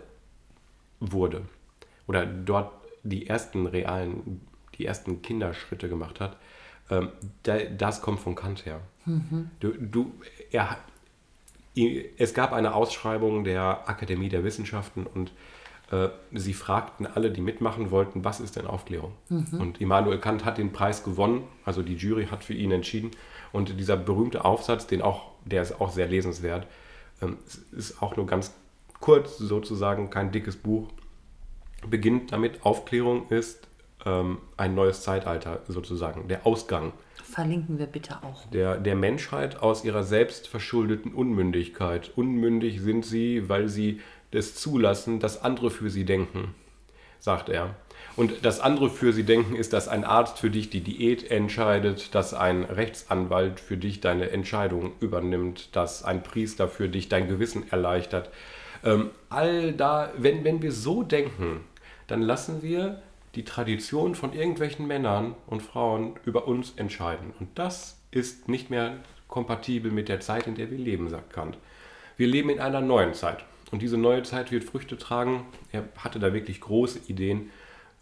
wurde 1.01 1.43
oder 2.07 2.25
dort 2.25 2.73
die 3.03 3.27
ersten 3.27 3.67
realen, 3.67 4.41
die 4.79 4.87
ersten 4.87 5.23
Kinderschritte 5.23 5.89
gemacht 5.89 6.21
hat, 6.21 6.37
ähm, 6.91 7.11
da, 7.43 7.59
das 7.59 8.01
kommt 8.01 8.21
von 8.21 8.35
Kant 8.35 8.65
her. 8.67 8.81
Du, 9.61 9.73
du, 9.73 10.15
er, 10.51 10.79
es 11.77 12.35
gab 12.35 12.53
eine 12.53 12.75
Ausschreibung 12.75 13.45
der 13.45 13.89
Akademie 13.89 14.29
der 14.29 14.45
Wissenschaften 14.45 15.07
und 15.07 15.33
äh, 15.91 16.09
sie 16.33 16.55
fragten 16.55 17.07
alle, 17.07 17.31
die 17.31 17.41
mitmachen 17.41 17.91
wollten, 17.91 18.25
was 18.25 18.41
ist 18.41 18.57
denn 18.57 18.67
Aufklärung? 18.67 19.13
Und 19.61 19.81
Immanuel 19.81 20.19
Kant 20.19 20.45
hat 20.45 20.59
den 20.59 20.73
Preis 20.73 21.05
gewonnen, 21.05 21.45
also 21.65 21.83
die 21.83 21.97
Jury 21.97 22.27
hat 22.27 22.45
für 22.45 22.55
ihn 22.55 22.73
entschieden. 22.73 23.11
Und 23.53 23.79
dieser 23.79 23.97
berühmte 23.97 24.45
Aufsatz, 24.45 24.87
den 24.87 25.03
auch, 25.03 25.33
der 25.45 25.63
ist 25.63 25.81
auch 25.81 25.93
sehr 25.93 26.07
lesenswert, 26.07 26.67
ähm, 27.23 27.39
ist 27.73 28.03
auch 28.03 28.17
nur 28.17 28.27
ganz 28.27 28.53
kurz 29.01 29.37
sozusagen, 29.39 30.11
kein 30.11 30.33
dickes 30.33 30.57
Buch, 30.57 30.89
beginnt 31.89 32.33
damit, 32.33 32.65
Aufklärung 32.65 33.29
ist 33.29 33.69
ähm, 34.07 34.39
ein 34.57 34.75
neues 34.75 35.03
Zeitalter 35.03 35.61
sozusagen, 35.69 36.29
der 36.29 36.47
Ausgang 36.47 36.93
Verlinken 37.23 37.79
wir 37.79 37.87
bitte 37.87 38.23
auch. 38.23 38.47
der, 38.51 38.77
der 38.77 38.95
Menschheit 38.95 39.63
aus 39.63 39.85
ihrer 39.85 40.05
selbstverschuldeten 40.05 41.13
Unmündigkeit. 41.13 42.13
Unmündig 42.17 42.81
sind 42.81 43.05
sie, 43.05 43.49
weil 43.49 43.69
sie 43.69 44.01
es 44.31 44.55
zulassen, 44.55 45.21
dass 45.21 45.43
andere 45.43 45.71
für 45.71 45.91
sie 45.91 46.05
denken, 46.05 46.55
sagt 47.19 47.49
er. 47.49 47.75
Und 48.17 48.45
das 48.45 48.61
andere 48.61 48.91
für 48.91 49.13
sie 49.13 49.25
denken 49.25 49.57
ist, 49.57 49.73
dass 49.73 49.89
ein 49.89 50.05
Arzt 50.05 50.39
für 50.39 50.51
dich 50.51 50.71
die 50.71 50.83
Diät 50.83 51.31
entscheidet, 51.31 52.15
dass 52.15 52.35
ein 52.35 52.65
Rechtsanwalt 52.65 53.59
für 53.59 53.77
dich 53.77 54.01
deine 54.01 54.31
Entscheidung 54.31 54.93
übernimmt, 55.01 55.75
dass 55.75 56.05
ein 56.05 56.23
Priester 56.23 56.69
für 56.69 56.89
dich 56.89 57.09
dein 57.09 57.27
Gewissen 57.27 57.71
erleichtert. 57.71 58.31
Ähm, 58.85 59.11
all 59.31 59.73
da, 59.73 60.13
wenn, 60.17 60.45
wenn 60.45 60.63
wir 60.63 60.73
so 60.73 61.03
denken, 61.03 61.61
dann 62.07 62.23
lassen 62.23 62.63
wir 62.63 63.03
die 63.35 63.45
Tradition 63.45 64.15
von 64.15 64.33
irgendwelchen 64.33 64.87
Männern 64.87 65.35
und 65.47 65.63
Frauen 65.63 66.15
über 66.25 66.47
uns 66.47 66.73
entscheiden. 66.77 67.33
Und 67.39 67.59
das 67.59 68.01
ist 68.11 68.49
nicht 68.49 68.71
mehr 68.71 68.99
kompatibel 69.29 69.91
mit 69.91 70.09
der 70.09 70.21
Zeit, 70.21 70.47
in 70.47 70.55
der 70.55 70.71
wir 70.71 70.79
leben, 70.79 71.09
sagt 71.11 71.33
Kant. 71.33 71.59
Wir 72.17 72.29
leben 72.29 72.51
in 72.51 72.61
einer 72.61 72.81
neuen 72.81 73.15
Zeit. 73.15 73.45
Und 73.71 73.83
diese 73.83 73.99
neue 73.99 74.23
Zeit 74.23 74.53
wird 74.53 74.63
Früchte 74.63 74.97
tragen. 74.97 75.47
Er 75.73 75.89
hatte 75.97 76.21
da 76.21 76.33
wirklich 76.33 76.61
große 76.61 77.01
Ideen. 77.09 77.51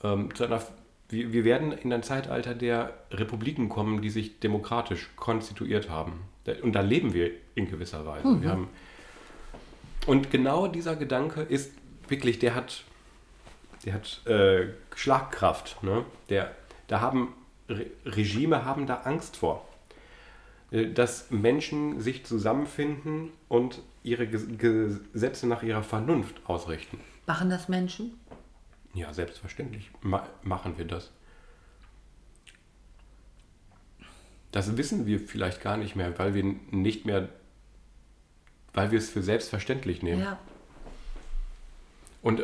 Ähm, 0.04 0.34
zu 0.34 0.44
einer, 0.44 0.62
wir, 1.08 1.44
werden 1.44 1.72
in 1.72 1.92
ein 1.92 2.02
Zeitalter 2.02 2.54
der 2.54 2.92
Republiken 3.10 3.68
kommen, 3.68 4.02
die 4.02 4.10
sich 4.10 4.40
demokratisch 4.40 5.10
konstituiert 5.16 5.88
haben. 5.88 6.20
Und 6.62 6.72
da 6.72 6.80
leben 6.80 7.14
wir 7.14 7.30
in 7.54 7.70
gewisser 7.70 8.04
Weise. 8.04 8.28
Haben, 8.48 8.68
und 10.06 10.30
genau 10.30 10.66
dieser 10.66 10.96
Gedanke 10.96 11.42
ist 11.42 11.72
wirklich, 12.08 12.38
der 12.38 12.54
hat 12.54 12.84
der 13.84 13.94
hat 13.94 14.26
äh, 14.26 14.68
Schlagkraft. 14.94 15.82
Ne? 15.82 16.04
Der, 16.28 16.54
da 16.86 17.00
haben 17.00 17.34
Re 17.68 17.86
Regime 18.04 18.64
haben 18.64 18.86
da 18.86 19.02
Angst 19.02 19.36
vor, 19.36 19.66
Äh, 20.72 20.92
dass 20.92 21.30
Menschen 21.30 22.00
sich 22.00 22.24
zusammenfinden 22.24 23.30
und 23.48 23.80
ihre 24.02 24.26
Ges 24.26 24.46
Gesetze 24.58 25.46
nach 25.46 25.62
ihrer 25.62 25.82
Vernunft 25.82 26.40
ausrichten. 26.46 26.98
Machen 27.26 27.50
das 27.50 27.68
Menschen? 27.68 28.18
Ja, 28.94 29.12
selbstverständlich 29.12 29.90
ma 30.00 30.26
machen 30.42 30.76
wir 30.78 30.86
das. 30.86 31.10
Das 34.50 34.76
wissen 34.76 35.06
wir 35.06 35.20
vielleicht 35.20 35.62
gar 35.62 35.76
nicht 35.76 35.94
mehr, 35.96 36.18
weil 36.18 36.34
wir 36.34 36.44
nicht 36.70 37.06
mehr, 37.06 37.28
weil 38.74 38.90
wir 38.90 38.98
es 38.98 39.08
für 39.08 39.22
selbstverständlich 39.22 40.02
nehmen. 40.02 40.22
Ja. 40.22 40.38
Und, 42.22 42.42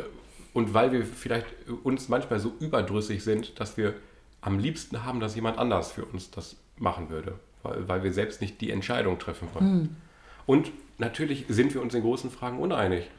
und 0.53 0.73
weil 0.73 0.91
wir 0.91 1.05
vielleicht 1.05 1.47
uns 1.83 2.09
manchmal 2.09 2.39
so 2.39 2.53
überdrüssig 2.59 3.23
sind, 3.23 3.59
dass 3.59 3.77
wir 3.77 3.93
am 4.41 4.59
liebsten 4.59 5.03
haben, 5.03 5.19
dass 5.19 5.35
jemand 5.35 5.57
anders 5.57 5.91
für 5.91 6.05
uns 6.05 6.31
das 6.31 6.55
machen 6.77 7.09
würde, 7.09 7.39
weil, 7.63 7.87
weil 7.87 8.03
wir 8.03 8.13
selbst 8.13 8.41
nicht 8.41 8.61
die 8.61 8.71
Entscheidung 8.71 9.19
treffen 9.19 9.49
wollen. 9.53 9.97
Und 10.45 10.71
natürlich 10.97 11.45
sind 11.49 11.73
wir 11.73 11.81
uns 11.81 11.93
in 11.93 12.01
großen 12.01 12.31
Fragen 12.31 12.59
uneinig. 12.59 13.09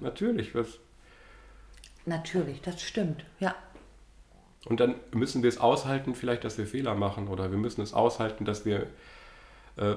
Natürlich. 0.00 0.54
Was, 0.54 0.78
Natürlich, 2.06 2.62
das 2.62 2.80
stimmt. 2.82 3.24
Ja. 3.38 3.54
und 4.64 4.80
dann 4.80 4.94
müssen 5.12 5.42
wir 5.42 5.48
es 5.48 5.58
aushalten, 5.58 6.14
vielleicht, 6.14 6.44
dass 6.44 6.56
wir 6.56 6.66
Fehler 6.66 6.94
machen 6.94 7.28
oder 7.28 7.50
wir 7.50 7.58
müssen 7.58 7.82
es 7.82 7.92
aushalten, 7.92 8.44
dass 8.44 8.64
wir 8.64 8.86
äh, 9.76 9.96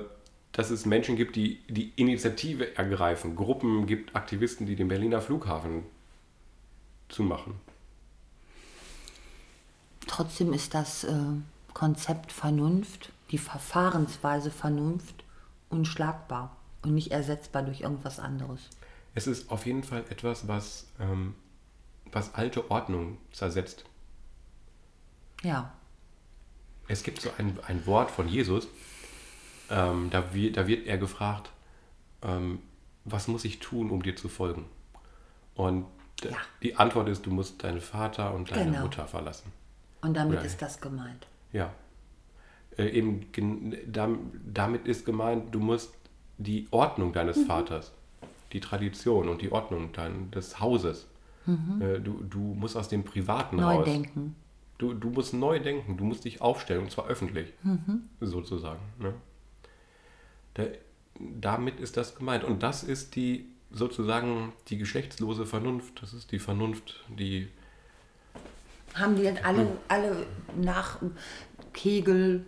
dass 0.51 0.69
es 0.69 0.85
Menschen 0.85 1.15
gibt, 1.15 1.35
die 1.35 1.61
die 1.69 1.93
Initiative 1.95 2.75
ergreifen. 2.75 3.35
Gruppen 3.35 3.85
gibt 3.85 4.15
Aktivisten, 4.15 4.65
die 4.65 4.75
den 4.75 4.89
Berliner 4.89 5.21
Flughafen 5.21 5.83
zumachen. 7.11 7.59
Trotzdem 10.07 10.53
ist 10.53 10.73
das 10.73 11.03
äh, 11.03 11.15
Konzept 11.73 12.31
Vernunft, 12.31 13.11
die 13.31 13.37
Verfahrensweise 13.37 14.51
Vernunft 14.51 15.23
unschlagbar 15.69 16.55
und 16.81 16.93
nicht 16.93 17.11
ersetzbar 17.11 17.63
durch 17.63 17.81
irgendwas 17.81 18.19
anderes. 18.19 18.61
Es 19.13 19.27
ist 19.27 19.51
auf 19.51 19.65
jeden 19.65 19.83
Fall 19.83 20.05
etwas, 20.09 20.47
was, 20.47 20.87
ähm, 20.99 21.35
was 22.11 22.33
alte 22.33 22.69
Ordnung 22.71 23.17
zersetzt. 23.31 23.85
Ja. 25.43 25.73
Es 26.87 27.03
gibt 27.03 27.21
so 27.21 27.29
ein, 27.37 27.57
ein 27.67 27.85
Wort 27.85 28.11
von 28.11 28.27
Jesus, 28.27 28.67
ähm, 29.69 30.09
da, 30.11 30.33
wird, 30.33 30.57
da 30.57 30.67
wird 30.67 30.87
er 30.87 30.97
gefragt, 30.97 31.51
ähm, 32.21 32.59
was 33.05 33.27
muss 33.27 33.45
ich 33.45 33.59
tun, 33.59 33.89
um 33.89 34.03
dir 34.03 34.15
zu 34.15 34.29
folgen? 34.29 34.65
Und 35.55 35.85
Ja. 36.23 36.37
die 36.61 36.75
Antwort 36.75 37.09
ist, 37.09 37.25
du 37.25 37.31
musst 37.31 37.63
deinen 37.63 37.81
Vater 37.81 38.33
und 38.33 38.51
deine 38.51 38.71
Genau. 38.71 38.81
Mutter 38.83 39.07
verlassen. 39.07 39.51
Und 40.01 40.15
damit 40.15 40.37
Oder- 40.39 40.45
ist 40.45 40.61
das 40.61 40.79
gemeint. 40.81 41.27
Ja. 41.53 41.73
Äh, 42.77 42.89
eben 42.89 43.25
damit 44.45 44.87
ist 44.87 45.05
gemeint, 45.05 45.53
du 45.53 45.59
musst 45.59 45.93
die 46.37 46.67
Ordnung 46.71 47.13
deines 47.13 47.37
Mhm. 47.37 47.45
Vaters, 47.45 47.91
die 48.53 48.59
Tradition 48.59 49.29
und 49.29 49.41
die 49.41 49.51
Ordnung 49.51 49.91
dein, 49.93 50.31
des 50.31 50.59
Hauses, 50.59 51.07
äh, 51.47 51.99
du, 51.99 52.23
du 52.23 52.39
musst 52.39 52.77
aus 52.77 52.87
dem 52.87 53.03
Privaten 53.03 53.57
Mhm. 53.57 53.61
Neu 53.61 53.75
raus. 53.75 53.85
denken. 53.85 54.35
Du, 54.77 54.93
du 54.93 55.09
musst 55.09 55.33
neu 55.33 55.59
denken, 55.59 55.97
du 55.97 56.03
musst 56.05 56.25
dich 56.25 56.41
aufstellen, 56.41 56.81
und 56.83 56.91
zwar 56.91 57.05
öffentlich, 57.07 57.53
Mhm. 57.63 58.09
sozusagen. 58.19 58.81
Ne? 58.99 59.13
Da, 60.55 60.63
damit 61.19 61.79
ist 61.79 61.97
das 61.97 62.15
gemeint. 62.15 62.43
Und 62.43 62.63
das 62.63 62.83
ist 62.83 63.15
die 63.15 63.45
sozusagen 63.71 64.53
die 64.67 64.77
geschlechtslose 64.77 65.45
Vernunft. 65.45 66.01
Das 66.01 66.13
ist 66.13 66.31
die 66.31 66.39
Vernunft, 66.39 67.03
die 67.09 67.49
Haben 68.93 69.15
die 69.15 69.23
denn 69.23 69.37
alle, 69.43 69.67
alle 69.87 70.25
nach 70.55 70.99
Kegel, 71.73 72.45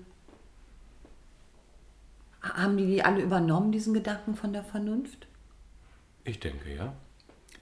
haben 2.42 2.78
die 2.78 2.88
die 2.88 3.04
alle 3.04 3.22
übernommen, 3.22 3.72
diesen 3.72 3.94
Gedanken 3.94 4.36
von 4.36 4.54
der 4.54 4.64
Vernunft? 4.64 5.28
ich 6.26 6.40
denke, 6.40 6.74
ja. 6.74 6.94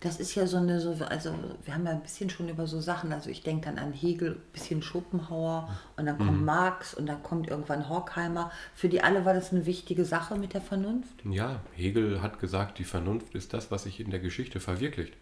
Das 0.01 0.19
ist 0.19 0.33
ja 0.33 0.47
so 0.47 0.57
eine, 0.57 0.81
so, 0.81 0.95
also 1.05 1.33
wir 1.63 1.75
haben 1.75 1.85
ja 1.85 1.91
ein 1.91 2.01
bisschen 2.01 2.29
schon 2.31 2.49
über 2.49 2.65
so 2.65 2.81
Sachen, 2.81 3.13
also 3.13 3.29
ich 3.29 3.43
denke 3.43 3.65
dann 3.65 3.77
an 3.77 3.93
Hegel, 3.93 4.31
ein 4.31 4.51
bisschen 4.51 4.81
Schopenhauer 4.81 5.69
und 5.95 6.07
dann 6.07 6.17
kommt 6.17 6.43
Marx 6.43 6.95
und 6.95 7.05
dann 7.05 7.21
kommt 7.21 7.47
irgendwann 7.47 7.87
Horkheimer. 7.87 8.51
Für 8.73 8.89
die 8.89 9.03
alle 9.03 9.25
war 9.25 9.35
das 9.35 9.51
eine 9.51 9.67
wichtige 9.67 10.03
Sache 10.03 10.35
mit 10.37 10.55
der 10.55 10.61
Vernunft? 10.61 11.13
Ja, 11.23 11.61
Hegel 11.75 12.21
hat 12.21 12.39
gesagt, 12.39 12.79
die 12.79 12.83
Vernunft 12.83 13.35
ist 13.35 13.53
das, 13.53 13.69
was 13.69 13.83
sich 13.83 13.99
in 13.99 14.09
der 14.09 14.19
Geschichte 14.19 14.59
verwirklicht. 14.59 15.13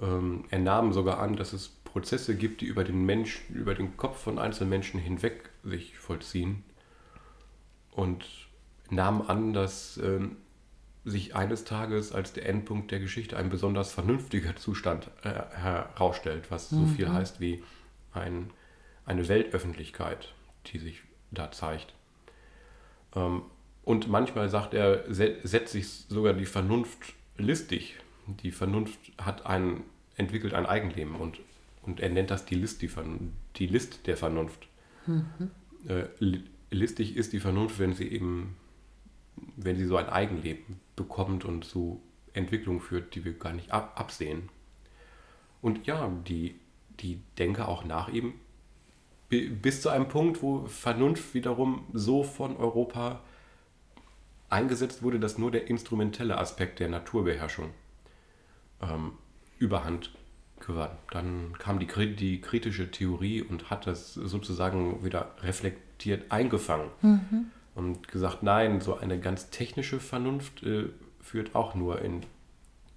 Ähm, 0.00 0.44
er 0.50 0.58
nahm 0.58 0.92
sogar 0.92 1.20
an, 1.20 1.36
dass 1.36 1.52
es 1.52 1.68
Prozesse 1.68 2.36
gibt, 2.36 2.60
die 2.60 2.66
über 2.66 2.84
den 2.84 3.06
Mensch, 3.06 3.42
über 3.48 3.74
den 3.74 3.96
Kopf 3.96 4.20
von 4.20 4.38
Einzelmenschen 4.38 5.00
hinweg 5.00 5.50
sich 5.64 5.98
vollziehen. 5.98 6.64
Und 7.92 8.24
nahm 8.90 9.22
an, 9.22 9.52
dass 9.52 9.98
ähm, 9.98 10.36
sich 11.04 11.34
eines 11.34 11.64
Tages 11.64 12.12
als 12.12 12.32
der 12.32 12.46
Endpunkt 12.48 12.90
der 12.90 13.00
Geschichte 13.00 13.36
ein 13.36 13.48
besonders 13.50 13.92
vernünftiger 13.92 14.56
Zustand 14.56 15.10
äh, 15.22 15.30
herausstellt, 15.56 16.50
was 16.50 16.68
so 16.70 16.84
viel 16.86 17.06
heißt 17.12 17.40
wie 17.40 17.62
ein, 18.12 18.50
eine 19.06 19.28
Weltöffentlichkeit, 19.28 20.34
die 20.66 20.78
sich 20.78 21.00
da 21.30 21.50
zeigt. 21.50 21.94
Ähm, 23.14 23.42
und 23.84 24.08
manchmal 24.08 24.48
sagt 24.50 24.74
er, 24.74 25.04
se- 25.12 25.36
setzt 25.44 25.72
sich 25.72 25.88
sogar 26.08 26.34
die 26.34 26.44
Vernunft 26.46 27.14
listig. 27.38 27.96
Die 28.42 28.50
Vernunft 28.50 28.98
hat 29.16 29.46
ein, 29.46 29.82
entwickelt 30.16 30.52
ein 30.52 30.66
Eigenleben 30.66 31.14
und, 31.14 31.40
und 31.82 32.00
er 32.00 32.10
nennt 32.10 32.30
das 32.30 32.44
die 32.44 32.56
List, 32.56 32.82
die, 32.82 32.88
Vern- 32.88 33.32
die 33.56 33.66
List 33.66 34.06
der 34.06 34.18
Vernunft. 34.18 34.68
Äh, 35.88 36.04
li- 36.18 36.44
listig 36.70 37.16
ist 37.16 37.32
die 37.32 37.40
Vernunft, 37.40 37.78
wenn 37.78 37.94
sie 37.94 38.08
eben, 38.08 38.56
wenn 39.56 39.76
sie 39.76 39.86
so 39.86 39.96
ein 39.96 40.08
Eigenleben 40.08 40.80
bekommt 40.96 41.44
und 41.44 41.64
zu 41.64 42.02
Entwicklungen 42.32 42.80
führt, 42.80 43.14
die 43.14 43.24
wir 43.24 43.32
gar 43.32 43.52
nicht 43.52 43.70
ab, 43.72 43.92
absehen. 43.98 44.48
Und 45.60 45.86
ja, 45.86 46.08
die, 46.26 46.54
die 47.00 47.20
denke 47.38 47.66
auch 47.66 47.84
nach 47.84 48.10
bi- 49.28 49.48
bis 49.48 49.82
zu 49.82 49.88
einem 49.88 50.08
Punkt, 50.08 50.42
wo 50.42 50.66
Vernunft 50.66 51.34
wiederum 51.34 51.84
so 51.92 52.22
von 52.22 52.56
Europa 52.56 53.20
eingesetzt 54.48 55.02
wurde, 55.02 55.20
dass 55.20 55.38
nur 55.38 55.50
der 55.50 55.68
instrumentelle 55.68 56.38
Aspekt 56.38 56.80
der 56.80 56.88
Naturbeherrschung 56.88 57.70
ähm, 58.80 59.12
überhand 59.58 60.14
gewann. 60.60 60.96
Dann 61.10 61.52
kam 61.58 61.78
die, 61.78 62.16
die 62.16 62.40
kritische 62.40 62.90
Theorie 62.90 63.42
und 63.42 63.70
hat 63.70 63.86
das 63.86 64.14
sozusagen 64.14 65.04
wieder 65.04 65.34
reflektiert 65.42 66.30
eingefangen 66.30 66.90
mhm. 67.02 67.50
Und 67.78 68.08
gesagt, 68.08 68.42
nein, 68.42 68.80
so 68.80 68.98
eine 68.98 69.18
ganz 69.18 69.50
technische 69.50 70.00
Vernunft 70.00 70.62
äh, 70.62 70.90
führt 71.20 71.54
auch 71.54 71.74
nur 71.74 72.02
in, 72.02 72.26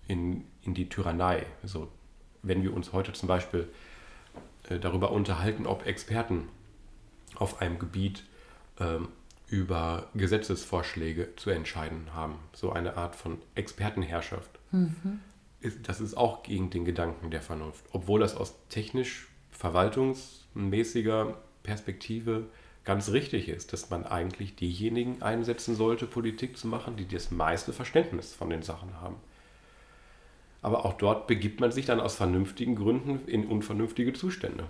in, 0.07 0.43
in 0.63 0.73
die 0.73 0.89
Tyrannei. 0.89 1.45
Also, 1.63 1.87
wenn 2.41 2.63
wir 2.63 2.73
uns 2.73 2.91
heute 2.91 3.13
zum 3.13 3.27
Beispiel 3.27 3.69
äh, 4.69 4.79
darüber 4.79 5.11
unterhalten, 5.11 5.65
ob 5.67 5.85
Experten 5.85 6.49
auf 7.35 7.61
einem 7.61 7.79
Gebiet 7.79 8.23
ähm, 8.79 9.07
über 9.47 10.07
Gesetzesvorschläge 10.15 11.35
zu 11.35 11.49
entscheiden 11.49 12.13
haben, 12.13 12.35
so 12.53 12.71
eine 12.71 12.97
Art 12.97 13.15
von 13.15 13.37
Expertenherrschaft. 13.55 14.59
Mhm 14.71 15.21
das 15.83 16.01
ist 16.01 16.15
auch 16.15 16.43
gegen 16.43 16.69
den 16.69 16.85
Gedanken 16.85 17.29
der 17.29 17.41
Vernunft. 17.41 17.85
Obwohl 17.91 18.19
das 18.19 18.35
aus 18.35 18.55
technisch 18.69 19.27
verwaltungsmäßiger 19.51 21.37
Perspektive 21.63 22.47
ganz 22.83 23.09
richtig 23.09 23.49
ist, 23.49 23.73
dass 23.73 23.89
man 23.89 24.05
eigentlich 24.05 24.55
diejenigen 24.55 25.21
einsetzen 25.21 25.75
sollte, 25.75 26.07
Politik 26.07 26.57
zu 26.57 26.67
machen, 26.67 26.95
die 26.95 27.07
das 27.07 27.31
meiste 27.31 27.73
Verständnis 27.73 28.33
von 28.33 28.49
den 28.49 28.63
Sachen 28.63 28.99
haben. 28.99 29.17
Aber 30.61 30.85
auch 30.85 30.93
dort 30.93 31.27
begibt 31.27 31.59
man 31.59 31.71
sich 31.71 31.85
dann 31.85 31.99
aus 31.99 32.15
vernünftigen 32.15 32.75
Gründen 32.75 33.27
in 33.27 33.47
unvernünftige 33.47 34.13
Zustände. 34.13 34.65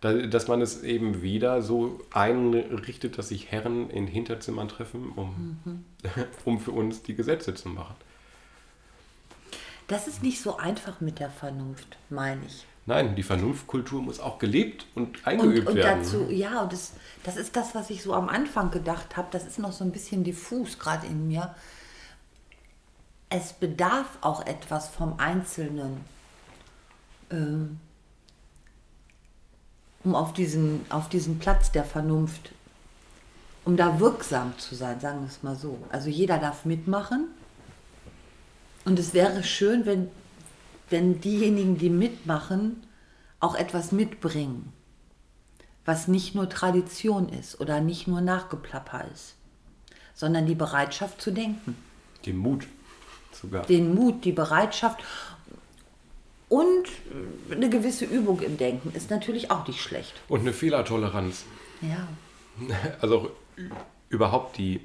Dass 0.00 0.48
man 0.48 0.60
es 0.60 0.82
eben 0.82 1.22
wieder 1.22 1.62
so 1.62 2.00
einrichtet, 2.12 3.18
dass 3.18 3.28
sich 3.28 3.52
Herren 3.52 3.88
in 3.88 4.08
Hinterzimmern 4.08 4.68
treffen, 4.68 5.12
um, 5.14 5.58
mhm. 5.64 5.84
um 6.44 6.58
für 6.58 6.72
uns 6.72 7.02
die 7.02 7.14
Gesetze 7.14 7.54
zu 7.54 7.68
machen. 7.68 7.94
Das 9.86 10.08
ist 10.08 10.22
nicht 10.22 10.40
so 10.40 10.56
einfach 10.56 11.00
mit 11.00 11.20
der 11.20 11.30
Vernunft, 11.30 11.98
meine 12.08 12.40
ich. 12.46 12.66
Nein, 12.84 13.14
die 13.14 13.22
Vernunftkultur 13.22 14.02
muss 14.02 14.18
auch 14.18 14.38
gelebt 14.38 14.86
und 14.94 15.24
eingeübt 15.26 15.60
und, 15.60 15.68
und 15.68 15.76
werden. 15.76 16.02
Dazu, 16.02 16.26
ja, 16.30 16.62
und 16.62 16.72
das, 16.72 16.92
das 17.22 17.36
ist 17.36 17.54
das, 17.54 17.74
was 17.74 17.90
ich 17.90 18.02
so 18.02 18.12
am 18.12 18.28
Anfang 18.28 18.70
gedacht 18.70 19.16
habe. 19.16 19.28
Das 19.30 19.46
ist 19.46 19.58
noch 19.58 19.72
so 19.72 19.84
ein 19.84 19.92
bisschen 19.92 20.24
diffus 20.24 20.78
gerade 20.78 21.06
in 21.06 21.28
mir. 21.28 21.54
Es 23.28 23.52
bedarf 23.52 24.18
auch 24.20 24.44
etwas 24.46 24.88
vom 24.88 25.18
Einzelnen, 25.18 26.00
ähm, 27.30 27.78
um 30.02 30.16
auf 30.16 30.32
diesen, 30.32 30.84
auf 30.88 31.08
diesen 31.08 31.38
Platz 31.38 31.70
der 31.70 31.84
Vernunft, 31.84 32.50
um 33.64 33.76
da 33.76 34.00
wirksam 34.00 34.58
zu 34.58 34.74
sein, 34.74 34.98
sagen 34.98 35.20
wir 35.20 35.28
es 35.28 35.44
mal 35.44 35.54
so. 35.54 35.78
Also 35.90 36.08
jeder 36.10 36.38
darf 36.38 36.64
mitmachen 36.64 37.28
und 38.84 38.98
es 38.98 39.14
wäre 39.14 39.44
schön, 39.44 39.86
wenn, 39.86 40.10
wenn 40.92 41.20
diejenigen, 41.20 41.76
die 41.78 41.90
mitmachen, 41.90 42.86
auch 43.40 43.56
etwas 43.56 43.90
mitbringen, 43.90 44.72
was 45.84 46.06
nicht 46.06 46.34
nur 46.34 46.48
Tradition 46.48 47.28
ist 47.28 47.60
oder 47.60 47.80
nicht 47.80 48.06
nur 48.06 48.20
Nachgeplapper 48.20 49.04
ist, 49.12 49.34
sondern 50.14 50.46
die 50.46 50.54
Bereitschaft 50.54 51.20
zu 51.20 51.32
denken. 51.32 51.76
Den 52.24 52.36
Mut 52.36 52.68
sogar. 53.32 53.66
Den 53.66 53.94
Mut, 53.94 54.24
die 54.24 54.32
Bereitschaft 54.32 55.02
und 56.48 56.86
eine 57.50 57.70
gewisse 57.70 58.04
Übung 58.04 58.40
im 58.40 58.58
Denken 58.58 58.92
ist 58.94 59.10
natürlich 59.10 59.50
auch 59.50 59.66
nicht 59.66 59.80
schlecht. 59.80 60.12
Und 60.28 60.40
eine 60.40 60.52
Fehlertoleranz. 60.52 61.44
Ja. 61.80 62.06
Also 63.00 63.30
überhaupt 64.10 64.58
die, 64.58 64.80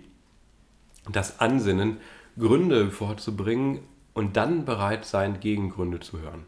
das 1.12 1.40
Ansinnen, 1.42 1.98
Gründe 2.40 2.90
vorzubringen 2.92 3.82
und 4.18 4.36
dann 4.36 4.66
bereit 4.66 5.06
sein, 5.06 5.40
Gegengründe 5.40 6.00
zu 6.00 6.20
hören. 6.20 6.44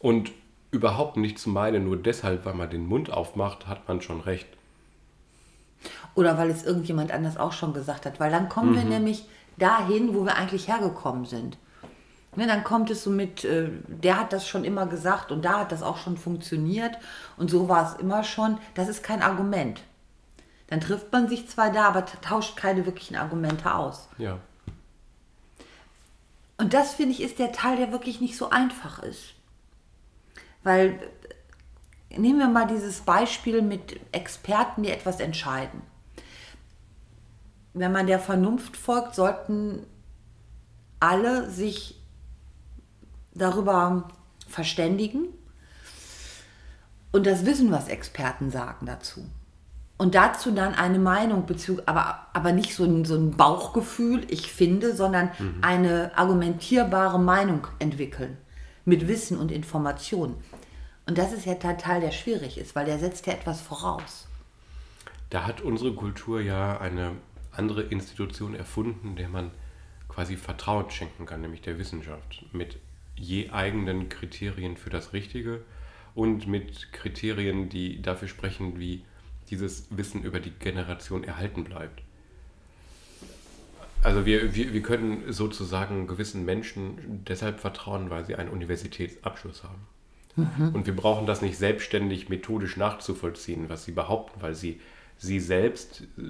Und 0.00 0.32
überhaupt 0.70 1.18
nicht 1.18 1.38
zu 1.38 1.50
meinen, 1.50 1.84
nur 1.84 1.98
deshalb, 1.98 2.46
weil 2.46 2.54
man 2.54 2.70
den 2.70 2.86
Mund 2.86 3.12
aufmacht, 3.12 3.66
hat 3.66 3.86
man 3.88 4.00
schon 4.00 4.22
recht. 4.22 4.48
Oder 6.14 6.38
weil 6.38 6.48
es 6.48 6.64
irgendjemand 6.64 7.12
anders 7.12 7.36
auch 7.36 7.52
schon 7.52 7.74
gesagt 7.74 8.06
hat, 8.06 8.20
weil 8.20 8.30
dann 8.30 8.48
kommen 8.48 8.70
mhm. 8.70 8.76
wir 8.76 8.84
nämlich 8.84 9.28
dahin, 9.58 10.14
wo 10.14 10.24
wir 10.24 10.36
eigentlich 10.36 10.66
hergekommen 10.66 11.26
sind. 11.26 11.58
Ne, 12.36 12.46
dann 12.46 12.64
kommt 12.64 12.90
es 12.90 13.04
so 13.04 13.10
mit, 13.10 13.44
äh, 13.44 13.68
der 13.86 14.18
hat 14.18 14.32
das 14.32 14.48
schon 14.48 14.64
immer 14.64 14.86
gesagt 14.86 15.30
und 15.30 15.44
da 15.44 15.58
hat 15.58 15.72
das 15.72 15.82
auch 15.82 15.98
schon 15.98 16.16
funktioniert 16.16 16.96
und 17.36 17.50
so 17.50 17.68
war 17.68 17.92
es 17.92 18.00
immer 18.00 18.24
schon. 18.24 18.56
Das 18.72 18.88
ist 18.88 19.02
kein 19.02 19.20
Argument. 19.20 19.82
Dann 20.68 20.80
trifft 20.80 21.12
man 21.12 21.28
sich 21.28 21.50
zwar 21.50 21.70
da, 21.70 21.88
aber 21.88 22.06
tauscht 22.06 22.56
keine 22.56 22.86
wirklichen 22.86 23.16
Argumente 23.16 23.74
aus. 23.74 24.08
Ja. 24.16 24.38
Und 26.58 26.74
das 26.74 26.94
finde 26.94 27.12
ich 27.12 27.22
ist 27.22 27.38
der 27.38 27.52
Teil, 27.52 27.76
der 27.76 27.92
wirklich 27.92 28.20
nicht 28.20 28.36
so 28.36 28.50
einfach 28.50 29.02
ist. 29.02 29.34
Weil 30.62 31.00
nehmen 32.10 32.38
wir 32.38 32.48
mal 32.48 32.66
dieses 32.66 33.00
Beispiel 33.00 33.62
mit 33.62 33.98
Experten, 34.12 34.82
die 34.82 34.90
etwas 34.90 35.20
entscheiden. 35.20 35.82
Wenn 37.74 37.92
man 37.92 38.06
der 38.06 38.20
Vernunft 38.20 38.76
folgt, 38.76 39.14
sollten 39.14 39.86
alle 41.00 41.50
sich 41.50 42.00
darüber 43.34 44.08
verständigen 44.46 45.28
und 47.12 47.26
das 47.26 47.46
wissen, 47.46 47.72
was 47.72 47.88
Experten 47.88 48.50
sagen 48.50 48.86
dazu 48.86 49.24
und 50.02 50.16
dazu 50.16 50.50
dann 50.50 50.74
eine 50.74 50.98
Meinung, 50.98 51.44
aber, 51.86 52.26
aber 52.32 52.50
nicht 52.50 52.74
so 52.74 52.82
ein, 52.82 53.04
so 53.04 53.14
ein 53.14 53.36
Bauchgefühl, 53.36 54.26
ich 54.30 54.50
finde, 54.50 54.96
sondern 54.96 55.30
mhm. 55.38 55.58
eine 55.62 56.10
argumentierbare 56.18 57.20
Meinung 57.20 57.68
entwickeln 57.78 58.36
mit 58.84 59.06
Wissen 59.06 59.38
und 59.38 59.52
Information. 59.52 60.34
Und 61.06 61.18
das 61.18 61.32
ist 61.32 61.46
ja 61.46 61.54
der 61.54 61.78
Teil, 61.78 62.00
der 62.00 62.10
schwierig 62.10 62.58
ist, 62.58 62.74
weil 62.74 62.84
der 62.84 62.98
setzt 62.98 63.28
ja 63.28 63.34
etwas 63.34 63.60
voraus. 63.60 64.26
Da 65.30 65.46
hat 65.46 65.60
unsere 65.60 65.94
Kultur 65.94 66.40
ja 66.40 66.80
eine 66.80 67.12
andere 67.52 67.82
Institution 67.82 68.56
erfunden, 68.56 69.14
der 69.14 69.28
man 69.28 69.52
quasi 70.08 70.34
Vertrauen 70.34 70.90
schenken 70.90 71.26
kann, 71.26 71.42
nämlich 71.42 71.62
der 71.62 71.78
Wissenschaft, 71.78 72.44
mit 72.52 72.80
je 73.14 73.50
eigenen 73.50 74.08
Kriterien 74.08 74.76
für 74.76 74.90
das 74.90 75.12
Richtige 75.12 75.62
und 76.16 76.48
mit 76.48 76.92
Kriterien, 76.92 77.68
die 77.68 78.02
dafür 78.02 78.26
sprechen, 78.26 78.80
wie 78.80 79.04
dieses 79.52 79.84
Wissen 79.90 80.24
über 80.24 80.40
die 80.40 80.50
Generation 80.50 81.24
erhalten 81.24 81.64
bleibt. 81.64 82.02
Also 84.02 84.24
wir, 84.24 84.54
wir, 84.54 84.72
wir 84.72 84.82
können 84.82 85.30
sozusagen 85.30 86.06
gewissen 86.06 86.44
Menschen 86.44 87.22
deshalb 87.28 87.60
vertrauen, 87.60 88.10
weil 88.10 88.24
sie 88.24 88.34
einen 88.34 88.48
Universitätsabschluss 88.48 89.62
haben. 89.62 89.86
Mhm. 90.36 90.74
Und 90.74 90.86
wir 90.86 90.96
brauchen 90.96 91.26
das 91.26 91.42
nicht 91.42 91.58
selbstständig 91.58 92.30
methodisch 92.30 92.78
nachzuvollziehen, 92.78 93.68
was 93.68 93.84
sie 93.84 93.92
behaupten, 93.92 94.40
weil 94.40 94.54
sie, 94.54 94.80
sie 95.18 95.38
selbst 95.38 96.04
äh, 96.16 96.22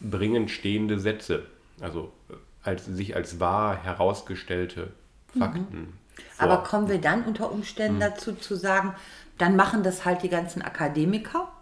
bringen 0.00 0.48
stehende 0.48 0.98
Sätze, 0.98 1.44
also 1.80 2.10
äh, 2.30 2.34
als, 2.62 2.86
sich 2.86 3.14
als 3.14 3.38
wahr 3.38 3.84
herausgestellte 3.84 4.92
Fakten. 5.38 5.78
Mhm. 5.78 5.92
Aber 6.38 6.62
kommen 6.62 6.88
wir 6.88 6.98
dann 6.98 7.24
unter 7.24 7.52
Umständen 7.52 7.96
mhm. 7.96 8.00
dazu 8.00 8.34
zu 8.34 8.56
sagen, 8.56 8.94
dann 9.36 9.54
machen 9.54 9.82
das 9.82 10.06
halt 10.06 10.22
die 10.22 10.30
ganzen 10.30 10.62
Akademiker 10.62 11.52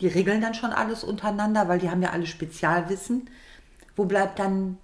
die 0.00 0.08
regeln 0.08 0.40
dann 0.40 0.54
schon 0.54 0.70
alles 0.70 1.04
untereinander, 1.04 1.68
weil 1.68 1.78
die 1.78 1.90
haben 1.90 2.02
ja 2.02 2.10
alle 2.10 2.26
Spezialwissen. 2.26 3.30
Wo 3.94 4.04
bleibt 4.04 4.38
dann 4.38 4.78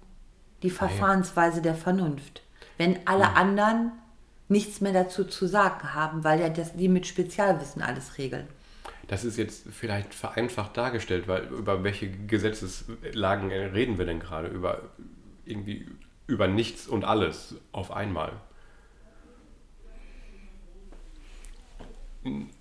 die 0.63 0.69
Verfahrensweise 0.69 1.61
der 1.61 1.75
Vernunft? 1.75 2.43
Wenn 2.77 2.99
alle 3.05 3.23
ja. 3.23 3.33
anderen 3.33 3.91
nichts 4.47 4.81
mehr 4.81 4.93
dazu 4.93 5.25
zu 5.25 5.47
sagen 5.47 5.93
haben, 5.93 6.23
weil 6.23 6.39
ja 6.39 6.49
das, 6.49 6.73
die 6.73 6.87
mit 6.87 7.05
Spezialwissen 7.05 7.81
alles 7.81 8.17
regeln. 8.17 8.47
Das 9.07 9.23
ist 9.23 9.37
jetzt 9.37 9.65
vielleicht 9.71 10.13
vereinfacht 10.13 10.77
dargestellt, 10.77 11.27
weil 11.27 11.45
über 11.45 11.83
welche 11.83 12.09
Gesetzeslagen 12.11 13.51
reden 13.51 13.97
wir 13.97 14.05
denn 14.05 14.19
gerade? 14.19 14.47
Über 14.47 14.81
irgendwie 15.45 15.87
über 16.27 16.47
nichts 16.47 16.87
und 16.87 17.03
alles 17.05 17.55
auf 17.71 17.91
einmal. 17.91 18.33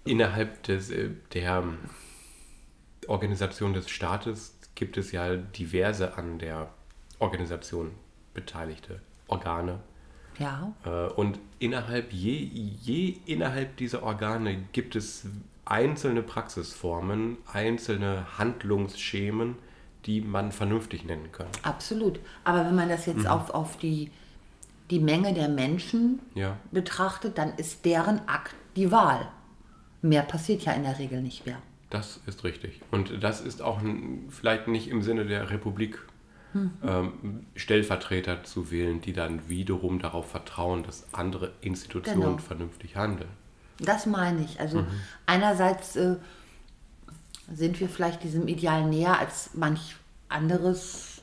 Innerhalb 0.04 0.62
des, 0.62 0.90
äh, 0.90 1.10
der 1.34 1.64
Organisation 3.08 3.72
des 3.72 3.88
Staates 3.88 4.58
gibt 4.74 4.96
es 4.96 5.12
ja 5.12 5.36
diverse 5.36 6.16
an 6.16 6.38
der 6.38 6.68
Organisation 7.18 7.90
beteiligte 8.34 9.00
Organe. 9.26 9.80
Ja. 10.38 10.72
Äh, 10.84 11.08
und 11.14 11.38
innerhalb 11.58 12.12
je, 12.12 12.32
je 12.32 13.16
innerhalb 13.26 13.76
dieser 13.76 14.02
Organe 14.02 14.56
gibt 14.72 14.94
es 14.94 15.26
einzelne 15.64 16.22
Praxisformen, 16.22 17.36
einzelne 17.52 18.38
Handlungsschemen, 18.38 19.56
die 20.06 20.20
man 20.20 20.52
vernünftig 20.52 21.04
nennen 21.04 21.30
kann. 21.32 21.48
Absolut. 21.62 22.20
Aber 22.44 22.64
wenn 22.64 22.74
man 22.74 22.88
das 22.88 23.06
jetzt 23.06 23.24
mhm. 23.24 23.26
auf, 23.26 23.50
auf 23.50 23.76
die, 23.76 24.10
die 24.90 25.00
Menge 25.00 25.34
der 25.34 25.48
Menschen 25.48 26.20
ja. 26.34 26.56
betrachtet, 26.70 27.36
dann 27.36 27.54
ist 27.56 27.84
deren 27.84 28.20
Akt 28.28 28.54
die 28.76 28.90
Wahl. 28.92 29.28
Mehr 30.00 30.22
passiert 30.22 30.62
ja 30.62 30.72
in 30.72 30.84
der 30.84 30.98
Regel 30.98 31.20
nicht 31.20 31.44
mehr. 31.44 31.58
Das 31.90 32.20
ist 32.26 32.44
richtig. 32.44 32.80
Und 32.90 33.22
das 33.22 33.40
ist 33.40 33.62
auch 33.62 33.80
vielleicht 34.28 34.68
nicht 34.68 34.88
im 34.88 35.02
Sinne 35.02 35.24
der 35.24 35.50
Republik 35.50 35.98
ähm, 36.82 37.46
Stellvertreter 37.54 38.42
zu 38.44 38.70
wählen, 38.70 39.00
die 39.00 39.12
dann 39.12 39.48
wiederum 39.48 39.98
darauf 39.98 40.30
vertrauen, 40.30 40.82
dass 40.82 41.06
andere 41.12 41.52
Institutionen 41.60 42.20
Genau. 42.22 42.38
vernünftig 42.38 42.96
handeln. 42.96 43.28
Das 43.78 44.06
meine 44.06 44.42
ich. 44.42 44.58
Also 44.58 44.84
einerseits 45.26 45.94
äh, 45.96 46.16
sind 47.52 47.78
wir 47.80 47.88
vielleicht 47.88 48.22
diesem 48.24 48.48
Ideal 48.48 48.84
näher 48.86 49.18
als 49.18 49.50
manch 49.54 49.96
anderes 50.28 51.22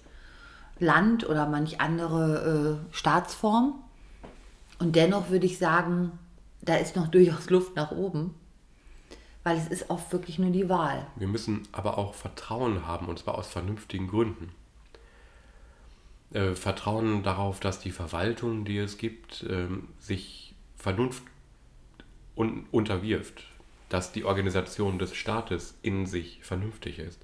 Land 0.79 1.27
oder 1.27 1.47
manch 1.47 1.81
andere 1.81 2.79
äh, 2.91 2.95
Staatsform. 2.95 3.75
Und 4.79 4.95
dennoch 4.95 5.29
würde 5.29 5.45
ich 5.45 5.57
sagen, 5.57 6.11
da 6.61 6.75
ist 6.75 6.95
noch 6.95 7.07
durchaus 7.07 7.49
Luft 7.49 7.75
nach 7.75 7.91
oben, 7.91 8.33
weil 9.45 9.57
es 9.57 9.67
ist 9.67 9.91
oft 9.91 10.11
wirklich 10.11 10.39
nur 10.39 10.49
die 10.49 10.67
Wahl. 10.67 11.05
Wir 11.15 11.27
müssen 11.27 11.61
aber 11.71 11.99
auch 11.99 12.15
Vertrauen 12.15 12.87
haben, 12.87 13.05
und 13.05 13.19
zwar 13.19 13.35
aus 13.35 13.47
vernünftigen 13.47 14.07
Gründen. 14.07 14.49
Äh, 16.33 16.55
Vertrauen 16.55 17.21
darauf, 17.21 17.59
dass 17.59 17.79
die 17.79 17.91
Verwaltung, 17.91 18.65
die 18.65 18.79
es 18.79 18.97
gibt, 18.97 19.45
ähm, 19.47 19.89
sich 19.99 20.55
Vernunft 20.75 21.23
un 22.35 22.65
unterwirft, 22.71 23.43
dass 23.87 24.11
die 24.11 24.25
Organisation 24.25 24.97
des 24.97 25.13
Staates 25.15 25.77
in 25.83 26.07
sich 26.07 26.39
vernünftig 26.41 26.97
ist. 26.97 27.23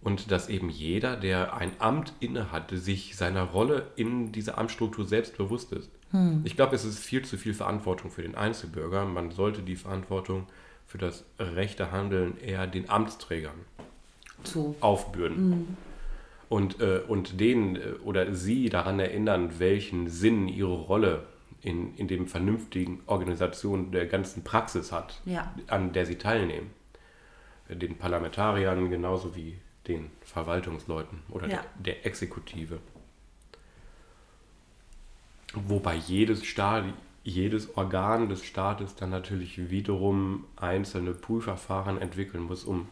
Und 0.00 0.30
dass 0.30 0.48
eben 0.48 0.70
jeder, 0.70 1.16
der 1.16 1.54
ein 1.54 1.72
Amt 1.78 2.14
innehat, 2.20 2.70
sich 2.70 3.16
seiner 3.16 3.42
Rolle 3.42 3.92
in 3.96 4.32
dieser 4.32 4.56
Amtsstruktur 4.56 5.06
selbst 5.06 5.36
bewusst 5.36 5.72
ist. 5.72 5.90
Ich 6.44 6.56
glaube, 6.56 6.74
es 6.74 6.84
ist 6.84 6.98
viel 6.98 7.24
zu 7.24 7.36
viel 7.36 7.54
Verantwortung 7.54 8.10
für 8.10 8.22
den 8.22 8.34
Einzelbürger. 8.34 9.04
Man 9.04 9.30
sollte 9.30 9.62
die 9.62 9.76
Verantwortung 9.76 10.46
für 10.94 10.98
das 10.98 11.24
rechte 11.40 11.90
Handeln 11.90 12.38
eher 12.38 12.68
den 12.68 12.88
Amtsträgern 12.88 13.56
So. 14.44 14.76
aufbürden. 14.78 15.76
Und, 16.48 16.80
äh, 16.80 17.00
und 17.08 17.40
den 17.40 17.74
äh, 17.74 17.80
oder 18.04 18.32
sie 18.32 18.68
daran 18.68 19.00
erinnern, 19.00 19.58
welchen 19.58 20.08
Sinn 20.08 20.46
ihre 20.46 20.72
Rolle 20.82 21.26
in, 21.62 21.96
in 21.96 22.06
dem 22.06 22.28
vernünftigen 22.28 23.00
Organisation 23.06 23.90
der 23.90 24.06
ganzen 24.06 24.44
Praxis 24.44 24.92
hat, 24.92 25.20
Ja. 25.24 25.52
an 25.66 25.92
der 25.92 26.06
sie 26.06 26.14
teilnehmen. 26.14 26.70
Den 27.68 27.96
Parlamentariern 27.98 28.88
genauso 28.88 29.34
wie 29.34 29.58
den 29.88 30.12
Verwaltungsleuten 30.20 31.18
oder 31.28 31.48
Ja. 31.48 31.64
der, 31.80 31.94
der 31.96 32.06
Exekutive. 32.06 32.78
Wobei 35.54 35.96
jedes 35.96 36.44
Staat, 36.44 36.84
jedes 37.24 37.76
Organ 37.76 38.28
des 38.28 38.44
Staates 38.44 38.94
dann 38.96 39.10
natürlich 39.10 39.70
wiederum 39.70 40.44
einzelne 40.56 41.12
Prüfverfahren 41.12 41.98
entwickeln 42.00 42.42
muss, 42.44 42.64
um, 42.64 42.86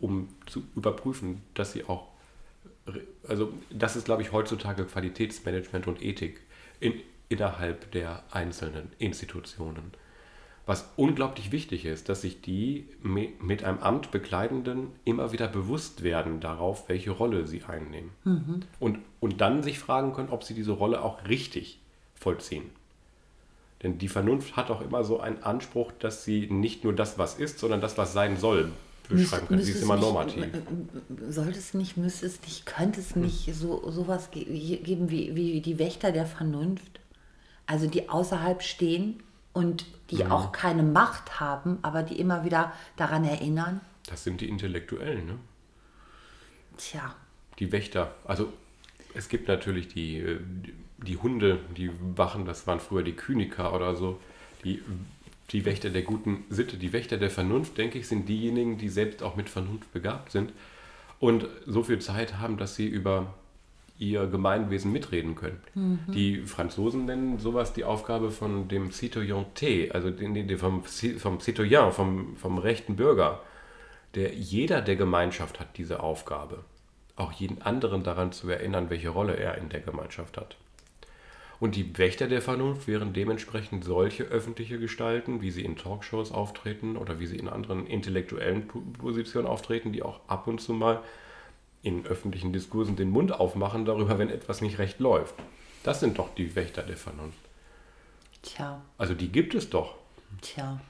um 0.00 0.28
zu 0.46 0.64
überprüfen, 0.74 1.42
dass 1.54 1.72
sie 1.72 1.84
auch, 1.84 2.08
also 3.26 3.52
das 3.70 3.96
ist, 3.96 4.04
glaube 4.04 4.22
ich, 4.22 4.32
heutzutage 4.32 4.84
Qualitätsmanagement 4.84 5.86
und 5.86 6.02
Ethik 6.02 6.40
in, 6.80 6.94
innerhalb 7.28 7.90
der 7.92 8.24
einzelnen 8.32 8.90
Institutionen. 8.98 9.92
Was 10.68 10.90
unglaublich 10.96 11.52
wichtig 11.52 11.84
ist, 11.84 12.08
dass 12.08 12.22
sich 12.22 12.40
die 12.40 12.88
mi- 13.00 13.30
mit 13.40 13.62
einem 13.62 13.78
Amt 13.78 14.10
Bekleidenden 14.10 14.88
immer 15.04 15.30
wieder 15.30 15.46
bewusst 15.46 16.02
werden 16.02 16.40
darauf, 16.40 16.88
welche 16.88 17.12
Rolle 17.12 17.46
sie 17.46 17.62
einnehmen. 17.62 18.10
Und, 18.80 18.98
und 19.20 19.40
dann 19.40 19.62
sich 19.62 19.78
fragen 19.78 20.12
können, 20.12 20.30
ob 20.30 20.42
sie 20.42 20.54
diese 20.54 20.72
Rolle 20.72 21.02
auch 21.02 21.28
richtig 21.28 21.78
vollziehen. 22.16 22.64
Denn 23.82 23.98
die 23.98 24.08
Vernunft 24.08 24.56
hat 24.56 24.70
auch 24.70 24.80
immer 24.80 25.04
so 25.04 25.20
einen 25.20 25.42
Anspruch, 25.42 25.92
dass 25.98 26.24
sie 26.24 26.48
nicht 26.50 26.84
nur 26.84 26.94
das, 26.94 27.18
was 27.18 27.34
ist, 27.34 27.58
sondern 27.58 27.80
das, 27.80 27.98
was 27.98 28.12
sein 28.12 28.38
soll, 28.38 28.72
beschreiben 29.08 29.48
kann. 29.48 29.62
Sie 29.62 29.72
ist 29.72 29.82
immer 29.82 29.96
normativ. 29.96 30.46
Sollte 31.28 31.58
es 31.58 31.74
nicht, 31.74 31.96
müsste 31.96 32.26
es 32.26 32.40
nicht, 32.42 32.66
könnte 32.66 33.00
es 33.00 33.16
nicht 33.16 33.54
so 33.54 33.90
sowas 33.90 34.30
ge 34.30 34.44
geben 34.78 35.10
wie, 35.10 35.34
wie 35.36 35.60
die 35.60 35.78
Wächter 35.78 36.12
der 36.12 36.26
Vernunft? 36.26 37.00
Also 37.66 37.86
die 37.86 38.08
außerhalb 38.08 38.62
stehen 38.62 39.22
und 39.52 39.86
die 40.10 40.24
auch 40.26 40.52
keine 40.52 40.82
Macht 40.82 41.40
haben, 41.40 41.78
aber 41.82 42.02
die 42.02 42.18
immer 42.18 42.44
wieder 42.44 42.72
daran 42.96 43.24
erinnern. 43.24 43.80
Das 44.08 44.22
sind 44.24 44.40
die 44.40 44.48
Intellektuellen, 44.48 45.26
ne? 45.26 45.38
Tja, 46.76 47.14
die 47.58 47.72
Wächter, 47.72 48.14
also 48.24 48.52
es 49.14 49.28
gibt 49.28 49.48
natürlich 49.48 49.88
die, 49.88 50.18
äh, 50.18 50.40
die 50.98 51.16
Hunde, 51.16 51.60
die 51.76 51.90
Wachen, 52.16 52.44
das 52.44 52.66
waren 52.66 52.80
früher 52.80 53.02
die 53.02 53.12
Kyniker 53.12 53.74
oder 53.74 53.94
so, 53.94 54.18
die, 54.64 54.82
die 55.50 55.64
Wächter 55.64 55.90
der 55.90 56.02
guten 56.02 56.44
Sitte, 56.48 56.76
die 56.76 56.92
Wächter 56.92 57.18
der 57.18 57.30
Vernunft, 57.30 57.78
denke 57.78 57.98
ich, 57.98 58.08
sind 58.08 58.28
diejenigen, 58.28 58.78
die 58.78 58.88
selbst 58.88 59.22
auch 59.22 59.36
mit 59.36 59.48
Vernunft 59.48 59.92
begabt 59.92 60.32
sind 60.32 60.52
und 61.20 61.46
so 61.66 61.82
viel 61.82 61.98
Zeit 61.98 62.38
haben, 62.38 62.56
dass 62.56 62.74
sie 62.74 62.86
über 62.86 63.34
ihr 63.98 64.26
Gemeinwesen 64.26 64.92
mitreden 64.92 65.34
können. 65.34 65.60
Die 66.12 66.42
Franzosen 66.42 67.06
nennen 67.06 67.38
sowas 67.38 67.72
die 67.72 67.84
Aufgabe 67.84 68.30
von 68.30 68.68
dem 68.68 68.90
Citoyenneté, 68.90 69.90
also 69.92 70.10
den, 70.10 70.34
den, 70.34 70.58
vom, 70.58 70.82
vom 70.84 71.40
Citoyen, 71.40 71.92
vom, 71.92 72.36
vom 72.36 72.58
rechten 72.58 72.96
Bürger. 72.96 73.40
Der, 74.14 74.34
jeder 74.34 74.82
der 74.82 74.96
Gemeinschaft 74.96 75.60
hat 75.60 75.78
diese 75.78 76.00
Aufgabe, 76.00 76.64
auch 77.16 77.32
jeden 77.32 77.62
anderen 77.62 78.02
daran 78.02 78.32
zu 78.32 78.50
erinnern, 78.50 78.90
welche 78.90 79.08
Rolle 79.08 79.36
er 79.36 79.56
in 79.56 79.70
der 79.70 79.80
Gemeinschaft 79.80 80.36
hat. 80.36 80.56
Und 81.58 81.74
die 81.74 81.96
Wächter 81.98 82.28
der 82.28 82.42
Vernunft 82.42 82.86
wären 82.86 83.12
dementsprechend 83.14 83.82
solche 83.84 84.24
öffentliche 84.24 84.78
Gestalten, 84.78 85.40
wie 85.40 85.50
sie 85.50 85.64
in 85.64 85.76
Talkshows 85.76 86.30
auftreten 86.32 86.96
oder 86.96 87.18
wie 87.18 87.26
sie 87.26 87.36
in 87.38 87.48
anderen 87.48 87.86
intellektuellen 87.86 88.68
Po- 88.68 88.82
Positionen 88.98 89.46
auftreten, 89.48 89.92
die 89.92 90.02
auch 90.02 90.20
ab 90.28 90.46
und 90.46 90.60
zu 90.60 90.74
mal 90.74 91.02
in 91.82 92.04
öffentlichen 92.06 92.52
Diskursen 92.52 92.96
den 92.96 93.10
Mund 93.10 93.32
aufmachen 93.32 93.84
darüber, 93.84 94.18
wenn 94.18 94.28
etwas 94.30 94.60
nicht 94.60 94.78
recht 94.78 95.00
läuft. 95.00 95.34
Das 95.82 96.00
sind 96.00 96.18
doch 96.18 96.34
die 96.34 96.54
Wächter 96.56 96.82
der 96.82 96.96
Vernunft. 96.96 97.38
tja, 98.42 98.80
Also 98.98 99.14
die 99.14 99.30
gibt 99.32 99.54
es 99.54 99.70
doch. 99.70 99.94
tja. 100.40 100.80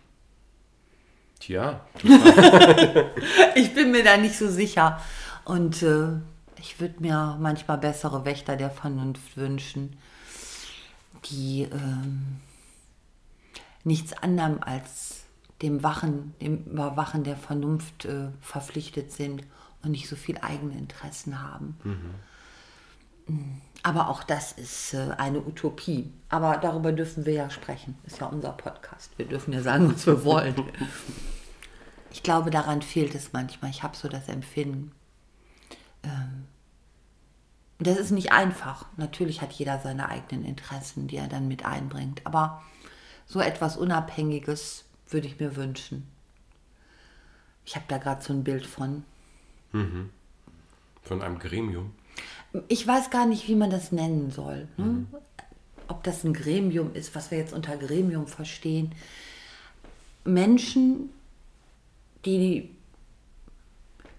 Tja, 1.38 1.80
Ich 3.54 3.74
bin 3.74 3.90
mir 3.90 4.02
da 4.02 4.16
nicht 4.16 4.36
so 4.36 4.48
sicher. 4.48 5.00
Und 5.44 5.82
äh, 5.82 6.08
ich 6.58 6.80
würde 6.80 6.94
mir 7.00 7.36
manchmal 7.40 7.78
bessere 7.78 8.24
Wächter 8.24 8.56
der 8.56 8.70
Vernunft 8.70 9.36
wünschen, 9.36 9.96
die 11.24 11.62
ähm, 11.62 12.36
nichts 13.84 14.12
anderem 14.12 14.58
als 14.62 15.22
dem 15.62 15.82
Wachen, 15.82 16.34
dem 16.40 16.64
Überwachen 16.64 17.24
der 17.24 17.36
Vernunft 17.36 18.04
äh, 18.04 18.28
verpflichtet 18.40 19.12
sind 19.12 19.42
und 19.82 19.92
nicht 19.92 20.08
so 20.08 20.16
viel 20.16 20.38
eigene 20.38 20.76
Interessen 20.76 21.42
haben. 21.42 21.78
Mm, 23.26 23.58
Aber 23.82 24.08
auch 24.08 24.22
das 24.22 24.52
ist 24.52 24.94
äh, 24.94 25.14
eine 25.16 25.40
Utopie. 25.40 26.12
Aber 26.28 26.58
darüber 26.58 26.92
dürfen 26.92 27.24
wir 27.24 27.32
ja 27.32 27.50
sprechen. 27.50 27.96
Ist 28.04 28.20
ja 28.20 28.26
unser 28.26 28.52
Podcast. 28.52 29.12
Wir 29.16 29.26
dürfen 29.26 29.52
ja 29.52 29.62
sagen, 29.62 29.92
was 29.92 30.06
wir 30.06 30.24
wollen. 30.24 30.54
Ich 32.12 32.22
glaube, 32.22 32.50
daran 32.50 32.80
fehlt 32.80 33.14
es 33.14 33.34
manchmal. 33.34 33.70
Ich 33.70 33.82
habe 33.82 33.94
so 33.94 34.08
das 34.08 34.26
Empfinden. 34.28 34.92
Ähm, 36.02 36.46
das 37.78 37.98
ist 37.98 38.10
nicht 38.10 38.32
einfach. 38.32 38.86
Natürlich 38.96 39.42
hat 39.42 39.52
jeder 39.52 39.78
seine 39.80 40.08
eigenen 40.08 40.44
Interessen, 40.44 41.08
die 41.08 41.16
er 41.16 41.28
dann 41.28 41.48
mit 41.48 41.64
einbringt. 41.64 42.22
Aber 42.24 42.62
so 43.26 43.40
etwas 43.40 43.76
Unabhängiges 43.76 44.84
würde 45.08 45.26
ich 45.26 45.38
mir 45.38 45.56
wünschen. 45.56 46.06
Ich 47.64 47.74
habe 47.74 47.84
da 47.88 47.98
gerade 47.98 48.22
so 48.22 48.32
ein 48.32 48.44
Bild 48.44 48.64
von. 48.64 49.04
von 51.02 51.22
einem 51.22 51.38
Gremium. 51.38 51.92
Ich 52.68 52.86
weiß 52.86 53.10
gar 53.10 53.26
nicht, 53.26 53.48
wie 53.48 53.54
man 53.54 53.70
das 53.70 53.92
nennen 53.92 54.30
soll. 54.30 54.68
Ne? 54.76 55.06
Ob 55.88 56.02
das 56.02 56.24
ein 56.24 56.32
Gremium 56.32 56.94
ist, 56.94 57.14
was 57.14 57.30
wir 57.30 57.38
jetzt 57.38 57.52
unter 57.52 57.76
Gremium 57.76 58.26
verstehen. 58.26 58.94
Menschen, 60.24 61.10
die 62.24 62.70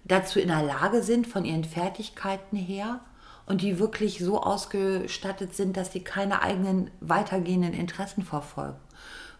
dazu 0.04 0.38
in 0.38 0.48
der 0.48 0.62
Lage 0.62 1.02
sind, 1.02 1.26
von 1.26 1.44
ihren 1.44 1.64
Fertigkeiten 1.64 2.56
her 2.56 3.00
und 3.48 3.62
die 3.62 3.78
wirklich 3.78 4.18
so 4.18 4.40
ausgestattet 4.42 5.54
sind, 5.54 5.76
dass 5.76 5.92
sie 5.92 6.00
keine 6.00 6.42
eigenen 6.42 6.90
weitergehenden 7.00 7.72
Interessen 7.74 8.22
verfolgen 8.22 8.76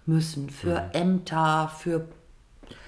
müssen. 0.06 0.48
Für 0.50 0.90
Ämter, 0.94 1.70
für 1.78 2.08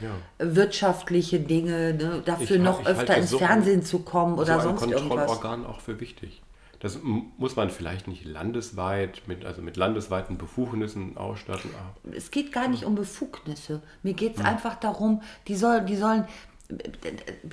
Ja. 0.01 0.11
wirtschaftliche 0.39 1.41
Dinge, 1.41 1.95
ne? 1.95 2.23
dafür 2.25 2.57
Ich- 2.57 2.63
noch 2.63 2.81
ich 2.81 2.87
öfter 2.87 3.17
ins 3.17 3.31
so 3.31 3.39
Fernsehen 3.39 3.83
zu 3.83 4.01
kommen 4.01 4.39
oder 4.39 4.61
so 4.61 4.69
sonst 4.69 4.83
irgendwas. 4.83 5.09
Kontrollorgan 5.27 5.67
auch 5.67 5.81
für 5.81 6.01
wichtig. 6.01 6.43
Das 6.81 6.99
muss 7.03 7.57
man 7.57 7.69
vielleicht 7.69 8.09
nicht 8.09 8.25
landesweit, 8.25 9.23
mit, 9.27 9.45
also 9.45 9.61
mit 9.61 9.77
landesweiten 9.77 10.39
Befugnissen 10.39 11.19
ausstatten. 11.19 11.69
es 12.17 12.31
geht 12.31 12.53
gar 12.53 12.69
nicht 12.69 12.85
um 12.85 12.95
Befugnisse. 12.95 13.83
Mir 14.03 14.15
geht 14.15 14.39
es 14.39 14.45
einfach 14.45 14.77
darum, 14.77 15.21
die, 15.47 15.57
soll, 15.57 15.83
die, 15.83 15.97
sollen, 15.97 16.25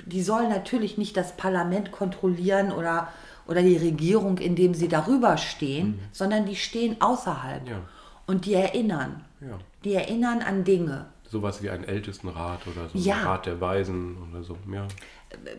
die 0.06 0.22
sollen 0.22 0.48
natürlich 0.48 0.96
nicht 0.96 1.14
das 1.16 1.36
Parlament 1.36 1.92
kontrollieren 1.92 2.72
oder, 2.72 3.08
oder 3.48 3.62
die 3.62 3.76
Regierung, 3.76 4.38
indem 4.38 4.74
sie 4.74 4.86
darüber 4.88 5.36
stehen, 5.36 5.98
sondern 6.12 6.46
die 6.46 6.54
stehen 6.56 7.00
außerhalb. 7.00 7.68
Ja. 7.68 7.80
Und 8.26 8.44
die 8.46 8.54
erinnern. 8.54 9.24
Ja. 9.40 9.58
Die 9.84 9.94
erinnern 9.94 10.42
an 10.42 10.62
Dinge. 10.64 11.06
sowas 11.30 11.62
wie 11.62 11.68
einen 11.70 11.84
Ältestenrat 11.84 12.60
oder 12.66 12.88
so 12.88 12.98
Ja. 12.98 13.16
ein 13.16 13.26
Rat 13.26 13.46
der 13.46 13.60
Weisen 13.60 14.16
oder 14.30 14.42
so. 14.42 14.56
Ja. 14.72 14.86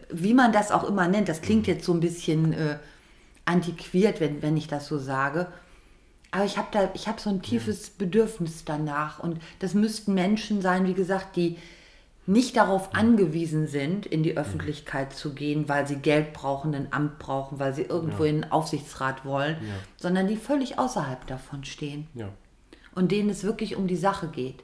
wie 0.10 0.34
man 0.34 0.52
das 0.52 0.72
auch 0.72 0.84
immer 0.84 1.08
nennt, 1.08 1.30
das 1.30 1.42
klingt 1.42 1.68
jetzt 1.68 1.86
so 1.86 1.94
ein 1.94 2.00
bisschen 2.00 2.54
äh, 2.54 2.78
antiquiert, 3.46 4.20
wenn, 4.20 4.42
wenn 4.42 4.58
ich 4.58 4.68
das 4.68 4.88
so 4.88 4.98
sage. 4.98 5.48
Aber 6.32 6.46
ich 6.46 6.58
habe 6.58 6.68
da, 6.72 6.90
ich 6.94 7.08
habe 7.08 7.20
so 7.20 7.30
ein 7.30 7.42
tiefes 7.42 7.90
Bedürfnis 7.90 8.64
danach. 8.66 9.20
Und 9.20 9.40
das 9.60 9.74
müssten 9.74 10.14
Menschen 10.14 10.62
sein, 10.62 10.86
wie 10.88 10.94
gesagt, 10.94 11.36
die 11.36 11.58
nicht 12.30 12.58
darauf 12.58 12.94
angewiesen 12.94 13.68
sind, 13.68 14.06
in 14.06 14.22
die 14.22 14.38
Öffentlichkeit 14.38 15.14
zu 15.14 15.34
gehen, 15.34 15.68
weil 15.68 15.88
sie 15.88 15.96
Geld 15.96 16.32
brauchen, 16.32 16.76
ein 16.76 16.94
Amt 16.94 17.18
brauchen, 17.18 17.58
weil 17.58 17.74
sie 17.74 17.82
irgendwo 17.82 18.24
in 18.24 18.42
den 18.42 18.52
Aufsichtsrat 18.52 19.26
wollen, 19.26 19.58
sondern 19.98 20.28
die 20.28 20.38
völlig 20.38 20.78
außerhalb 20.78 21.26
davon 21.26 21.64
stehen 21.64 22.08
ja. 22.14 22.30
und 22.94 23.12
denen 23.12 23.32
es 23.32 23.44
wirklich 23.44 23.76
um 23.76 23.88
die 23.88 23.96
Sache 23.96 24.28
geht. 24.28 24.64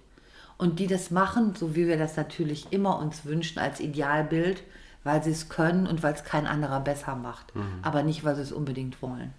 Und 0.57 0.79
die 0.79 0.85
das 0.85 1.09
machen, 1.09 1.55
so 1.55 1.75
wie 1.75 1.87
wir 1.87 1.97
das 1.97 2.15
natürlich 2.15 2.67
immer 2.71 2.99
uns 2.99 3.25
wünschen 3.25 3.57
als 3.57 3.79
Idealbild, 3.79 4.61
weil 5.03 5.23
sie 5.23 5.31
es 5.31 5.49
können 5.49 5.87
und 5.87 6.03
weil 6.03 6.13
es 6.13 6.23
kein 6.23 6.45
anderer 6.45 6.79
besser 6.79 7.15
macht. 7.15 7.51
Aber 7.81 8.03
nicht, 8.03 8.23
weil 8.23 8.35
sie 8.35 8.43
es 8.43 8.51
unbedingt 8.51 9.01
wollen. 9.01 9.33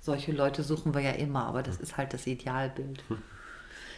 Solche 0.00 0.32
Leute 0.32 0.62
suchen 0.62 0.94
wir 0.94 1.00
ja 1.00 1.10
immer, 1.10 1.44
aber 1.46 1.62
das 1.62 1.78
ist 1.78 1.96
halt 1.96 2.14
das 2.14 2.26
Idealbild. 2.26 3.02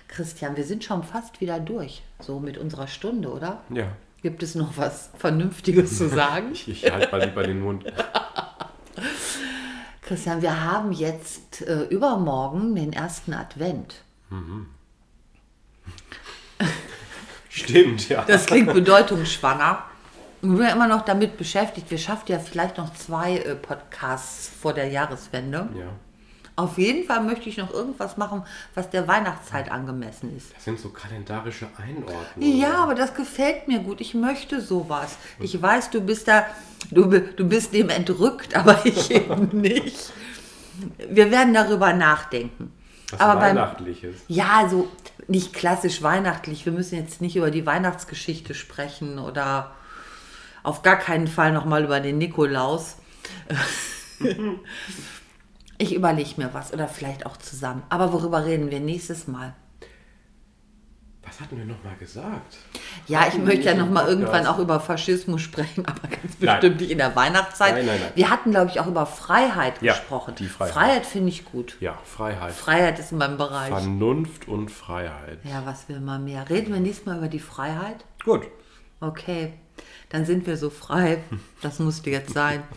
Christian, 0.08 0.56
wir 0.56 0.64
sind 0.64 0.84
schon 0.84 1.02
fast 1.02 1.40
wieder 1.40 1.58
durch, 1.58 2.02
so 2.20 2.38
mit 2.38 2.58
unserer 2.58 2.86
Stunde, 2.86 3.32
oder? 3.32 3.62
Ja. 3.70 3.88
Gibt 4.22 4.42
es 4.42 4.54
noch 4.54 4.76
was 4.76 5.10
Vernünftiges 5.18 5.98
zu 5.98 6.08
sagen? 6.08 6.50
Ich, 6.52 6.68
ich 6.68 6.90
halte 6.90 7.10
mal 7.10 7.24
lieber 7.24 7.42
den 7.42 7.60
Mund. 7.60 7.84
Christian, 10.02 10.42
wir 10.42 10.62
haben 10.64 10.92
jetzt 10.92 11.62
äh, 11.62 11.84
übermorgen 11.84 12.74
den 12.74 12.92
ersten 12.92 13.32
Advent. 13.32 14.02
Stimmt, 17.48 18.08
ja. 18.08 18.24
Das 18.26 18.46
klingt 18.46 18.72
bedeutungsschwanger. 18.72 19.84
Wir 20.42 20.56
sind 20.56 20.68
immer 20.68 20.88
noch 20.88 21.04
damit 21.04 21.38
beschäftigt. 21.38 21.90
Wir 21.90 21.98
schaffen 21.98 22.30
ja 22.32 22.38
vielleicht 22.38 22.76
noch 22.76 22.92
zwei 22.94 23.38
äh, 23.38 23.54
Podcasts 23.54 24.48
vor 24.48 24.74
der 24.74 24.88
Jahreswende. 24.88 25.68
ja. 25.78 25.86
Auf 26.56 26.78
jeden 26.78 27.04
Fall 27.04 27.20
möchte 27.22 27.48
ich 27.48 27.56
noch 27.56 27.72
irgendwas 27.72 28.16
machen, 28.16 28.44
was 28.74 28.88
der 28.88 29.08
Weihnachtszeit 29.08 29.72
angemessen 29.72 30.36
ist. 30.36 30.54
Das 30.54 30.64
sind 30.64 30.78
so 30.78 30.90
kalendarische 30.90 31.66
Einordnungen. 31.76 32.58
Ja, 32.58 32.74
aber 32.76 32.94
das 32.94 33.14
gefällt 33.14 33.66
mir 33.66 33.80
gut. 33.80 34.00
Ich 34.00 34.14
möchte 34.14 34.60
sowas. 34.60 35.16
Ich 35.40 35.60
weiß, 35.60 35.90
du 35.90 36.00
bist 36.00 36.28
da, 36.28 36.46
du, 36.92 37.08
du 37.08 37.48
bist 37.48 37.74
dem 37.74 37.88
entrückt, 37.88 38.54
aber 38.56 38.86
ich 38.86 39.10
eben 39.10 39.48
nicht. 39.60 40.12
Wir 41.08 41.32
werden 41.32 41.54
darüber 41.54 41.92
nachdenken. 41.92 42.72
Was 43.10 43.20
aber 43.20 43.40
beim, 43.40 43.56
Weihnachtliches. 43.56 44.16
ja, 44.28 44.68
so 44.70 44.88
nicht 45.26 45.54
klassisch 45.54 46.02
weihnachtlich. 46.02 46.64
Wir 46.66 46.72
müssen 46.72 46.96
jetzt 46.96 47.20
nicht 47.20 47.34
über 47.34 47.50
die 47.50 47.66
Weihnachtsgeschichte 47.66 48.54
sprechen 48.54 49.18
oder 49.18 49.72
auf 50.62 50.82
gar 50.82 50.96
keinen 50.96 51.26
Fall 51.26 51.52
nochmal 51.52 51.84
über 51.84 51.98
den 51.98 52.18
Nikolaus. 52.18 52.96
Ich 55.78 55.94
überlege 55.94 56.30
mir 56.36 56.52
was 56.54 56.72
oder 56.72 56.88
vielleicht 56.88 57.26
auch 57.26 57.36
zusammen. 57.36 57.82
Aber 57.88 58.12
worüber 58.12 58.44
reden 58.44 58.70
wir 58.70 58.80
nächstes 58.80 59.26
Mal? 59.26 59.54
Was 61.26 61.40
hatten 61.40 61.56
wir 61.56 61.64
nochmal 61.64 61.96
gesagt? 61.98 62.58
Ja, 63.06 63.20
ich 63.20 63.32
Hatten 63.32 63.44
möchte 63.44 63.64
ja 63.64 63.72
nicht 63.72 63.80
noch 63.80 63.86
im 63.88 63.94
mal 63.94 64.00
Podcast? 64.04 64.20
irgendwann 64.20 64.46
auch 64.46 64.58
über 64.58 64.78
Faschismus 64.78 65.40
sprechen, 65.40 65.84
aber 65.86 66.02
ganz 66.06 66.34
Nein. 66.38 66.60
bestimmt 66.60 66.80
nicht 66.80 66.90
in 66.90 66.98
der 66.98 67.16
Weihnachtszeit. 67.16 67.74
Nein, 67.76 67.86
nein, 67.86 67.98
nein. 67.98 68.12
Wir 68.14 68.28
hatten, 68.30 68.50
glaube 68.50 68.70
ich, 68.70 68.78
auch 68.78 68.86
über 68.86 69.06
Freiheit 69.06 69.80
Ja, 69.80 69.94
gesprochen. 69.94 70.34
die 70.38 70.46
Freiheit. 70.46 70.74
Freiheit 70.74 71.06
finde 71.06 71.30
ich 71.30 71.44
gut. 71.46 71.76
Ja, 71.80 71.98
Freiheit. 72.04 72.52
Freiheit 72.52 72.98
ist 72.98 73.10
in 73.12 73.18
meinem 73.18 73.38
Bereich. 73.38 73.70
Vernunft 73.70 74.46
und 74.48 74.68
Freiheit. 74.70 75.38
Ja, 75.44 75.64
was 75.64 75.88
will 75.88 76.00
man 76.00 76.24
mehr? 76.24 76.48
Reden 76.50 76.72
wir 76.74 76.80
nächstes 76.80 77.06
Mal 77.06 77.16
über 77.16 77.28
die 77.28 77.40
Freiheit? 77.40 78.04
Gut. 78.22 78.42
Okay, 79.00 79.54
dann 80.10 80.26
sind 80.26 80.46
wir 80.46 80.56
so 80.58 80.68
frei. 80.68 81.18
Das 81.62 81.78
musste 81.78 82.10
jetzt 82.10 82.32
sein. 82.34 82.62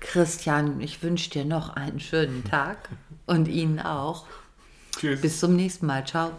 Christian, 0.00 0.80
ich 0.80 1.02
wünsche 1.02 1.30
dir 1.30 1.44
noch 1.44 1.76
einen 1.76 2.00
schönen 2.00 2.44
Tag 2.44 2.88
und 3.26 3.46
Ihnen 3.48 3.78
auch. 3.78 4.24
Tschüss. 4.98 5.20
Bis 5.20 5.38
zum 5.38 5.54
nächsten 5.56 5.86
Mal. 5.86 6.04
Ciao. 6.06 6.32